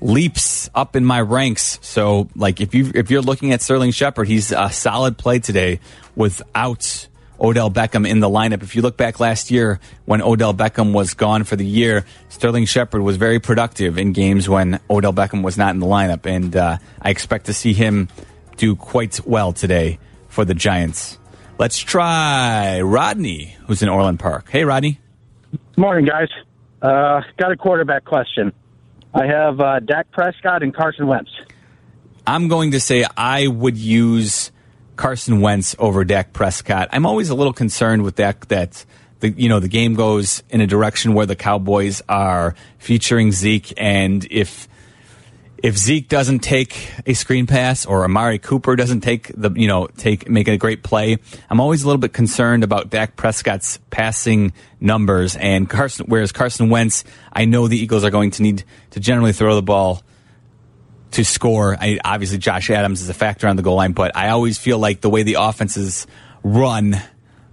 leaps 0.00 0.68
up 0.74 0.96
in 0.96 1.04
my 1.04 1.20
ranks. 1.20 1.78
So, 1.82 2.28
like 2.34 2.60
if 2.60 2.74
you 2.74 2.90
if 2.94 3.10
you're 3.10 3.22
looking 3.22 3.52
at 3.52 3.62
Sterling 3.62 3.92
Shepard, 3.92 4.28
he's 4.28 4.52
a 4.52 4.70
solid 4.70 5.16
play 5.16 5.38
today 5.38 5.80
without 6.16 7.06
Odell 7.40 7.70
Beckham 7.70 8.06
in 8.06 8.20
the 8.20 8.28
lineup. 8.28 8.62
If 8.62 8.76
you 8.76 8.82
look 8.82 8.96
back 8.96 9.20
last 9.20 9.50
year 9.50 9.80
when 10.04 10.20
Odell 10.22 10.52
Beckham 10.52 10.92
was 10.92 11.14
gone 11.14 11.44
for 11.44 11.56
the 11.56 11.64
year, 11.64 12.04
Sterling 12.28 12.64
Shepard 12.66 13.02
was 13.02 13.16
very 13.16 13.38
productive 13.38 13.96
in 13.96 14.12
games 14.12 14.48
when 14.48 14.80
Odell 14.90 15.12
Beckham 15.12 15.42
was 15.42 15.56
not 15.56 15.72
in 15.74 15.80
the 15.80 15.86
lineup, 15.86 16.26
and 16.26 16.54
uh, 16.56 16.78
I 17.00 17.10
expect 17.10 17.46
to 17.46 17.52
see 17.52 17.72
him 17.72 18.08
do 18.56 18.76
quite 18.76 19.24
well 19.26 19.52
today 19.52 19.98
for 20.28 20.44
the 20.44 20.54
Giants. 20.54 21.18
Let's 21.58 21.78
try 21.78 22.80
Rodney, 22.80 23.56
who's 23.66 23.82
in 23.82 23.88
Orland 23.88 24.18
Park. 24.18 24.48
Hey, 24.50 24.64
Rodney. 24.64 24.98
Morning, 25.80 26.04
guys. 26.04 26.28
Uh, 26.82 27.22
got 27.38 27.52
a 27.52 27.56
quarterback 27.56 28.04
question. 28.04 28.52
I 29.14 29.24
have 29.24 29.58
uh, 29.60 29.80
Dak 29.80 30.10
Prescott 30.10 30.62
and 30.62 30.74
Carson 30.74 31.06
Wentz. 31.06 31.30
I'm 32.26 32.48
going 32.48 32.72
to 32.72 32.80
say 32.80 33.06
I 33.16 33.46
would 33.46 33.78
use 33.78 34.52
Carson 34.96 35.40
Wentz 35.40 35.74
over 35.78 36.04
Dak 36.04 36.34
Prescott. 36.34 36.90
I'm 36.92 37.06
always 37.06 37.30
a 37.30 37.34
little 37.34 37.54
concerned 37.54 38.02
with 38.02 38.16
Dak 38.16 38.48
that 38.48 38.84
the 39.20 39.30
you 39.30 39.48
know 39.48 39.58
the 39.58 39.68
game 39.68 39.94
goes 39.94 40.42
in 40.50 40.60
a 40.60 40.66
direction 40.66 41.14
where 41.14 41.24
the 41.24 41.34
Cowboys 41.34 42.02
are 42.10 42.54
featuring 42.76 43.32
Zeke, 43.32 43.72
and 43.78 44.26
if 44.30 44.68
if 45.62 45.76
Zeke 45.76 46.08
doesn't 46.08 46.40
take 46.40 46.92
a 47.06 47.14
screen 47.14 47.46
pass 47.46 47.84
or 47.84 48.04
Amari 48.04 48.38
Cooper 48.38 48.76
doesn't 48.76 49.00
take 49.00 49.30
the 49.36 49.50
you 49.54 49.66
know 49.66 49.88
take 49.96 50.28
make 50.28 50.48
a 50.48 50.56
great 50.56 50.82
play, 50.82 51.18
I'm 51.48 51.60
always 51.60 51.82
a 51.82 51.86
little 51.86 52.00
bit 52.00 52.12
concerned 52.12 52.64
about 52.64 52.90
Dak 52.90 53.16
Prescott's 53.16 53.78
passing 53.90 54.52
numbers 54.80 55.36
and 55.36 55.68
Carson. 55.68 56.06
Whereas 56.08 56.32
Carson 56.32 56.70
Wentz, 56.70 57.04
I 57.32 57.44
know 57.44 57.68
the 57.68 57.78
Eagles 57.78 58.04
are 58.04 58.10
going 58.10 58.30
to 58.32 58.42
need 58.42 58.64
to 58.90 59.00
generally 59.00 59.32
throw 59.32 59.54
the 59.54 59.62
ball 59.62 60.02
to 61.12 61.24
score. 61.24 61.76
I, 61.78 61.98
obviously, 62.04 62.38
Josh 62.38 62.70
Adams 62.70 63.02
is 63.02 63.08
a 63.08 63.14
factor 63.14 63.48
on 63.48 63.56
the 63.56 63.62
goal 63.62 63.76
line, 63.76 63.92
but 63.92 64.16
I 64.16 64.30
always 64.30 64.58
feel 64.58 64.78
like 64.78 65.00
the 65.00 65.10
way 65.10 65.22
the 65.22 65.34
offenses 65.34 66.06
run, 66.42 67.00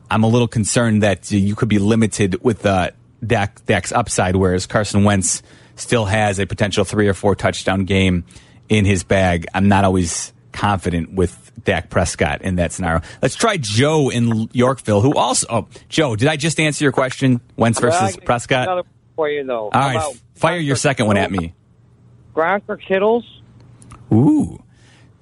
I'm 0.09 0.23
a 0.23 0.27
little 0.27 0.47
concerned 0.47 1.03
that 1.03 1.31
you 1.31 1.55
could 1.55 1.69
be 1.69 1.79
limited 1.79 2.43
with 2.43 2.65
uh, 2.65 2.91
Dak, 3.25 3.65
Dak's 3.65 3.91
upside, 3.91 4.35
whereas 4.35 4.65
Carson 4.67 5.03
Wentz 5.03 5.41
still 5.77 6.05
has 6.05 6.39
a 6.39 6.45
potential 6.45 6.83
three 6.83 7.07
or 7.07 7.13
four 7.13 7.35
touchdown 7.35 7.85
game 7.85 8.25
in 8.69 8.83
his 8.85 9.03
bag. 9.03 9.45
I'm 9.53 9.67
not 9.69 9.85
always 9.85 10.33
confident 10.51 11.13
with 11.13 11.51
Dak 11.63 11.89
Prescott 11.89 12.41
in 12.41 12.55
that 12.55 12.71
scenario. 12.73 13.01
Let's 13.21 13.35
try 13.35 13.57
Joe 13.57 14.09
in 14.09 14.49
Yorkville, 14.51 15.01
who 15.01 15.13
also. 15.13 15.47
Oh, 15.49 15.67
Joe, 15.89 16.15
did 16.15 16.27
I 16.27 16.35
just 16.35 16.59
answer 16.59 16.83
your 16.83 16.91
question? 16.91 17.41
Wentz 17.55 17.79
versus 17.79 18.01
Well, 18.17 18.25
Prescott. 18.25 18.67
another 18.67 18.83
For 19.15 19.29
you 19.29 19.43
though. 19.45 19.69
All 19.69 19.71
right, 19.71 20.15
fire 20.35 20.57
your 20.57 20.75
second 20.75 21.07
one 21.07 21.17
at 21.17 21.31
me. 21.31 21.53
Gronk 22.35 22.63
or 22.67 22.77
Kittles? 22.77 23.23
Ooh. 24.13 24.61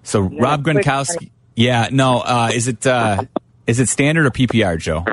So 0.03 0.21
Rob 0.21 0.63
Gronkowski. 0.63 1.31
Yeah, 1.55 1.87
no. 1.91 2.19
Uh, 2.19 2.51
is 2.53 2.67
it 2.67 2.85
uh, 2.85 3.23
is 3.65 3.79
it 3.79 3.89
standard 3.89 4.25
or 4.25 4.31
PPR, 4.31 4.77
Joe? 4.77 5.05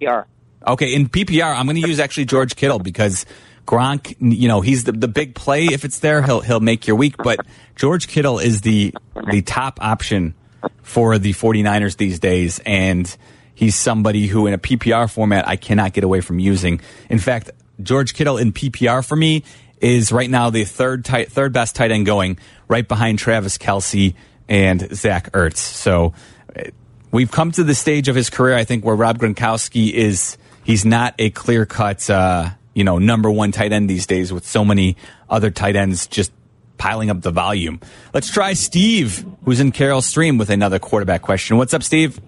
PPR. 0.00 0.24
Okay, 0.66 0.94
in 0.94 1.08
PPR, 1.08 1.56
I'm 1.56 1.66
going 1.66 1.80
to 1.80 1.88
use 1.88 1.98
actually 1.98 2.26
George 2.26 2.54
Kittle 2.54 2.78
because 2.78 3.24
Gronk, 3.68 4.16
you 4.18 4.48
know, 4.48 4.62
he's 4.62 4.84
the, 4.84 4.92
the 4.92 5.08
big 5.08 5.34
play. 5.34 5.66
If 5.66 5.84
it's 5.84 5.98
there, 5.98 6.22
he'll 6.22 6.40
he'll 6.40 6.58
make 6.58 6.86
your 6.86 6.96
week. 6.96 7.16
But 7.18 7.40
George 7.76 8.08
Kittle 8.08 8.38
is 8.38 8.62
the 8.62 8.94
the 9.30 9.42
top 9.42 9.78
option 9.82 10.34
for 10.82 11.18
the 11.18 11.34
49ers 11.34 11.98
these 11.98 12.18
days, 12.18 12.60
and 12.64 13.14
he's 13.54 13.76
somebody 13.76 14.26
who, 14.26 14.46
in 14.46 14.54
a 14.54 14.58
PPR 14.58 15.10
format, 15.12 15.46
I 15.46 15.56
cannot 15.56 15.92
get 15.92 16.02
away 16.02 16.22
from 16.22 16.38
using. 16.38 16.80
In 17.10 17.18
fact, 17.18 17.50
George 17.82 18.14
Kittle 18.14 18.38
in 18.38 18.52
PPR 18.52 19.06
for 19.06 19.16
me 19.16 19.44
is 19.82 20.12
right 20.12 20.30
now 20.30 20.48
the 20.48 20.64
third 20.64 21.04
tight, 21.04 21.30
third 21.30 21.52
best 21.52 21.76
tight 21.76 21.92
end 21.92 22.06
going, 22.06 22.38
right 22.68 22.88
behind 22.88 23.18
Travis 23.18 23.58
Kelce 23.58 24.14
and 24.48 24.96
Zach 24.96 25.30
Ertz. 25.32 25.58
So 25.58 26.14
uh, 26.56 26.70
we've 27.10 27.30
come 27.30 27.52
to 27.52 27.64
the 27.64 27.74
stage 27.74 28.08
of 28.08 28.16
his 28.16 28.30
career, 28.30 28.56
I 28.56 28.64
think, 28.64 28.82
where 28.82 28.96
Rob 28.96 29.18
Gronkowski 29.18 29.92
is 29.92 30.38
he's 30.64 30.86
not 30.86 31.14
a 31.18 31.28
clear 31.30 31.66
cut, 31.66 32.08
uh, 32.08 32.50
you 32.78 32.84
know, 32.84 33.00
number 33.00 33.28
one 33.28 33.50
tight 33.50 33.72
end 33.72 33.90
these 33.90 34.06
days 34.06 34.32
with 34.32 34.46
so 34.46 34.64
many 34.64 34.96
other 35.28 35.50
tight 35.50 35.74
ends 35.74 36.06
just 36.06 36.30
piling 36.76 37.10
up 37.10 37.22
the 37.22 37.32
volume. 37.32 37.80
Let's 38.14 38.30
try 38.30 38.52
Steve, 38.52 39.26
who's 39.44 39.58
in 39.58 39.72
Carol 39.72 40.00
Stream, 40.00 40.38
with 40.38 40.48
another 40.48 40.78
quarterback 40.78 41.22
question. 41.22 41.56
What's 41.56 41.74
up, 41.74 41.82
Steve? 41.82 42.20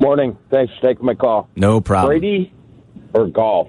Morning. 0.00 0.36
Thanks 0.50 0.72
for 0.74 0.88
taking 0.88 1.06
my 1.06 1.14
call. 1.14 1.48
No 1.54 1.80
problem. 1.80 2.18
Brady 2.18 2.52
or 3.14 3.28
Goff? 3.28 3.68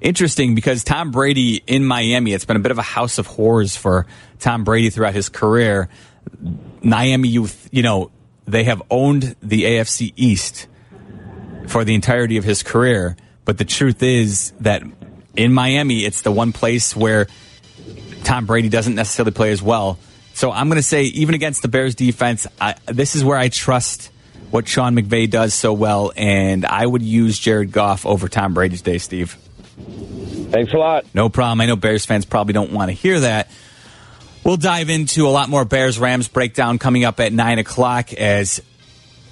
Interesting 0.00 0.54
because 0.54 0.84
Tom 0.84 1.10
Brady 1.10 1.62
in 1.66 1.84
Miami, 1.84 2.32
it's 2.32 2.46
been 2.46 2.56
a 2.56 2.60
bit 2.60 2.72
of 2.72 2.78
a 2.78 2.82
house 2.82 3.18
of 3.18 3.26
horrors 3.26 3.76
for 3.76 4.06
Tom 4.38 4.64
Brady 4.64 4.88
throughout 4.88 5.12
his 5.12 5.28
career. 5.28 5.90
Miami 6.82 7.28
youth, 7.28 7.68
you 7.70 7.82
know, 7.82 8.10
they 8.46 8.64
have 8.64 8.82
owned 8.90 9.36
the 9.42 9.64
AFC 9.64 10.14
East 10.16 10.66
for 11.68 11.84
the 11.84 11.94
entirety 11.94 12.38
of 12.38 12.44
his 12.44 12.62
career. 12.62 13.16
But 13.44 13.58
the 13.58 13.64
truth 13.66 14.02
is 14.02 14.52
that 14.60 14.82
in 15.36 15.52
Miami, 15.52 16.04
it's 16.04 16.22
the 16.22 16.32
one 16.32 16.52
place 16.52 16.94
where 16.94 17.26
Tom 18.24 18.46
Brady 18.46 18.68
doesn't 18.68 18.94
necessarily 18.94 19.32
play 19.32 19.52
as 19.52 19.62
well. 19.62 19.98
So 20.34 20.50
I'm 20.50 20.68
going 20.68 20.76
to 20.76 20.82
say, 20.82 21.04
even 21.04 21.34
against 21.34 21.62
the 21.62 21.68
Bears 21.68 21.94
defense, 21.94 22.46
I, 22.60 22.74
this 22.86 23.14
is 23.14 23.24
where 23.24 23.36
I 23.36 23.48
trust 23.48 24.10
what 24.50 24.66
Sean 24.66 24.96
McVay 24.96 25.30
does 25.30 25.54
so 25.54 25.72
well, 25.72 26.12
and 26.16 26.64
I 26.64 26.84
would 26.84 27.02
use 27.02 27.38
Jared 27.38 27.72
Goff 27.72 28.04
over 28.04 28.28
Tom 28.28 28.54
Brady 28.54 28.76
today, 28.76 28.98
Steve. 28.98 29.36
Thanks 30.50 30.72
a 30.72 30.76
lot. 30.76 31.04
No 31.14 31.28
problem. 31.28 31.60
I 31.60 31.66
know 31.66 31.76
Bears 31.76 32.04
fans 32.04 32.24
probably 32.24 32.52
don't 32.52 32.72
want 32.72 32.88
to 32.88 32.92
hear 32.92 33.20
that. 33.20 33.50
We'll 34.44 34.56
dive 34.56 34.90
into 34.90 35.26
a 35.26 35.30
lot 35.30 35.48
more 35.48 35.64
Bears 35.64 35.98
Rams 35.98 36.26
breakdown 36.26 36.78
coming 36.78 37.04
up 37.04 37.20
at 37.20 37.32
9 37.32 37.58
o'clock 37.58 38.12
as 38.14 38.62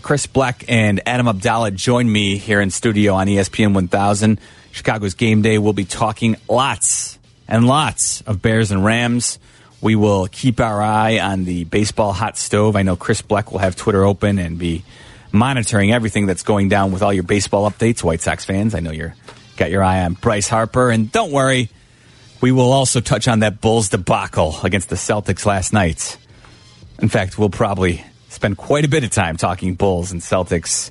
Chris 0.02 0.26
Black 0.26 0.64
and 0.68 1.00
Adam 1.06 1.26
Abdallah 1.26 1.72
join 1.72 2.10
me 2.10 2.36
here 2.36 2.60
in 2.60 2.70
studio 2.70 3.14
on 3.14 3.26
ESPN 3.26 3.74
1000. 3.74 4.38
Chicago's 4.72 5.14
game 5.14 5.42
day. 5.42 5.58
We'll 5.58 5.72
be 5.72 5.84
talking 5.84 6.36
lots 6.48 7.18
and 7.46 7.66
lots 7.66 8.20
of 8.22 8.42
Bears 8.42 8.70
and 8.70 8.84
Rams. 8.84 9.38
We 9.80 9.94
will 9.94 10.26
keep 10.26 10.60
our 10.60 10.82
eye 10.82 11.18
on 11.20 11.44
the 11.44 11.64
baseball 11.64 12.12
hot 12.12 12.36
stove. 12.36 12.76
I 12.76 12.82
know 12.82 12.96
Chris 12.96 13.22
Black 13.22 13.52
will 13.52 13.60
have 13.60 13.76
Twitter 13.76 14.04
open 14.04 14.38
and 14.38 14.58
be 14.58 14.84
monitoring 15.32 15.92
everything 15.92 16.26
that's 16.26 16.42
going 16.42 16.68
down 16.68 16.92
with 16.92 17.02
all 17.02 17.12
your 17.12 17.22
baseball 17.22 17.70
updates, 17.70 18.02
White 18.02 18.20
Sox 18.20 18.44
fans. 18.44 18.74
I 18.74 18.80
know 18.80 18.90
you're 18.90 19.14
got 19.56 19.70
your 19.70 19.82
eye 19.82 20.04
on 20.04 20.14
Bryce 20.14 20.48
Harper, 20.48 20.90
and 20.90 21.10
don't 21.10 21.32
worry, 21.32 21.68
we 22.40 22.52
will 22.52 22.72
also 22.72 23.00
touch 23.00 23.26
on 23.28 23.40
that 23.40 23.60
Bulls 23.60 23.88
debacle 23.88 24.56
against 24.62 24.88
the 24.88 24.96
Celtics 24.96 25.44
last 25.44 25.72
night. 25.72 26.16
In 27.00 27.08
fact, 27.08 27.38
we'll 27.38 27.50
probably 27.50 28.04
spend 28.28 28.56
quite 28.56 28.84
a 28.84 28.88
bit 28.88 29.04
of 29.04 29.10
time 29.10 29.36
talking 29.36 29.74
Bulls 29.74 30.12
and 30.12 30.20
Celtics. 30.20 30.90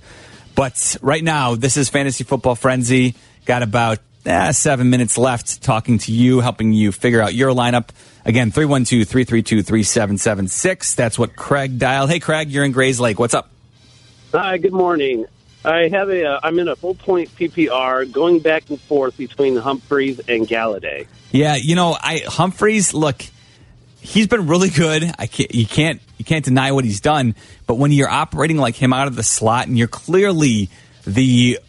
But 0.55 0.97
right 1.01 1.23
now, 1.23 1.55
this 1.55 1.77
is 1.77 1.89
Fantasy 1.89 2.23
Football 2.23 2.55
Frenzy. 2.55 3.15
Got 3.47 3.63
about 3.63 3.99
eh, 4.25 4.51
seven 4.51 4.89
minutes 4.89 5.17
left 5.17 5.63
talking 5.63 5.99
to 5.99 6.11
you, 6.11 6.41
helping 6.41 6.73
you 6.73 6.91
figure 6.91 7.21
out 7.21 7.33
your 7.33 7.51
lineup. 7.51 7.87
Again, 8.25 8.51
312 8.51 9.07
332 9.07 9.63
3776. 9.63 10.95
That's 10.95 11.17
what 11.17 11.37
Craig 11.37 11.79
dialed. 11.79 12.09
Hey, 12.09 12.19
Craig, 12.19 12.51
you're 12.51 12.65
in 12.65 12.73
Grayslake. 12.73 13.17
What's 13.17 13.33
up? 13.33 13.49
Hi, 14.33 14.57
good 14.57 14.73
morning. 14.73 15.27
I 15.63 15.87
have 15.87 16.09
a. 16.09 16.25
Uh, 16.25 16.39
I'm 16.43 16.59
in 16.59 16.67
a 16.67 16.75
full 16.75 16.95
point 16.95 17.33
PPR, 17.35 18.11
going 18.11 18.39
back 18.39 18.69
and 18.69 18.81
forth 18.81 19.15
between 19.15 19.55
Humphries 19.55 20.19
and 20.27 20.45
Golladay. 20.45 21.07
Yeah, 21.31 21.55
you 21.55 21.77
know, 21.77 21.95
I 21.97 22.23
Humphries. 22.27 22.93
Look, 22.93 23.23
he's 24.01 24.27
been 24.27 24.47
really 24.47 24.69
good. 24.69 25.09
I 25.17 25.27
can't, 25.27 25.55
you 25.55 25.65
can't, 25.65 26.01
you 26.17 26.25
can't 26.25 26.43
deny 26.43 26.73
what 26.73 26.83
he's 26.83 26.99
done. 26.99 27.33
But 27.65 27.75
when 27.75 27.93
you're 27.93 28.09
operating 28.09 28.57
like 28.57 28.75
him 28.75 28.91
out 28.91 29.07
of 29.07 29.15
the 29.15 29.23
slot, 29.23 29.67
and 29.67 29.77
you're 29.77 29.87
clearly 29.87 30.69
the, 31.05 31.59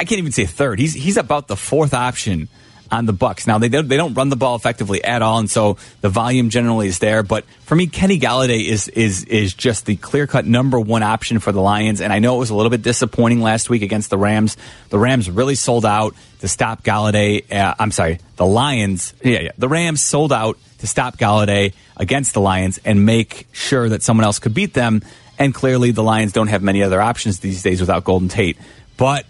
I 0.00 0.04
can't 0.04 0.18
even 0.18 0.32
say 0.32 0.46
third. 0.46 0.78
He's 0.78 0.94
he's 0.94 1.18
about 1.18 1.46
the 1.46 1.56
fourth 1.56 1.92
option 1.92 2.48
on 2.90 3.04
the 3.04 3.12
Bucs. 3.12 3.46
Now 3.46 3.58
they 3.58 3.68
don't 3.68 3.86
they 3.86 3.98
don't 3.98 4.14
run 4.14 4.30
the 4.30 4.36
ball 4.36 4.56
effectively 4.56 5.04
at 5.04 5.20
all, 5.20 5.38
and 5.38 5.50
so 5.50 5.76
the 6.00 6.08
volume 6.08 6.48
generally 6.48 6.88
is 6.88 7.00
there. 7.00 7.22
But 7.22 7.44
for 7.66 7.76
me, 7.76 7.86
Kenny 7.86 8.18
Golladay 8.18 8.64
is 8.64 8.88
is 8.88 9.24
is 9.24 9.52
just 9.52 9.84
the 9.84 9.96
clear 9.96 10.26
cut 10.26 10.46
number 10.46 10.80
one 10.80 11.02
option 11.02 11.38
for 11.38 11.52
the 11.52 11.60
Lions. 11.60 12.00
And 12.00 12.14
I 12.14 12.18
know 12.18 12.36
it 12.36 12.38
was 12.38 12.48
a 12.48 12.54
little 12.54 12.70
bit 12.70 12.80
disappointing 12.80 13.42
last 13.42 13.68
week 13.68 13.82
against 13.82 14.08
the 14.08 14.16
Rams. 14.16 14.56
The 14.88 14.98
Rams 14.98 15.30
really 15.30 15.54
sold 15.54 15.84
out 15.84 16.14
to 16.38 16.48
stop 16.48 16.82
Golladay. 16.82 17.52
Uh, 17.52 17.74
I'm 17.78 17.90
sorry, 17.90 18.20
the 18.36 18.46
Lions. 18.46 19.12
Yeah, 19.22 19.40
yeah, 19.40 19.52
the 19.58 19.68
Rams 19.68 20.00
sold 20.00 20.32
out 20.32 20.56
to 20.78 20.86
stop 20.86 21.18
Golladay 21.18 21.74
against 21.98 22.32
the 22.32 22.40
Lions 22.40 22.80
and 22.86 23.04
make 23.04 23.48
sure 23.52 23.86
that 23.90 24.02
someone 24.02 24.24
else 24.24 24.38
could 24.38 24.54
beat 24.54 24.72
them. 24.72 25.02
And 25.38 25.54
clearly, 25.54 25.90
the 25.90 26.02
Lions 26.02 26.32
don't 26.32 26.48
have 26.48 26.62
many 26.62 26.82
other 26.82 27.02
options 27.02 27.40
these 27.40 27.62
days 27.62 27.80
without 27.80 28.04
Golden 28.04 28.28
Tate. 28.28 28.56
But 28.96 29.26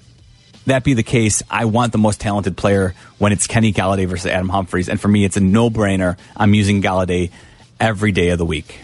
that 0.67 0.85
be 0.85 0.95
the 0.95 1.03
case, 1.03 1.43
I 1.51 1.65
want 1.65 1.93
the 1.93 1.99
most 1.99 2.21
talented 2.21 2.57
player 2.57 2.95
when 3.19 3.33
it's 3.33 3.47
Kenny 3.47 3.73
Golladay 3.73 4.07
versus 4.07 4.27
Adam 4.27 4.49
Humphries. 4.49 4.89
And 4.89 5.01
for 5.01 5.09
me, 5.09 5.25
it's 5.25 5.37
a 5.37 5.41
no 5.41 5.71
brainer. 5.71 6.17
I'm 6.37 6.55
using 6.55 6.83
Golladay 6.83 7.31
every 7.79 8.13
day 8.13 8.29
of 8.29 8.39
the 8.39 8.45
week. 8.45 8.79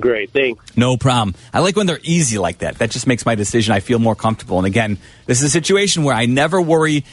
Great, 0.00 0.30
thanks. 0.30 0.76
No 0.76 0.96
problem. 0.96 1.34
I 1.52 1.58
like 1.58 1.76
when 1.76 1.86
they're 1.86 2.00
easy 2.02 2.38
like 2.38 2.58
that. 2.58 2.78
That 2.78 2.90
just 2.90 3.06
makes 3.06 3.26
my 3.26 3.34
decision. 3.34 3.74
I 3.74 3.80
feel 3.80 3.98
more 3.98 4.14
comfortable. 4.14 4.58
And 4.58 4.66
again, 4.66 4.98
this 5.26 5.38
is 5.38 5.44
a 5.44 5.50
situation 5.50 6.04
where 6.04 6.14
I 6.14 6.26
never 6.26 6.60
worry. 6.60 7.04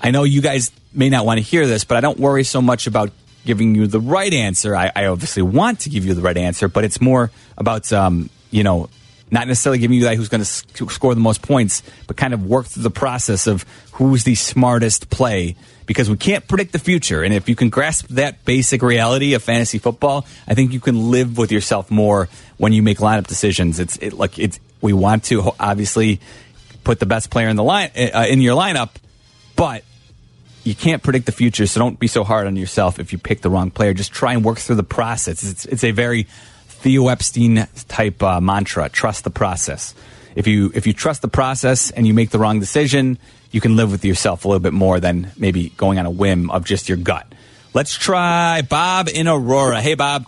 I 0.00 0.10
know 0.10 0.24
you 0.24 0.40
guys 0.42 0.70
may 0.92 1.08
not 1.08 1.24
want 1.24 1.38
to 1.38 1.42
hear 1.42 1.66
this, 1.66 1.84
but 1.84 1.96
I 1.96 2.00
don't 2.00 2.18
worry 2.18 2.44
so 2.44 2.60
much 2.60 2.86
about 2.86 3.10
giving 3.44 3.74
you 3.74 3.86
the 3.86 4.00
right 4.00 4.32
answer. 4.32 4.76
I, 4.76 4.92
I 4.94 5.06
obviously 5.06 5.42
want 5.42 5.80
to 5.80 5.90
give 5.90 6.04
you 6.04 6.14
the 6.14 6.20
right 6.20 6.36
answer, 6.36 6.68
but 6.68 6.84
it's 6.84 7.00
more 7.00 7.30
about, 7.56 7.90
um, 7.92 8.28
you 8.50 8.62
know, 8.62 8.90
Not 9.30 9.46
necessarily 9.48 9.78
giving 9.78 9.96
you 9.96 10.04
guy 10.04 10.16
who's 10.16 10.28
going 10.28 10.42
to 10.42 10.46
score 10.90 11.14
the 11.14 11.20
most 11.20 11.42
points, 11.42 11.82
but 12.06 12.16
kind 12.16 12.32
of 12.32 12.46
work 12.46 12.66
through 12.66 12.82
the 12.82 12.90
process 12.90 13.46
of 13.46 13.64
who's 13.92 14.24
the 14.24 14.34
smartest 14.34 15.10
play 15.10 15.56
because 15.86 16.10
we 16.10 16.16
can't 16.16 16.46
predict 16.46 16.72
the 16.72 16.78
future. 16.78 17.22
And 17.22 17.34
if 17.34 17.48
you 17.48 17.56
can 17.56 17.70
grasp 17.70 18.08
that 18.08 18.44
basic 18.44 18.82
reality 18.82 19.34
of 19.34 19.42
fantasy 19.42 19.78
football, 19.78 20.26
I 20.46 20.54
think 20.54 20.72
you 20.72 20.80
can 20.80 21.10
live 21.10 21.38
with 21.38 21.50
yourself 21.50 21.90
more 21.90 22.28
when 22.58 22.72
you 22.72 22.82
make 22.82 22.98
lineup 22.98 23.26
decisions. 23.26 23.80
It's 23.80 23.96
it, 23.96 24.12
like 24.12 24.38
it's 24.38 24.60
we 24.80 24.92
want 24.92 25.24
to 25.24 25.52
obviously 25.58 26.20
put 26.84 27.00
the 27.00 27.06
best 27.06 27.30
player 27.30 27.48
in 27.48 27.56
the 27.56 27.64
line 27.64 27.90
uh, 27.96 28.26
in 28.28 28.40
your 28.40 28.56
lineup, 28.56 28.90
but 29.56 29.82
you 30.64 30.74
can't 30.74 31.02
predict 31.02 31.26
the 31.26 31.32
future. 31.32 31.66
So 31.66 31.80
don't 31.80 31.98
be 31.98 32.06
so 32.06 32.22
hard 32.22 32.46
on 32.46 32.54
yourself 32.54 33.00
if 33.00 33.12
you 33.12 33.18
pick 33.18 33.40
the 33.40 33.50
wrong 33.50 33.70
player. 33.70 33.94
Just 33.94 34.12
try 34.12 34.34
and 34.34 34.44
work 34.44 34.58
through 34.58 34.76
the 34.76 34.82
process. 34.82 35.42
It's, 35.42 35.64
it's 35.64 35.84
a 35.84 35.90
very 35.90 36.26
Theo 36.78 37.08
Epstein 37.08 37.66
type 37.88 38.22
uh, 38.22 38.40
mantra. 38.40 38.88
Trust 38.88 39.24
the 39.24 39.30
process. 39.30 39.94
If 40.36 40.46
you 40.46 40.70
if 40.74 40.86
you 40.86 40.92
trust 40.92 41.22
the 41.22 41.28
process 41.28 41.90
and 41.90 42.06
you 42.06 42.14
make 42.14 42.30
the 42.30 42.38
wrong 42.38 42.60
decision, 42.60 43.18
you 43.50 43.60
can 43.60 43.74
live 43.74 43.90
with 43.90 44.04
yourself 44.04 44.44
a 44.44 44.48
little 44.48 44.60
bit 44.60 44.72
more 44.72 45.00
than 45.00 45.32
maybe 45.36 45.70
going 45.70 45.98
on 45.98 46.06
a 46.06 46.10
whim 46.10 46.50
of 46.50 46.64
just 46.64 46.88
your 46.88 46.98
gut. 46.98 47.26
Let's 47.74 47.96
try 47.96 48.62
Bob 48.62 49.08
in 49.08 49.26
Aurora. 49.26 49.80
Hey, 49.80 49.94
Bob. 49.94 50.26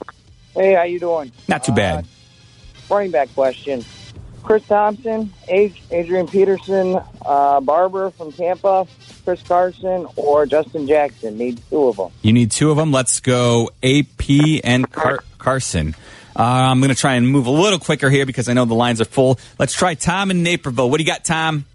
Hey, 0.55 0.74
how 0.74 0.82
you 0.82 0.98
doing? 0.98 1.30
Not 1.48 1.62
too 1.64 1.72
bad. 1.72 2.05
Uh, 2.05 2.94
running 2.94 3.12
back 3.12 3.32
question. 3.34 3.84
Chris 4.42 4.66
Thompson, 4.66 5.32
Adrian 5.48 6.26
Peterson, 6.26 6.98
uh, 7.24 7.61
Barber 7.61 8.11
from 8.11 8.32
Tampa, 8.32 8.86
Chris 9.24 9.42
Carson, 9.42 10.07
or 10.16 10.46
Justin 10.46 10.86
Jackson. 10.88 11.38
Need 11.38 11.61
two 11.68 11.84
of 11.84 11.96
them. 11.96 12.11
You 12.22 12.32
need 12.32 12.51
two 12.51 12.70
of 12.70 12.76
them. 12.76 12.90
Let's 12.90 13.20
go 13.20 13.70
AP 13.82 14.61
and 14.64 14.90
Car- 14.90 15.22
Carson. 15.38 15.94
Uh, 16.37 16.43
I'm 16.43 16.81
going 16.81 16.91
to 16.91 16.97
try 16.97 17.14
and 17.14 17.28
move 17.28 17.47
a 17.47 17.51
little 17.51 17.78
quicker 17.78 18.09
here 18.11 18.26
because 18.26 18.49
I 18.49 18.53
know 18.53 18.64
the 18.64 18.74
lines 18.74 19.01
are 19.01 19.07
full. 19.07 19.39
Let's 19.59 19.74
try 19.74 19.95
Tom 19.95 20.31
in 20.31 20.43
Naperville. 20.43 20.89
What 20.91 20.99
do 20.99 21.05
you 21.05 21.11
got, 21.11 21.24
Tom? 21.24 21.66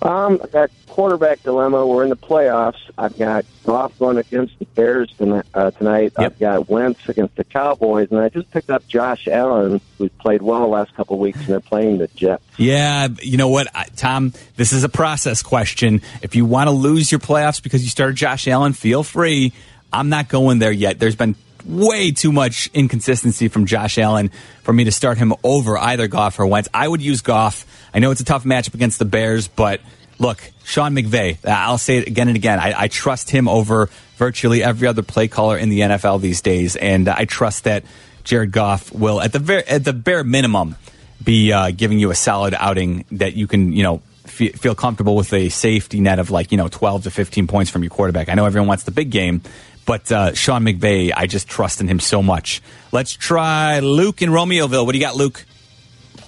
Um, 0.00 0.40
I 0.42 0.46
got 0.46 0.70
quarterback 0.86 1.42
dilemma. 1.42 1.86
We're 1.86 2.04
in 2.04 2.10
the 2.10 2.16
playoffs. 2.16 2.78
I've 2.96 3.16
got 3.18 3.44
Goff 3.64 3.96
going 3.98 4.16
against 4.16 4.58
the 4.58 4.64
Bears 4.64 5.12
tonight. 5.18 5.44
Uh, 5.54 5.70
tonight. 5.72 6.12
Yep. 6.18 6.32
I've 6.32 6.38
got 6.38 6.68
Wentz 6.68 7.08
against 7.08 7.36
the 7.36 7.44
Cowboys, 7.44 8.08
and 8.10 8.20
I 8.20 8.28
just 8.28 8.50
picked 8.50 8.70
up 8.70 8.86
Josh 8.86 9.26
Allen, 9.26 9.80
who's 9.96 10.10
played 10.20 10.42
well 10.42 10.60
the 10.60 10.66
last 10.66 10.94
couple 10.94 11.14
of 11.14 11.20
weeks, 11.20 11.38
and 11.38 11.48
they're 11.48 11.60
playing 11.60 11.98
the 11.98 12.08
Jets. 12.08 12.44
Yeah, 12.56 13.08
you 13.22 13.36
know 13.36 13.48
what, 13.48 13.68
Tom? 13.96 14.32
This 14.56 14.72
is 14.72 14.84
a 14.84 14.88
process 14.88 15.42
question. 15.42 16.02
If 16.22 16.36
you 16.36 16.44
want 16.44 16.68
to 16.68 16.72
lose 16.72 17.10
your 17.10 17.20
playoffs 17.20 17.62
because 17.62 17.82
you 17.82 17.90
started 17.90 18.16
Josh 18.16 18.46
Allen, 18.46 18.72
feel 18.72 19.02
free. 19.02 19.52
I'm 19.92 20.08
not 20.08 20.28
going 20.28 20.58
there 20.58 20.72
yet. 20.72 20.98
There's 20.98 21.16
been 21.16 21.34
way 21.68 22.10
too 22.10 22.32
much 22.32 22.70
inconsistency 22.72 23.48
from 23.48 23.66
Josh 23.66 23.98
Allen 23.98 24.30
for 24.62 24.72
me 24.72 24.84
to 24.84 24.92
start 24.92 25.18
him 25.18 25.34
over 25.44 25.76
either 25.78 26.08
Goff 26.08 26.40
or 26.40 26.46
Wentz. 26.46 26.68
I 26.72 26.88
would 26.88 27.02
use 27.02 27.20
Goff. 27.20 27.66
I 27.92 27.98
know 27.98 28.10
it's 28.10 28.20
a 28.20 28.24
tough 28.24 28.44
matchup 28.44 28.74
against 28.74 28.98
the 28.98 29.04
Bears, 29.04 29.48
but 29.48 29.80
look, 30.18 30.42
Sean 30.64 30.94
McVay, 30.94 31.38
I'll 31.46 31.78
say 31.78 31.98
it 31.98 32.08
again 32.08 32.28
and 32.28 32.36
again. 32.36 32.58
I, 32.58 32.82
I 32.82 32.88
trust 32.88 33.30
him 33.30 33.48
over 33.48 33.90
virtually 34.16 34.62
every 34.62 34.88
other 34.88 35.02
play 35.02 35.28
caller 35.28 35.56
in 35.56 35.68
the 35.68 35.80
NFL 35.80 36.20
these 36.20 36.40
days, 36.40 36.74
and 36.74 37.08
I 37.08 37.26
trust 37.26 37.64
that 37.64 37.84
Jared 38.24 38.50
Goff 38.50 38.92
will, 38.92 39.20
at 39.20 39.32
the 39.32 39.38
very, 39.38 39.64
at 39.64 39.84
the 39.84 39.92
bare 39.92 40.24
minimum, 40.24 40.76
be 41.22 41.52
uh, 41.52 41.70
giving 41.70 41.98
you 41.98 42.10
a 42.10 42.14
solid 42.14 42.54
outing 42.54 43.04
that 43.12 43.34
you 43.34 43.46
can, 43.46 43.72
you 43.72 43.82
know, 43.82 44.02
fe- 44.24 44.52
feel 44.52 44.74
comfortable 44.74 45.16
with 45.16 45.32
a 45.32 45.48
safety 45.48 46.00
net 46.00 46.18
of 46.18 46.30
like 46.30 46.52
you 46.52 46.58
know 46.58 46.68
12 46.68 47.04
to 47.04 47.10
15 47.10 47.46
points 47.46 47.70
from 47.70 47.82
your 47.82 47.90
quarterback. 47.90 48.28
I 48.28 48.34
know 48.34 48.46
everyone 48.46 48.68
wants 48.68 48.84
the 48.84 48.90
big 48.90 49.10
game, 49.10 49.42
but 49.88 50.12
uh, 50.12 50.34
Sean 50.34 50.64
McVay, 50.64 51.12
I 51.16 51.26
just 51.26 51.48
trust 51.48 51.80
in 51.80 51.88
him 51.88 51.98
so 51.98 52.22
much. 52.22 52.60
Let's 52.92 53.14
try 53.14 53.78
Luke 53.80 54.20
in 54.20 54.28
Romeoville. 54.28 54.84
What 54.84 54.92
do 54.92 54.98
you 54.98 55.04
got, 55.04 55.16
Luke? 55.16 55.46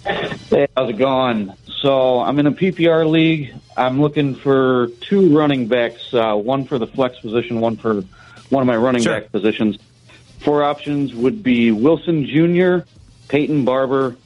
Hey, 0.02 0.66
how's 0.74 0.88
it 0.88 0.94
going? 0.96 1.52
So 1.82 2.20
I'm 2.20 2.38
in 2.38 2.46
a 2.46 2.52
PPR 2.52 3.06
league. 3.08 3.54
I'm 3.76 4.00
looking 4.00 4.34
for 4.34 4.86
two 5.02 5.36
running 5.36 5.68
backs, 5.68 6.14
uh, 6.14 6.36
one 6.36 6.64
for 6.64 6.78
the 6.78 6.86
flex 6.86 7.18
position, 7.20 7.60
one 7.60 7.76
for 7.76 8.00
one 8.48 8.62
of 8.62 8.66
my 8.66 8.76
running 8.76 9.02
Sure. 9.02 9.20
back 9.20 9.30
positions. 9.30 9.76
Four 10.38 10.64
options 10.64 11.14
would 11.14 11.42
be 11.42 11.70
Wilson 11.70 12.24
Jr., 12.26 12.86
Peyton 13.28 13.66
Barber, 13.66 14.16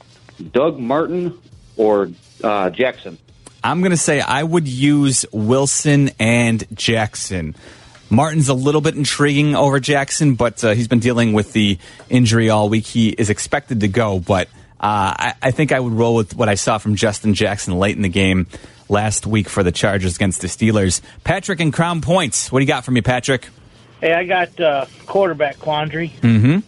Doug 0.52 0.78
Martin, 0.78 1.36
or 1.76 2.08
uh, 2.44 2.70
Jackson. 2.70 3.18
I'm 3.64 3.80
going 3.80 3.90
to 3.90 3.96
say 3.96 4.20
I 4.20 4.44
would 4.44 4.68
use 4.68 5.26
Wilson 5.32 6.12
and 6.20 6.64
Jackson. 6.72 7.56
Martin's 8.10 8.48
a 8.48 8.54
little 8.54 8.80
bit 8.80 8.94
intriguing 8.94 9.56
over 9.56 9.80
Jackson, 9.80 10.34
but 10.34 10.62
uh, 10.62 10.74
he's 10.74 10.88
been 10.88 11.00
dealing 11.00 11.32
with 11.32 11.52
the 11.52 11.78
injury 12.08 12.50
all 12.50 12.68
week. 12.68 12.86
He 12.86 13.08
is 13.08 13.30
expected 13.30 13.80
to 13.80 13.88
go, 13.88 14.18
but 14.18 14.48
uh, 14.80 15.14
I, 15.16 15.34
I 15.42 15.50
think 15.50 15.72
I 15.72 15.80
would 15.80 15.92
roll 15.92 16.14
with 16.14 16.36
what 16.36 16.48
I 16.48 16.54
saw 16.54 16.78
from 16.78 16.94
Justin 16.94 17.34
Jackson 17.34 17.78
late 17.78 17.96
in 17.96 18.02
the 18.02 18.08
game 18.08 18.46
last 18.88 19.26
week 19.26 19.48
for 19.48 19.62
the 19.62 19.72
Chargers 19.72 20.16
against 20.16 20.42
the 20.42 20.46
Steelers. 20.46 21.00
Patrick 21.24 21.60
and 21.60 21.72
Crown 21.72 22.00
Points. 22.00 22.52
What 22.52 22.60
do 22.60 22.64
you 22.64 22.68
got 22.68 22.84
for 22.84 22.90
me, 22.90 23.00
Patrick? 23.00 23.48
Hey, 24.00 24.12
I 24.12 24.24
got 24.24 24.60
uh, 24.60 24.86
quarterback 25.06 25.58
quandary. 25.58 26.10
Mm-hmm. 26.20 26.58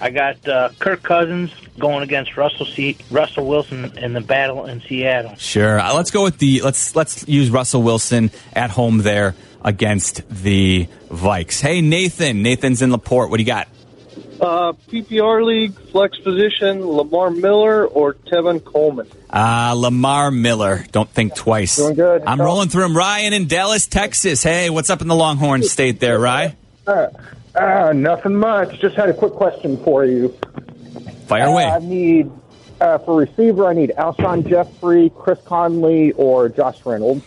I 0.00 0.10
got 0.10 0.48
uh, 0.48 0.70
Kirk 0.78 1.02
Cousins 1.02 1.52
going 1.78 2.02
against 2.02 2.36
Russell 2.36 2.66
C- 2.66 2.96
Russell 3.10 3.46
Wilson 3.46 3.98
in 3.98 4.12
the 4.12 4.20
battle 4.20 4.66
in 4.66 4.80
Seattle. 4.80 5.34
Sure. 5.36 5.78
Uh, 5.78 5.92
let's 5.94 6.10
go 6.10 6.22
with 6.22 6.38
the 6.38 6.62
let's 6.62 6.94
let's 6.94 7.26
use 7.28 7.50
Russell 7.50 7.82
Wilson 7.82 8.30
at 8.54 8.70
home 8.70 8.98
there 8.98 9.34
against 9.64 10.28
the 10.28 10.86
Vikes. 11.08 11.60
Hey 11.60 11.80
Nathan, 11.80 12.42
Nathan's 12.42 12.82
in 12.82 12.90
Laporte. 12.92 13.30
What 13.30 13.36
do 13.38 13.42
you 13.42 13.46
got? 13.46 13.68
Uh, 14.40 14.72
PPR 14.88 15.44
league 15.44 15.72
flex 15.90 16.16
position: 16.18 16.84
Lamar 16.86 17.30
Miller 17.30 17.84
or 17.86 18.14
Tevin 18.14 18.62
Coleman. 18.64 19.08
Uh, 19.28 19.74
Lamar 19.76 20.30
Miller. 20.30 20.84
Don't 20.92 21.08
think 21.10 21.34
twice. 21.34 21.76
Doing 21.76 21.94
good. 21.96 22.22
I'm 22.24 22.40
rolling 22.40 22.68
through 22.68 22.84
him. 22.84 22.96
Ryan 22.96 23.32
in 23.32 23.48
Dallas, 23.48 23.86
Texas. 23.88 24.42
Hey, 24.44 24.70
what's 24.70 24.90
up 24.90 25.02
in 25.02 25.08
the 25.08 25.16
Longhorn 25.16 25.64
State 25.64 25.98
there, 25.98 26.18
Rye? 26.20 26.54
Uh, 26.86 27.08
uh, 27.54 27.92
nothing 27.92 28.34
much. 28.36 28.78
Just 28.80 28.94
had 28.96 29.08
a 29.08 29.14
quick 29.14 29.32
question 29.32 29.76
for 29.82 30.04
you. 30.04 30.28
Fire 31.26 31.48
Uh, 31.48 31.50
away. 31.52 31.64
I 31.64 31.78
need 31.80 32.30
uh, 32.80 32.98
for 32.98 33.16
receiver. 33.16 33.66
I 33.66 33.72
need 33.74 33.92
Alshon 33.98 34.48
Jeffery, 34.48 35.10
Chris 35.10 35.40
Conley, 35.46 36.12
or 36.12 36.48
Josh 36.48 36.78
Reynolds. 36.86 37.24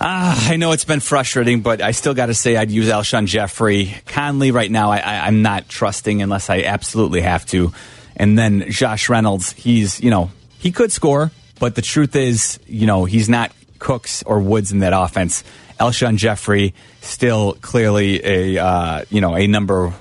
Ah, 0.00 0.50
I 0.50 0.56
know 0.56 0.72
it's 0.72 0.84
been 0.84 1.00
frustrating, 1.00 1.60
but 1.60 1.80
I 1.80 1.92
still 1.92 2.14
got 2.14 2.26
to 2.26 2.34
say 2.34 2.56
I'd 2.56 2.70
use 2.70 2.88
Alshon 2.88 3.26
Jeffery. 3.26 3.94
Conley 4.06 4.50
right 4.50 4.70
now, 4.70 4.90
I, 4.90 5.26
I'm 5.26 5.42
not 5.42 5.68
trusting 5.68 6.20
unless 6.20 6.50
I 6.50 6.62
absolutely 6.62 7.20
have 7.20 7.46
to. 7.46 7.72
And 8.16 8.38
then 8.38 8.70
Josh 8.70 9.08
Reynolds, 9.08 9.52
he's, 9.52 10.00
you 10.00 10.10
know, 10.10 10.30
he 10.58 10.72
could 10.72 10.92
score, 10.92 11.30
but 11.58 11.74
the 11.74 11.82
truth 11.82 12.16
is, 12.16 12.58
you 12.66 12.86
know, 12.86 13.04
he's 13.04 13.28
not 13.28 13.52
Cooks 13.78 14.22
or 14.24 14.40
Woods 14.40 14.72
in 14.72 14.80
that 14.80 14.92
offense. 14.94 15.44
Alshon 15.78 16.16
Jeffery 16.16 16.74
still 17.00 17.54
clearly 17.60 18.24
a, 18.24 18.62
uh, 18.62 19.04
you 19.10 19.20
know, 19.20 19.36
a 19.36 19.46
number, 19.46 19.92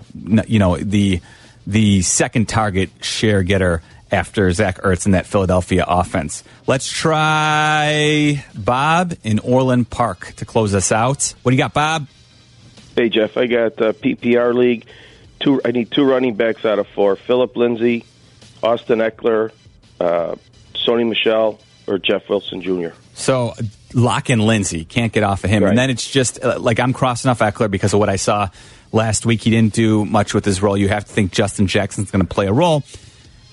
you 0.47 0.59
know, 0.59 0.77
the, 0.77 1.21
the 1.65 2.01
second 2.01 2.49
target 2.49 2.89
share 3.01 3.43
getter 3.43 3.81
after 4.13 4.51
Zach 4.51 4.79
Ertz 4.81 5.05
in 5.05 5.13
that 5.13 5.25
Philadelphia 5.25 5.83
offense. 5.87 6.43
Let's 6.67 6.87
try 6.89 8.45
Bob 8.55 9.15
in 9.23 9.39
Orland 9.39 9.89
Park 9.89 10.33
to 10.37 10.45
close 10.45 10.75
us 10.75 10.91
out. 10.91 11.33
What 11.41 11.51
do 11.51 11.55
you 11.55 11.61
got, 11.61 11.73
Bob? 11.73 12.07
Hey 12.95 13.09
Jeff, 13.09 13.35
I 13.37 13.47
got 13.47 13.81
uh, 13.81 13.93
PPR 13.93 14.53
league. 14.53 14.85
Two, 15.39 15.59
I 15.65 15.71
need 15.71 15.91
two 15.91 16.05
running 16.05 16.35
backs 16.35 16.63
out 16.63 16.77
of 16.77 16.87
four: 16.87 17.15
Phillip 17.15 17.57
Lindsay, 17.57 18.05
Austin 18.61 18.99
Ekeler, 18.99 19.51
uh, 19.99 20.35
Sony 20.75 21.09
Michel, 21.09 21.59
or 21.87 21.97
Jeff 21.97 22.29
Wilson 22.29 22.61
Jr. 22.61 22.89
So 23.15 23.55
lock 23.93 24.29
in 24.29 24.39
Lindsay. 24.39 24.85
Can't 24.85 25.11
get 25.11 25.23
off 25.23 25.43
of 25.43 25.49
him. 25.49 25.63
And 25.63 25.77
then 25.77 25.89
it's 25.89 26.09
just 26.09 26.43
uh, 26.43 26.59
like 26.59 26.79
I'm 26.79 26.93
crossing 26.93 27.31
off 27.31 27.39
Ekeler 27.39 27.69
because 27.69 27.93
of 27.93 27.99
what 27.99 28.09
I 28.09 28.17
saw 28.17 28.49
last 28.91 29.25
week. 29.25 29.41
He 29.41 29.49
didn't 29.49 29.73
do 29.73 30.05
much 30.05 30.35
with 30.35 30.45
his 30.45 30.61
role. 30.61 30.77
You 30.77 30.87
have 30.89 31.05
to 31.05 31.11
think 31.11 31.31
Justin 31.31 31.65
Jackson's 31.65 32.11
going 32.11 32.25
to 32.25 32.31
play 32.31 32.45
a 32.45 32.53
role. 32.53 32.83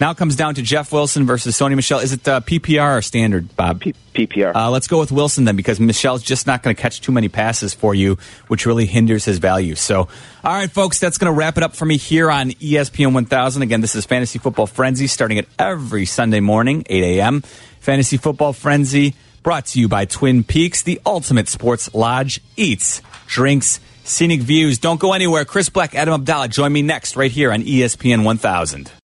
Now 0.00 0.10
it 0.12 0.16
comes 0.16 0.34
down 0.34 0.54
to 0.54 0.62
Jeff 0.62 0.92
Wilson 0.92 1.26
versus 1.26 1.58
Sony 1.58 1.76
Michel. 1.76 1.98
Is 1.98 2.14
it 2.14 2.26
uh, 2.26 2.40
PPR 2.40 2.98
or 2.98 3.02
standard, 3.02 3.54
Bob? 3.54 3.82
PPR. 3.82 4.54
Uh, 4.54 4.70
let's 4.70 4.88
go 4.88 4.98
with 4.98 5.12
Wilson 5.12 5.44
then 5.44 5.56
because 5.56 5.78
Michel's 5.78 6.22
just 6.22 6.46
not 6.46 6.62
going 6.62 6.74
to 6.74 6.80
catch 6.80 7.02
too 7.02 7.12
many 7.12 7.28
passes 7.28 7.74
for 7.74 7.94
you, 7.94 8.16
which 8.48 8.64
really 8.64 8.86
hinders 8.86 9.26
his 9.26 9.38
value. 9.38 9.74
So, 9.74 10.08
all 10.42 10.52
right, 10.52 10.70
folks, 10.70 10.98
that's 10.98 11.18
going 11.18 11.30
to 11.30 11.38
wrap 11.38 11.58
it 11.58 11.62
up 11.62 11.76
for 11.76 11.84
me 11.84 11.98
here 11.98 12.30
on 12.30 12.52
ESPN 12.52 13.12
1000. 13.12 13.60
Again, 13.60 13.82
this 13.82 13.94
is 13.94 14.06
Fantasy 14.06 14.38
Football 14.38 14.66
Frenzy 14.66 15.06
starting 15.06 15.38
at 15.38 15.46
every 15.58 16.06
Sunday 16.06 16.40
morning, 16.40 16.82
8 16.88 17.18
a.m. 17.18 17.42
Fantasy 17.80 18.16
Football 18.16 18.54
Frenzy 18.54 19.14
brought 19.42 19.66
to 19.66 19.80
you 19.80 19.88
by 19.88 20.06
Twin 20.06 20.44
Peaks, 20.44 20.82
the 20.82 20.98
ultimate 21.04 21.48
sports 21.48 21.92
lodge, 21.94 22.40
eats, 22.56 23.02
drinks, 23.26 23.80
scenic 24.04 24.40
views. 24.40 24.78
Don't 24.78 25.00
go 25.00 25.12
anywhere. 25.12 25.44
Chris 25.44 25.68
Black, 25.68 25.94
Adam 25.94 26.14
Abdallah, 26.14 26.48
join 26.48 26.72
me 26.72 26.80
next 26.80 27.16
right 27.16 27.30
here 27.30 27.52
on 27.52 27.62
ESPN 27.62 28.24
1000. 28.24 28.90